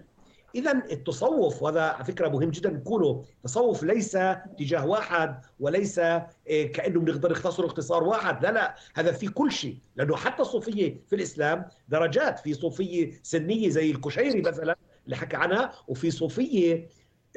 إذا 0.55 0.73
التصوف 0.93 1.63
وهذا 1.63 1.83
على 1.83 2.05
فكرة 2.05 2.29
مهم 2.29 2.51
جدا 2.51 2.71
نقوله 2.71 3.25
التصوف 3.37 3.83
ليس 3.83 4.17
اتجاه 4.17 4.87
واحد 4.87 5.41
وليس 5.61 6.01
كأنه 6.47 7.01
بنقدر 7.01 7.31
نختصره 7.31 7.67
اختصار 7.67 8.05
واحد. 8.05 8.43
لا 8.43 8.53
لا 8.53 8.75
هذا 8.95 9.13
في 9.13 9.29
كل 9.29 9.53
شيء. 9.53 9.77
لأنه 9.97 10.17
حتى 10.17 10.43
الصوفية 10.43 11.01
في 11.07 11.17
الإسلام 11.17 11.65
درجات. 11.89 12.39
في 12.39 12.55
صوفية 12.55 13.21
سنية 13.23 13.69
زي 13.69 13.91
الكشيري 13.91 14.41
مثلا 14.43 14.77
اللي 15.07 15.17
حكى 15.17 15.37
عنها. 15.37 15.73
وفي 15.89 16.11
صوفية 16.11 16.89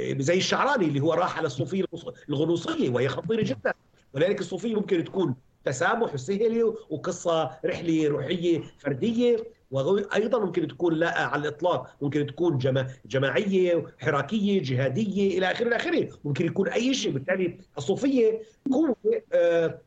زي 0.02 0.38
الشعراني 0.38 0.86
اللي 0.86 1.00
هو 1.00 1.14
راح 1.14 1.38
على 1.38 1.46
الصوفية 1.46 1.84
الغنوصية 2.30 2.90
وهي 2.90 3.08
خطيرة 3.08 3.42
جدا. 3.42 3.74
ولذلك 4.14 4.40
الصوفية 4.40 4.76
ممكن 4.76 5.04
تكون 5.04 5.36
تسامح 5.66 6.14
وسهلة 6.14 6.76
وقصة 6.90 7.52
رحلة 7.66 8.08
روحية 8.08 8.64
فردية. 8.80 9.38
وأيضا 9.72 10.40
ممكن 10.40 10.68
تكون 10.68 10.94
لا 10.94 11.22
على 11.22 11.42
الإطلاق 11.42 11.96
ممكن 12.02 12.26
تكون 12.26 12.58
جما 12.58 12.88
جماعية 13.06 13.86
حراكية 14.00 14.62
جهادية 14.62 15.38
إلى 15.38 15.52
آخره 15.52 15.68
إلى 15.68 15.76
آخره. 15.76 16.10
ممكن 16.24 16.46
يكون 16.46 16.68
أي 16.68 16.94
شيء. 16.94 17.12
بالتالي 17.12 17.58
الصوفية 17.78 18.42
قوة 18.72 18.96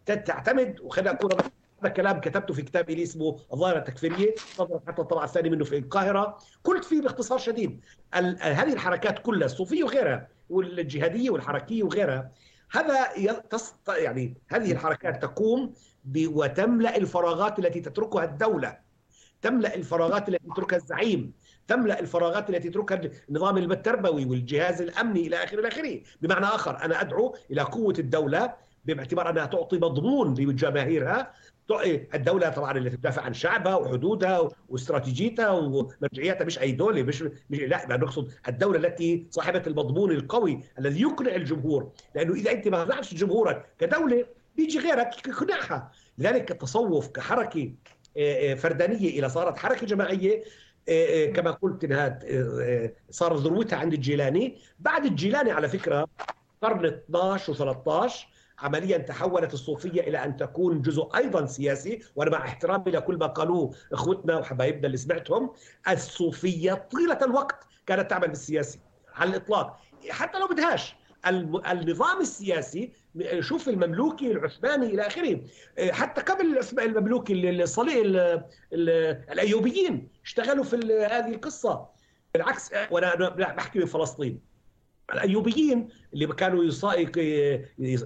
تعتمد. 0.04 0.80
وخلينا 0.80 1.10
اكون 1.10 1.30
هذا 1.82 1.88
كلام 1.88 2.20
كتبته 2.20 2.54
في 2.54 2.62
كتاب 2.62 2.90
لي 2.90 3.02
اسمه 3.02 3.38
الظاهره 3.52 3.78
التكفيريه 3.78 4.34
صدرت 4.54 4.88
حتى 4.88 5.02
الطبعه 5.02 5.24
الثانية 5.24 5.50
منه 5.50 5.64
في 5.64 5.78
القاهرة. 5.78 6.38
قلت 6.64 6.84
فيه 6.84 7.02
باختصار 7.02 7.38
شديد 7.38 7.80
هذه 8.40 8.72
الحركات 8.72 9.18
كلها 9.18 9.46
الصوفية 9.46 9.84
وغيرها 9.84 10.28
والجهادية 10.50 11.30
والحركية 11.30 11.82
وغيرها 11.82 12.30
هذا 12.70 13.08
يعني 13.88 14.34
هذه 14.48 14.72
الحركات 14.72 15.22
تقوم 15.22 15.72
وتملأ 16.16 16.96
الفراغات 16.96 17.58
التي 17.58 17.80
تتركها 17.80 18.24
الدولة. 18.24 18.78
تملأ 19.42 19.74
الفراغات 19.74 20.28
التي 20.28 20.46
يتركها 20.46 20.76
الزعيم. 20.76 21.32
تملأ 21.68 22.00
الفراغات 22.00 22.50
التي 22.50 22.68
يتركها 22.68 23.00
النظام 23.28 23.58
التربوي 23.58 24.24
والجهاز 24.24 24.82
الأمني 24.82 25.26
إلى 25.26 25.44
اخره 25.44 25.60
إلى 25.60 25.68
آخره. 25.68 26.00
بمعنى 26.22 26.46
آخر 26.46 26.84
أنا 26.84 27.00
أدعو 27.00 27.36
إلى 27.50 27.62
قوة 27.62 27.94
الدولة 27.98 28.54
بإعتبار 28.84 29.30
أنها 29.30 29.46
تعطي 29.46 29.76
مضمون 29.76 30.34
لجماهيرها 30.34 31.32
الدولة 32.14 32.48
طبعا 32.48 32.78
اللي 32.78 32.90
تدافع 32.90 33.22
عن 33.22 33.34
شعبها 33.34 33.74
وحدودها 33.74 34.48
واستراتيجيتها 34.68 35.50
ومرجعيتها 35.50 36.44
مش 36.44 36.58
اي 36.58 36.72
دوله 36.72 37.02
مش, 37.02 37.22
مش 37.50 37.58
لا 37.58 37.96
نقصد 37.96 38.32
الدولة 38.48 38.78
التي 38.78 39.26
صاحبة 39.30 39.62
المضمون 39.66 40.10
القوي 40.10 40.60
الذي 40.78 41.00
يقنع 41.00 41.34
الجمهور. 41.34 41.92
لأنه 42.14 42.34
إذا 42.34 42.50
أنت 42.50 42.68
ما 42.68 42.82
اقنعتش 42.82 43.14
جمهورك 43.14 43.66
كدولة 43.78 44.26
بيجي 44.56 44.78
غيرك 44.78 45.28
يقنعها. 45.28 45.92
لذلك 46.18 46.50
التصوف 46.50 47.08
كحركة 47.08 47.72
آه، 48.16 48.52
آه، 48.52 48.54
فردانية 48.54 49.18
إلى 49.18 49.28
صارت 49.28 49.58
حركة 49.58 49.86
جماعية 49.86 50.42
آه، 50.88 51.26
كما 51.26 51.50
قلت 51.50 51.84
إنها 51.84 52.18
صار 53.10 53.36
ذروتها 53.36 53.76
عند 53.78 53.92
الجيلاني. 53.92 54.58
بعد 54.80 55.04
الجيلاني 55.04 55.50
على 55.50 55.68
فكرة 55.68 56.08
قرن 56.62 56.86
12 56.86 57.54
و13 57.54 58.12
عمليا 58.58 58.98
تحولت 58.98 59.54
الصوفية 59.54 60.00
إلى 60.00 60.24
أن 60.24 60.36
تكون 60.36 60.82
جزء 60.82 61.08
أيضا 61.16 61.46
سياسي 61.46 62.00
وأنا 62.16 62.30
مع 62.30 62.44
احترامي 62.44 62.90
لكل 62.90 63.16
ما 63.16 63.26
قالوه 63.26 63.74
إخوتنا 63.92 64.38
وحبايبنا 64.38 64.86
اللي 64.86 64.96
سمعتهم 64.96 65.52
الصوفية 65.88 66.74
طيلة 66.74 67.18
الوقت 67.22 67.66
كانت 67.86 68.10
تعمل 68.10 68.28
بالسياسي 68.28 68.80
على 69.14 69.30
الإطلاق. 69.30 69.80
حتى 70.10 70.38
لو 70.38 70.46
بدهاش 70.46 70.96
النظام 71.26 72.20
السياسي 72.20 72.92
شوف 73.40 73.68
المملوكي 73.68 74.32
العثماني 74.32 74.86
إلى 74.86 75.06
آخره. 75.06 75.40
حتى 75.90 76.20
قبل 76.20 76.60
المملوكي 76.78 77.50
الصلي 77.50 78.02
الأيوبيين 79.32 80.08
اشتغلوا 80.24 80.64
في 80.64 80.76
هذه 81.10 81.34
القصة. 81.34 81.86
بالعكس 82.34 82.70
وأنا 82.90 83.28
بحكي 83.28 83.78
من 83.78 83.86
فلسطين 83.86 84.51
الأيوبيين 85.14 85.88
اللي 86.14 86.26
كانوا 86.26 86.64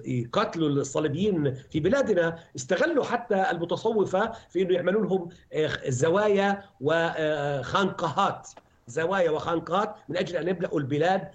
يقاتلوا 0.05 0.69
الصليبيين 0.69 1.53
في 1.53 1.79
بلادنا 1.79 2.39
استغلوا 2.55 3.03
حتى 3.03 3.51
المتصوفة 3.51 4.31
في 4.49 4.61
إنه 4.61 4.73
يعملوا 4.73 5.05
لهم 5.05 5.29
آه، 5.53 5.89
زوايا 5.89 6.63
وخانقهات 6.81 8.47
زوايا 8.87 9.31
وخانقات 9.31 9.95
من 10.09 10.17
أجل 10.17 10.35
أن 10.35 10.47
يملأوا 10.47 10.79
البلاد 10.79 11.27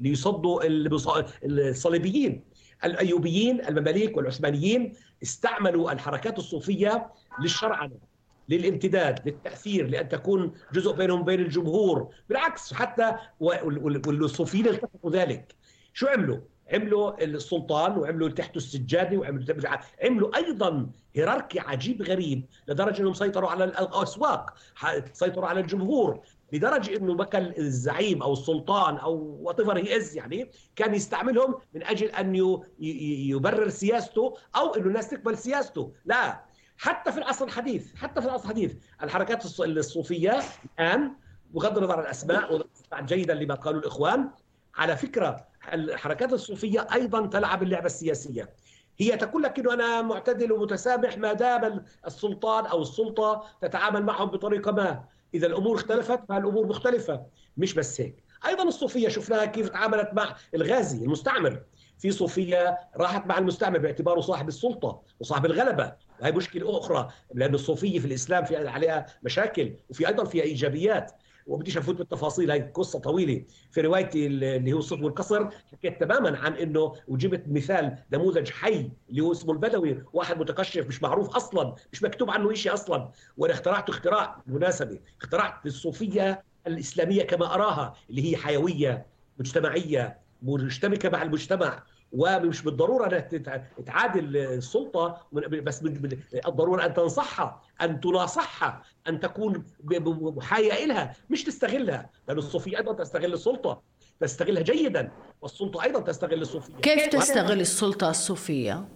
ليصدوا 0.00 0.60
الصليبيين. 1.44 2.44
الأيوبيين 2.84 3.64
المماليك 3.68 4.16
والعثمانيين 4.16 4.92
استعملوا 5.22 5.92
الحركات 5.92 6.38
الصوفية 6.38 7.10
للشرعنه 7.40 8.13
للامتداد 8.48 9.28
للتأثير 9.28 9.88
لأن 9.88 10.08
تكون 10.08 10.52
جزء 10.72 10.92
بينهم 10.92 11.20
وبين 11.20 11.40
الجمهور. 11.40 12.14
بالعكس 12.28 12.74
حتى 12.74 13.14
والصوفيين 13.40 14.68
التقطوا 14.68 15.10
ذلك. 15.10 15.54
شو 15.92 16.06
عملوا؟ 16.06 16.38
عملوا 16.72 17.24
السلطان 17.24 17.98
وعملوا 17.98 18.28
تحته 18.28 18.56
السجاده 18.56 19.16
وعملوا 19.16 19.44
عملوا 20.04 20.36
أيضا 20.36 20.90
hierarchy 21.14 21.60
عجيب 21.60 22.02
غريب 22.02 22.46
لدرجة 22.68 23.00
أنهم 23.00 23.14
سيطروا 23.14 23.50
على 23.50 23.64
الأسواق 23.64 24.54
سيطروا 25.12 25.48
على 25.48 25.60
الجمهور. 25.60 26.20
لدرجة 26.52 26.96
أنه 26.96 27.14
بقى 27.14 27.38
الزعيم 27.38 28.22
أو 28.22 28.32
السلطان 28.32 28.96
أو 28.96 29.38
what 29.42 29.60
he 29.60 29.96
is 29.96 30.16
يعني 30.16 30.50
كان 30.76 30.94
يستعملهم 30.94 31.54
من 31.74 31.84
أجل 31.84 32.06
أن 32.06 32.56
يبرر 32.80 33.68
سياسته 33.68 34.34
أو 34.56 34.74
إنه 34.74 34.86
الناس 34.86 35.10
تقبل 35.10 35.38
سياسته. 35.38 35.92
لا. 36.04 36.44
حتى 36.78 37.12
في 37.12 37.18
العصر 37.18 37.44
الحديث 37.44 37.94
حتى 37.94 38.20
في 38.20 38.26
العصر 38.26 38.44
الحديث. 38.44 38.74
الحركات 39.02 39.44
الصوفية 39.60 40.40
الآن 40.78 41.12
بغض 41.50 41.78
النظر 41.78 41.96
عن 41.96 42.02
الأسماء 42.02 42.66
جيدا 43.00 43.34
لما 43.34 43.54
قالوا 43.54 43.80
الإخوان 43.80 44.30
على 44.76 44.96
فكرة 44.96 45.46
الحركات 45.72 46.32
الصوفية 46.32 46.86
أيضا 46.94 47.26
تلعب 47.26 47.62
اللعبة 47.62 47.86
السياسية. 47.86 48.50
هي 48.98 49.16
تقول 49.16 49.42
لك 49.42 49.58
إنه 49.58 49.74
أنا 49.74 50.02
معتدل 50.02 50.52
ومتسامح 50.52 51.18
ما 51.18 51.32
دام 51.32 51.84
السلطان 52.06 52.66
أو 52.66 52.82
السلطة 52.82 53.44
تتعامل 53.60 54.02
معهم 54.02 54.28
بطريقة 54.28 54.72
ما. 54.72 55.04
إذا 55.34 55.46
الأمور 55.46 55.76
اختلفت 55.76 56.20
فالأمور 56.28 56.66
مختلفة. 56.66 57.26
مش 57.56 57.74
بس 57.74 58.00
هيك. 58.00 58.24
أيضا 58.46 58.62
الصوفية 58.62 59.08
شفناها 59.08 59.44
كيف 59.44 59.68
تعاملت 59.68 60.10
مع 60.12 60.36
الغازي 60.54 61.04
المستعمر. 61.04 61.62
في 61.98 62.10
صوفية 62.10 62.78
راحت 62.96 63.26
مع 63.26 63.38
المستعمر 63.38 63.78
باعتباره 63.78 64.20
صاحب 64.20 64.48
السلطة 64.48 65.02
وصاحب 65.20 65.46
الغلبة. 65.46 65.92
وهي 66.20 66.32
مشكلة 66.32 66.78
أخرى 66.78 67.08
لأن 67.34 67.54
الصوفية 67.54 67.98
في 67.98 68.04
الإسلام 68.06 68.44
في 68.44 68.68
عليها 68.68 69.06
مشاكل 69.22 69.72
وفي 69.90 70.08
أيضا 70.08 70.24
فيها 70.24 70.42
إيجابيات. 70.42 71.12
وبديش 71.46 71.76
أفوت 71.76 71.96
بالتفاصيل 71.96 72.50
هي 72.50 72.70
قصة 72.74 72.98
طويلة. 72.98 73.44
في 73.70 73.80
روايتي 73.80 74.26
اللي 74.26 74.72
هو 74.72 74.78
الصف 74.78 75.02
والقصر 75.02 75.48
حكيت 75.72 76.00
تماما 76.00 76.38
عن 76.38 76.52
إنه 76.52 76.92
وجبت 77.08 77.44
مثال 77.48 77.98
نموذج 78.12 78.50
حي 78.50 78.90
اللي 79.10 79.20
هو 79.22 79.32
اسمه 79.32 79.52
البدوي 79.52 80.02
واحد 80.12 80.38
متقشف 80.38 80.86
مش 80.86 81.02
معروف 81.02 81.36
أصلا 81.36 81.74
مش 81.92 82.02
مكتوب 82.02 82.30
عنه 82.30 82.54
شيء 82.54 82.74
أصلا. 82.74 83.10
وأنا 83.36 83.54
اخترعته 83.54 83.90
اختراع 83.90 84.42
بالمناسبه 84.46 84.98
اخترعت 85.20 85.66
الصوفية 85.66 86.44
الإسلامية 86.66 87.22
كما 87.22 87.54
أراها 87.54 87.94
اللي 88.10 88.30
هي 88.32 88.36
حيوية 88.36 89.06
مجتمعية 89.38 90.18
مشتبكه 90.42 91.08
مع 91.08 91.22
المجتمع. 91.22 91.82
ومش 92.14 92.62
بالضرورة 92.62 93.06
انها 93.06 93.70
تعادل 93.86 94.36
السلطة 94.36 95.26
بس 95.32 95.82
الضرورة 96.46 96.86
أن 96.86 96.94
تنصحها 96.94 97.62
أن 97.82 98.00
تناصحها 98.00 98.82
أن 99.08 99.20
تكون 99.20 99.64
محاية 100.36 100.86
لها 100.86 101.16
مش 101.30 101.44
تستغلها. 101.44 102.10
لأن 102.28 102.38
الصوفية 102.38 102.78
أيضا 102.78 102.92
تستغل 102.92 103.32
السلطة 103.32 103.82
تستغلها 104.20 104.62
جيدا 104.62 105.10
والسلطة 105.42 105.82
أيضا 105.82 106.00
تستغل 106.00 106.42
الصوفية. 106.42 106.74
كيف 106.74 107.06
تستغل 107.06 107.60
السلطة 107.60 108.10
الصوفية؟ 108.10 108.88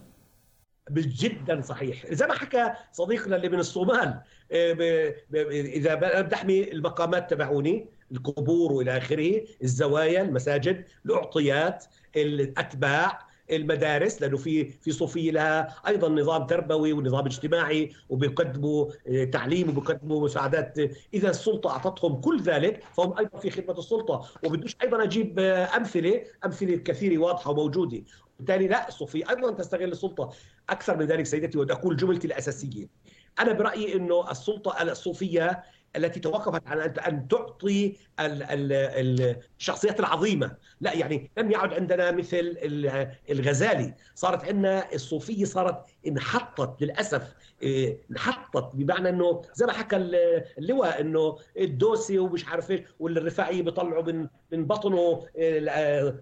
جدا 0.90 1.60
صحيح. 1.60 2.06
زي 2.12 2.26
ما 2.26 2.34
حكى 2.34 2.72
صديقنا 2.92 3.36
اللي 3.36 3.48
من 3.48 3.58
الصومال 3.58 4.20
آه، 4.52 5.14
إذا 5.50 5.94
بحمي 6.20 6.72
المقامات 6.72 7.30
تبعوني. 7.30 7.97
القبور 8.12 8.72
والى 8.72 8.96
آخره 8.96 9.44
الزوايا 9.62 10.22
المساجد 10.22 10.84
الأعطيات 11.06 11.84
الأتباع 12.16 13.28
المدارس 13.50 14.22
لأنه 14.22 14.36
في 14.36 14.70
في 14.70 14.92
صوفية 14.92 15.30
لها 15.30 15.74
أيضا 15.86 16.08
نظام 16.08 16.46
تربوي 16.46 16.92
ونظام 16.92 17.26
اجتماعي 17.26 17.92
وبيقدموا 18.08 18.86
آه، 19.08 19.24
تعليم 19.24 19.68
وبيقدموا 19.68 20.24
مساعدات. 20.24 20.78
اذا 21.14 21.30
السلطة 21.30 21.70
أعطتهم 21.70 22.20
كل 22.20 22.40
ذلك 22.40 22.84
فهم 22.96 23.18
أيضا 23.18 23.38
في 23.38 23.50
خدمة 23.50 23.78
السلطة. 23.78 24.26
وبدوش 24.44 24.76
أيضا 24.82 25.02
أجيب 25.02 25.38
آه، 25.38 25.76
أمثلة 25.76 26.24
أمثلة 26.44 26.76
كثيرة 26.76 27.18
واضحة 27.18 27.50
وموجودة. 27.50 28.02
بالتالي 28.38 28.68
لا 28.68 28.88
الصوفية 28.88 29.30
أيضا 29.30 29.50
تستغل 29.50 29.92
السلطة 29.92 30.30
أكثر 30.70 30.96
من 30.96 31.06
ذلك 31.06 31.26
سيدتي 31.26 31.58
وأقول 31.58 31.96
جملتي 31.96 32.26
الأساسية. 32.26 32.88
أنا 33.40 33.52
برأيي 33.52 33.94
إنه 33.94 34.30
السلطة 34.30 34.82
الصوفية 34.82 35.62
التي 35.98 36.20
توقفت 36.20 36.66
على 36.66 36.84
ان 36.84 37.28
تعطي 37.28 37.96
الشخصيات 38.20 40.00
العظيمة. 40.00 40.56
لا 40.80 40.92
يعني 40.94 41.30
لم 41.38 41.50
يعد 41.50 41.72
عندنا 41.72 42.10
مثل 42.10 42.56
الغزالي. 43.30 43.94
صارت 44.14 44.44
عندنا 44.44 44.92
الصوفية 44.94 45.44
صارت 45.44 45.84
انحطت 46.06 46.82
للأسف 46.82 47.34
إيه، 47.62 47.98
انحطت 48.10 48.76
بمعنى 48.76 49.08
إنه 49.08 49.42
زي 49.54 49.66
ما 49.66 49.72
حكى 49.72 49.96
اللواء 50.58 51.00
إنه 51.00 51.38
الدوسي 51.58 52.18
ومش 52.18 52.48
عارف 52.48 52.70
إيش 52.70 52.80
والرفاعي 53.00 53.62
بيطلعوا 53.62 54.02
من 54.02 54.28
من 54.52 54.64
بطنه 54.66 55.26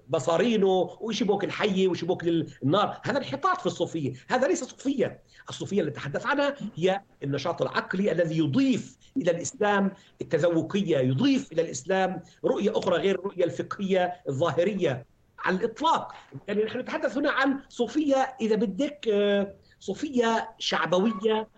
بصارينه 0.09 0.99
ويشبك 1.01 1.45
الحية 1.45 1.89
ويشبك 1.89 2.25
النار 2.63 3.01
هذا 3.05 3.19
انحطاط 3.19 3.61
في 3.61 3.67
الصوفية. 3.67 4.13
هذا 4.29 4.49
ليس 4.49 4.65
صوفية. 4.65 5.23
الصوفية 5.49 5.81
اللي 5.81 5.91
تحدث 5.91 6.27
عنها 6.27 6.55
هي 6.75 7.01
النشاط 7.23 7.63
العقلي 7.63 8.13
الذي 8.13 8.39
يضيف 8.39 8.97
إلى 9.17 9.31
الإسلام 9.31 9.93
التذوقية 10.21 10.99
يضيف 10.99 11.53
إلى 11.53 11.63
الإسلام 11.63 12.23
رؤية 12.45 12.79
أخرى 12.79 12.97
غير 12.97 13.15
الرؤية 13.15 13.45
الفقهية 13.45 14.13
الظاهرية. 14.29 15.07
على 15.39 15.57
الإطلاق. 15.57 16.13
يعني 16.49 16.65
نحن 16.65 16.79
نتحدث 16.79 17.17
هنا 17.19 17.31
عن 17.31 17.61
صوفية 17.69 18.37
إذا 18.41 18.57
بدك 18.57 19.09
آه، 19.13 19.55
صوفية 19.81 20.55
شعبوية 20.59 21.49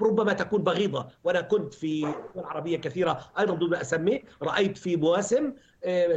ربما 0.00 0.32
تكون 0.32 0.62
بغيضة. 0.62 1.08
وأنا 1.24 1.40
كنت 1.40 1.74
في 1.74 2.00
دول 2.34 2.44
عربية 2.44 2.76
كثيرة 2.76 3.30
أيضا 3.38 3.54
دون 3.54 3.74
أسمي 3.74 4.22
رأيت 4.42 4.78
في 4.78 4.96
مواسم 4.96 5.44
آه، 5.46 5.52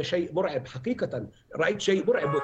شيء 0.00 0.32
مرعب. 0.32 0.68
حقيقة 0.68 1.26
رأيت 1.56 1.80
شيء 1.80 2.06
مرعب 2.06 2.34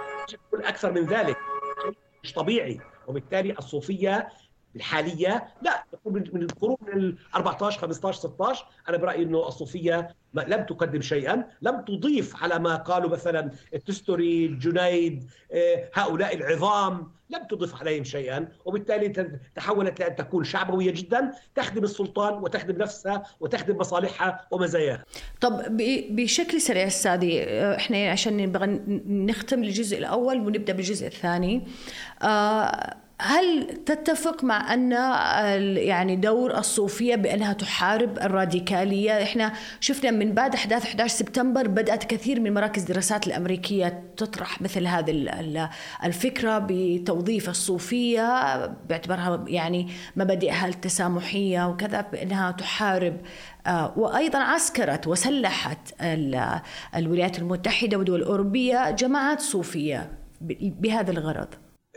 أكثر 0.54 0.92
من 0.92 1.06
ذلك 1.06 1.36
شيء 1.82 1.94
مش 2.24 2.32
طبيعي. 2.32 2.80
وبالتالي 3.06 3.52
الصوفية 3.52 4.28
الحالية 4.76 5.48
لا 5.62 5.84
من 6.06 6.42
القرون 6.42 6.76
ال 6.94 7.16
14 7.34 7.80
15 7.80 8.18
16 8.18 8.66
أنا 8.88 8.96
برأيي 8.96 9.22
إنه 9.22 9.48
الصوفية 9.48 10.14
لم 10.34 10.62
تقدم 10.62 11.00
شيئا 11.00 11.44
لم 11.62 11.80
تضيف 11.80 12.42
على 12.42 12.58
ما 12.58 12.76
قالوا 12.76 13.10
مثلا 13.10 13.50
التستوري 13.74 14.48
جنيد 14.48 15.24
آه، 15.52 15.90
هؤلاء 15.94 16.34
العظام 16.36 17.12
لم 17.30 17.46
تضف 17.50 17.80
عليهم 17.80 18.04
شيئا 18.04 18.48
وبالتالي 18.64 19.38
تحولت 19.56 20.00
لأن 20.00 20.16
تكون 20.16 20.44
شعبوية 20.44 20.90
جدا 20.90 21.32
تخدم 21.54 21.84
السلطان 21.84 22.34
وتخدم 22.34 22.82
نفسها 22.82 23.22
وتخدم 23.40 23.76
مصالحها 23.76 24.46
ومزاياها. 24.50 25.04
طب 25.40 25.62
بشكل 26.10 26.60
سريع 26.60 26.86
أستاذي 26.86 27.42
آه، 27.42 27.76
إحنا 27.76 28.10
عشان 28.10 28.52
نختم 29.26 29.62
الجزء 29.62 29.98
الأول 29.98 30.40
ونبدأ 30.40 30.72
بالجزء 30.72 31.06
الثاني 31.06 31.66
آه 32.22 32.96
هل 33.22 33.66
تتفق 33.86 34.44
مع 34.44 34.74
أن 34.74 34.92
يعني 35.76 36.16
دور 36.16 36.58
الصوفية 36.58 37.14
بأنها 37.14 37.52
تحارب 37.52 38.18
الراديكالية؟ 38.18 39.22
إحنا 39.22 39.52
شفنا 39.80 40.10
من 40.10 40.32
بعد 40.32 40.54
أحداث 40.54 40.84
11 40.84 41.16
سبتمبر 41.16 41.68
بدأت 41.68 42.04
كثير 42.04 42.40
من 42.40 42.54
مراكز 42.54 42.82
الدراسات 42.82 43.26
الأمريكية 43.26 44.02
تطرح 44.16 44.62
مثل 44.62 44.86
هذه 44.86 45.70
الفكرة 46.04 46.66
بتوظيف 46.68 47.48
الصوفية 47.48 48.66
باعتبارها 48.66 49.44
يعني 49.48 49.88
مبادئها 50.16 50.66
التسامحية 50.66 51.68
وكذا 51.68 52.00
بأنها 52.00 52.50
تحارب 52.50 53.16
آه، 53.66 53.98
وأيضا 53.98 54.38
عسكرت 54.38 55.06
وسلحت 55.06 56.02
الولايات 56.96 57.38
المتحدة 57.38 57.96
والدول 57.96 58.22
الأوروبية 58.22 58.90
جماعات 58.90 59.40
صوفية 59.40 60.10
بهذا 60.80 61.10
الغرض. 61.10 61.48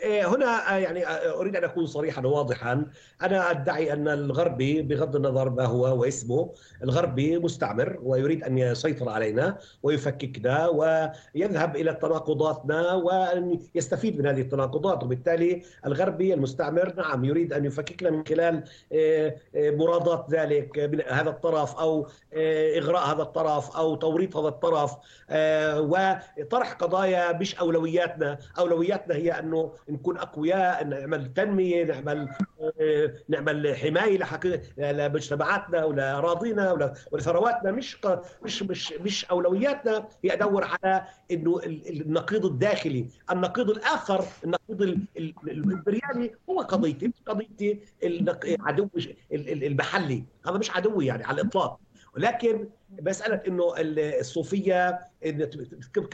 إيه، 0.04 0.36
هنا 0.36 0.76
آه، 0.76 0.78
يعني 0.78 1.08
آه، 1.08 1.40
أريد 1.40 1.56
أن 1.56 1.64
أكون 1.64 1.86
صريحا 1.86 2.26
وواضحا 2.26 2.86
أنا 3.22 3.52
أدعي 3.52 3.94
أن 3.94 4.08
الغربي 4.08 4.82
بغض 4.82 5.16
النظر 5.16 5.50
ما 5.50 5.66
هو 5.66 6.02
واسمه 6.02 6.54
الغربي 6.84 7.38
مستعمر 7.38 8.00
ويريد 8.04 8.44
أن 8.44 8.58
يسيطر 8.58 9.10
علينا 9.10 9.58
ويفككنا 9.84 10.68
ويذهب 10.68 11.76
إلى 11.76 11.94
تناقضاتنا 11.94 12.94
وأن 12.94 13.60
يستفيد 13.76 14.20
من 14.20 14.28
هذه 14.28 14.42
التناقضات. 14.42 15.04
وبالتالي 15.04 15.64
الغربي 15.86 16.34
المستعمر 16.34 16.94
نعم 16.98 17.26
يريد 17.26 17.54
أن 17.54 17.66
يفككنا 17.66 18.10
من 18.10 18.26
خلال 18.26 18.64
آه، 18.94 19.36
مرادات 19.56 20.26
ذلك 20.30 20.80
من 20.80 21.02
هذا 21.08 21.30
الطرف 21.30 21.76
أو 21.76 22.08
إغراء 22.78 23.16
هذا 23.16 23.22
الطرف 23.22 23.78
أو 23.78 23.96
توريط 23.96 24.38
هذا 24.38 24.48
الطرف 24.48 24.92
وطرح 25.80 26.74
قضايا 26.74 27.32
مش 27.32 27.60
أولوياتنا. 27.60 28.38
أولوياتنا 28.60 29.16
هي 29.16 29.40
أنه 29.40 29.72
نكون 29.94 30.18
أقوياء 30.18 30.84
نعمل 30.86 31.34
تنمية 31.34 31.86
نعمل 31.86 32.30
آه، 32.82 33.14
نعمل 33.30 33.76
حماية 33.76 34.20
لمجتمعاتنا 34.78 35.86
ولاراضينا 35.86 36.96
ولثرواتنا 37.12 37.72
مش 37.72 37.98
مش 38.44 38.64
مش 38.64 38.94
مش 38.94 39.26
أولوياتنا. 39.26 40.08
هي 40.24 40.34
أدور 40.34 40.64
على 40.64 41.06
إنه 41.32 41.60
النقيض 41.66 42.46
الداخلي، 42.46 43.08
النقيض 43.32 43.70
الآخر 43.70 44.26
النقيض 44.44 44.82
الامبريالي 45.48 46.32
هو 46.50 46.62
قضيتي 46.62 47.08
مش 47.08 47.22
قضيتي 47.26 47.80
العدو 48.04 48.90
المحلي، 49.32 50.24
هذا 50.48 50.58
مش 50.58 50.72
عدوي 50.72 51.06
يعني 51.06 51.24
على 51.24 51.42
الإطلاق. 51.42 51.80
ولكن 52.16 52.70
مسألة 53.02 53.42
إنه 53.48 53.74
الصوفية 53.80 55.00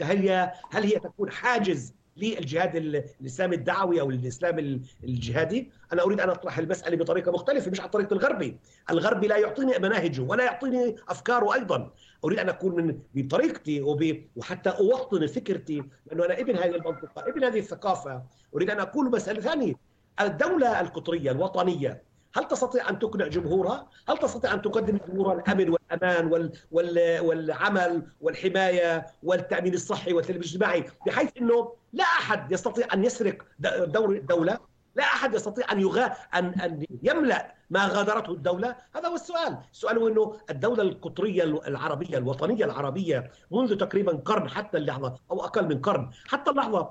هل 0.02 0.18
هي 0.18 0.52
هل 0.70 0.82
هي 0.84 0.98
تكون 0.98 1.30
حاجز 1.30 1.94
للجهاد 2.22 2.76
الإسلامي 2.76 3.56
الدعوي 3.56 4.00
أو 4.00 4.10
الإسلام 4.10 4.82
الجهادي. 5.04 5.70
أنا 5.92 6.02
أريد 6.02 6.20
أن 6.20 6.30
أطرح 6.30 6.58
المسألة 6.58 6.96
بطريقة 6.96 7.32
مختلفة 7.32 7.70
مش 7.70 7.80
على 7.80 7.88
طريقة 7.88 8.14
الغربي. 8.14 8.56
الغربي 8.90 9.26
لا 9.26 9.36
يعطيني 9.36 9.78
مناهجه 9.78 10.22
ولا 10.22 10.44
يعطيني 10.44 10.96
أفكاره 11.08 11.54
أيضا. 11.54 11.90
أريد 12.24 12.38
أن 12.38 12.48
أكون 12.48 12.74
من 12.76 12.98
بطريقتي 13.14 13.80
وب... 13.80 14.22
وحتى 14.36 14.70
أوطن 14.70 15.26
فكرتي 15.26 15.82
لأنه 16.06 16.24
أنا 16.24 16.40
ابن 16.40 16.56
هذه 16.56 16.76
المنطقة 16.76 17.28
ابن 17.28 17.44
هذه 17.44 17.58
الثقافة. 17.58 18.22
أريد 18.54 18.70
أن 18.70 18.80
أقول 18.80 19.10
مسألة 19.10 19.40
ثانية. 19.40 19.74
الدولة 20.20 20.80
القطرية 20.80 21.30
الوطنية 21.30 22.02
هل 22.36 22.48
تستطيع 22.48 22.90
أن 22.90 22.98
تقنع 22.98 23.26
جمهورها؟ 23.26 23.86
هل 24.08 24.18
تستطيع 24.18 24.54
أن 24.54 24.62
تقدم 24.62 24.96
لجمهورها 24.96 25.34
الأمن 25.34 25.70
والأمان 25.70 26.26
وال 26.26 26.52
وال 26.70 27.20
والعمل 27.20 28.02
والحماية 28.20 29.06
والتأمين 29.22 29.74
الصحي 29.74 30.12
والتامين 30.12 30.40
الاجتماعي 30.40 30.84
بحيث 31.06 31.30
إنه 31.40 31.72
لا 31.92 32.04
أحد 32.04 32.52
يستطيع 32.52 32.86
أن 32.94 33.04
يسرق 33.04 33.42
دور 33.84 34.10
الدولة 34.10 34.58
لا 34.94 35.04
أحد 35.04 35.34
يستطيع 35.34 35.72
أن 35.72 35.80
يغا 35.80 36.06
ان 36.34 36.44
أن 36.44 36.86
يملأ 37.02 37.54
ما 37.70 37.86
غادرته 37.86 38.32
الدولة، 38.32 38.76
هذا 38.96 39.08
هو 39.08 39.14
السؤال، 39.14 39.58
السؤال 39.72 39.98
هو 39.98 40.08
إنه 40.08 40.36
الدولة 40.50 40.82
القطرية 40.82 41.42
العربية 41.42 42.18
الوطنية 42.18 42.64
العربية 42.64 43.30
منذ 43.50 43.76
تقريبا 43.76 44.12
قرن 44.12 44.48
حتى 44.48 44.78
اللحظة 44.78 45.14
أو 45.30 45.44
أقل 45.44 45.68
من 45.68 45.80
قرن، 45.80 46.10
حتى 46.28 46.50
اللحظة 46.50 46.90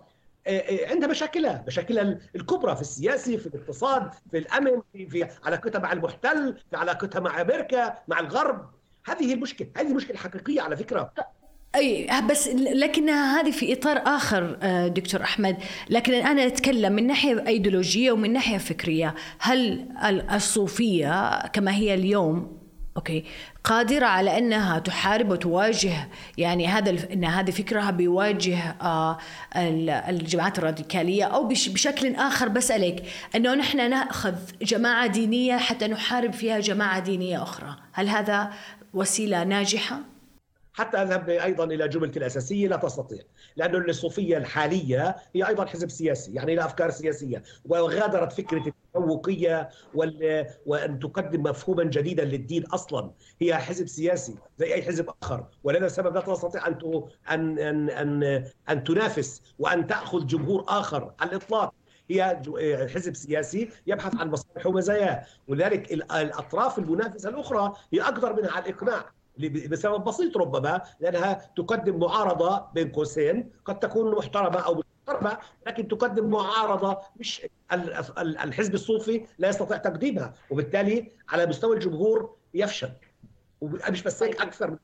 عندها 0.90 1.10
مشاكلها 1.10 1.64
مشاكلها 1.68 2.18
الكبرى 2.36 2.76
في 2.76 2.82
السياسي 2.82 3.38
في 3.38 3.48
الاقتصاد 3.48 4.12
في 4.32 4.38
الأمن 4.38 4.82
في, 4.94 5.10
في 5.10 5.28
علاقتها 5.46 5.80
مع 5.80 5.94
المحتل 5.94 6.58
في 6.70 6.78
علاقتها 6.78 7.20
مع 7.20 7.42
أمريكا 7.42 7.98
مع 8.08 8.20
الغرب. 8.20 8.70
هذه 9.06 9.34
المشكلة 9.34 9.68
هذه 9.78 9.94
مشكله 9.94 10.18
حقيقيه 10.18 10.62
على 10.62 10.78
فكرة. 10.78 11.14
أي 11.76 12.08
بس 12.30 12.48
لكنها 12.58 13.42
هذه 13.42 13.52
في 13.52 13.74
إطار 13.74 13.98
آخر 13.98 14.60
آه، 14.62 14.88
دكتور 14.88 15.22
أحمد. 15.22 15.58
لكن 15.90 16.14
أنا 16.14 16.46
أتكلم 16.48 16.94
من 16.94 17.08
ناحية 17.08 17.48
أيديولوجية 17.48 18.12
ومن 18.12 18.34
ناحية 18.34 18.58
فكرية. 18.58 19.16
هل 19.40 19.88
الصوفية 20.32 21.48
كما 21.48 21.76
هي 21.76 21.94
اليوم 21.94 22.59
أوكي. 22.98 23.26
قادرة 23.64 24.06
على 24.06 24.38
أنها 24.38 24.80
تحارب 24.80 25.30
وتواجه 25.30 26.08
يعني 26.38 26.68
هذا 26.68 27.14
إن 27.14 27.26
هذه 27.26 27.52
فكرها 27.52 27.92
بيواجه 27.92 28.76
آه 28.82 29.18
الجماعات 30.10 30.60
الراديكالية 30.60 31.24
أو 31.24 31.48
بشكل 31.48 32.16
آخر 32.16 32.48
بسالك 32.48 33.04
إنه 33.36 33.56
نحن 33.56 33.90
نأخذ 33.90 34.36
جماعة 34.62 35.08
دينية 35.08 35.58
حتى 35.58 35.88
نحارب 35.88 36.34
فيها 36.34 36.60
جماعة 36.60 37.00
دينية 37.00 37.44
أخرى، 37.44 37.76
هل 37.94 38.10
هذا 38.10 38.54
وسيلة 38.94 39.44
ناجحة؟ 39.44 40.00
حتى 40.74 40.98
أذهب 40.98 41.30
أيضا 41.30 41.64
إلى 41.64 41.88
جملتي 41.88 42.20
الأساسية 42.20 42.68
لا 42.68 42.78
تستطيع. 42.78 43.20
لأنه 43.56 43.78
الصوفية 43.78 44.38
الحالية 44.38 45.16
هي 45.36 45.48
أيضا 45.48 45.66
حزب 45.66 45.90
سياسي 45.90 46.34
يعني 46.34 46.56
لها 46.56 46.66
أفكار 46.66 46.90
سياسية. 46.90 47.44
وغادرت 47.66 48.34
فكرة 48.34 48.64
التفوقية 48.68 49.70
وال... 49.94 50.46
وأن 50.66 51.00
تقدم 51.00 51.44
مفهوما 51.44 51.84
جديدا 51.84 52.26
للدين 52.26 52.66
أصلا. 52.66 53.12
هي 53.42 53.56
حزب 53.56 53.88
سياسي 53.88 54.36
زي 54.58 54.74
أي 54.74 54.84
حزب 54.84 55.10
آخر. 55.24 55.46
ولهذا 55.64 55.86
السبب 55.86 56.16
لا 56.16 56.22
تستطيع 56.22 56.70
ت... 56.70 56.84
ان 57.32 57.60
ان 57.60 57.90
ان, 57.90 58.44
أن 58.70 58.84
تنافس 58.84 59.42
وأن 59.60 59.88
تأخذ 59.88 60.26
جمهور 60.26 60.66
آخر. 60.68 61.14
على 61.20 61.30
الإطلاق 61.30 61.74
هي 62.10 62.42
حزب 62.94 63.16
سياسي 63.16 63.70
يبحث 63.88 64.16
عن 64.16 64.30
مصالحه 64.30 64.70
ومزاياه. 64.70 65.26
ولذلك 65.48 65.92
الأطراف 65.94 66.80
المنافسة 66.80 67.30
الأخرى 67.30 67.74
هي 67.94 68.02
أقدر 68.02 68.34
منها. 68.34 68.52
على 68.52 68.66
الإقناع 68.70 69.06
بسبب 69.48 70.04
بسيط 70.04 70.38
ربما 70.38 70.82
لأنها 71.00 71.52
تقدم 71.56 72.00
معارضة 72.00 72.66
بين 72.74 72.92
قوسين 72.92 73.50
قد 73.66 73.80
تكون 73.80 74.16
محترمة 74.16 74.60
أو 74.60 74.84
محترمة 75.08 75.38
لكن 75.68 75.88
تقدم 75.88 76.30
معارضة 76.30 76.98
مش 77.16 77.42
الحزب 78.20 78.74
الصوفي 78.74 79.26
لا 79.38 79.50
يستطيع 79.50 79.78
تقديمها 79.78 80.34
وبالتالي 80.50 81.12
على 81.30 81.46
مستوى 81.46 81.76
الجمهور 81.76 82.36
يفشل. 82.54 82.92
ومش 83.62 84.04
بس 84.04 84.24
هيك 84.24 84.42
أكثر 84.42 84.72
من 84.72 84.78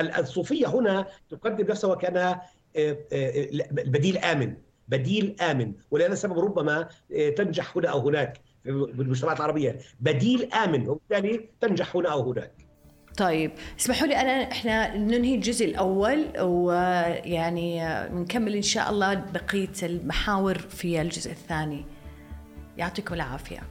الصوفية 0.00 0.66
هنا 0.66 1.06
تقدم 1.30 1.66
نفسها 1.66 1.92
وكأنها 1.92 2.42
آه، 2.76 2.98
آه، 3.12 3.48
بديل 3.70 4.18
آمن 4.18 4.56
بديل 4.88 5.36
آمن. 5.40 5.72
ولهذا 5.90 6.12
السبب 6.12 6.38
ربما 6.38 6.88
آه، 7.12 7.30
تنجح 7.30 7.76
هنا 7.76 7.88
أو 7.88 8.08
هناك 8.08 8.40
في 8.62 8.70
المجتمعات 8.70 9.36
العربية. 9.36 9.78
بديل 10.00 10.52
آمن 10.52 10.88
وبالتالي 10.88 11.48
تنجح 11.60 11.96
هنا 11.96 12.12
أو 12.12 12.32
هناك. 12.32 12.63
طيب 13.16 13.50
اسمحوا 13.80 14.06
لي 14.06 14.16
أنا 14.16 14.52
إحنا 14.52 14.96
ننهي 14.96 15.34
الجزء 15.34 15.66
الأول 15.66 16.40
ويعني 16.40 17.84
نكمل 18.08 18.54
إن 18.54 18.62
شاء 18.62 18.90
الله 18.90 19.14
بقية 19.14 19.68
المحاور 19.82 20.58
في 20.58 21.00
الجزء 21.00 21.30
الثاني. 21.30 21.84
يعطيكم 22.76 23.14
العافية. 23.14 23.62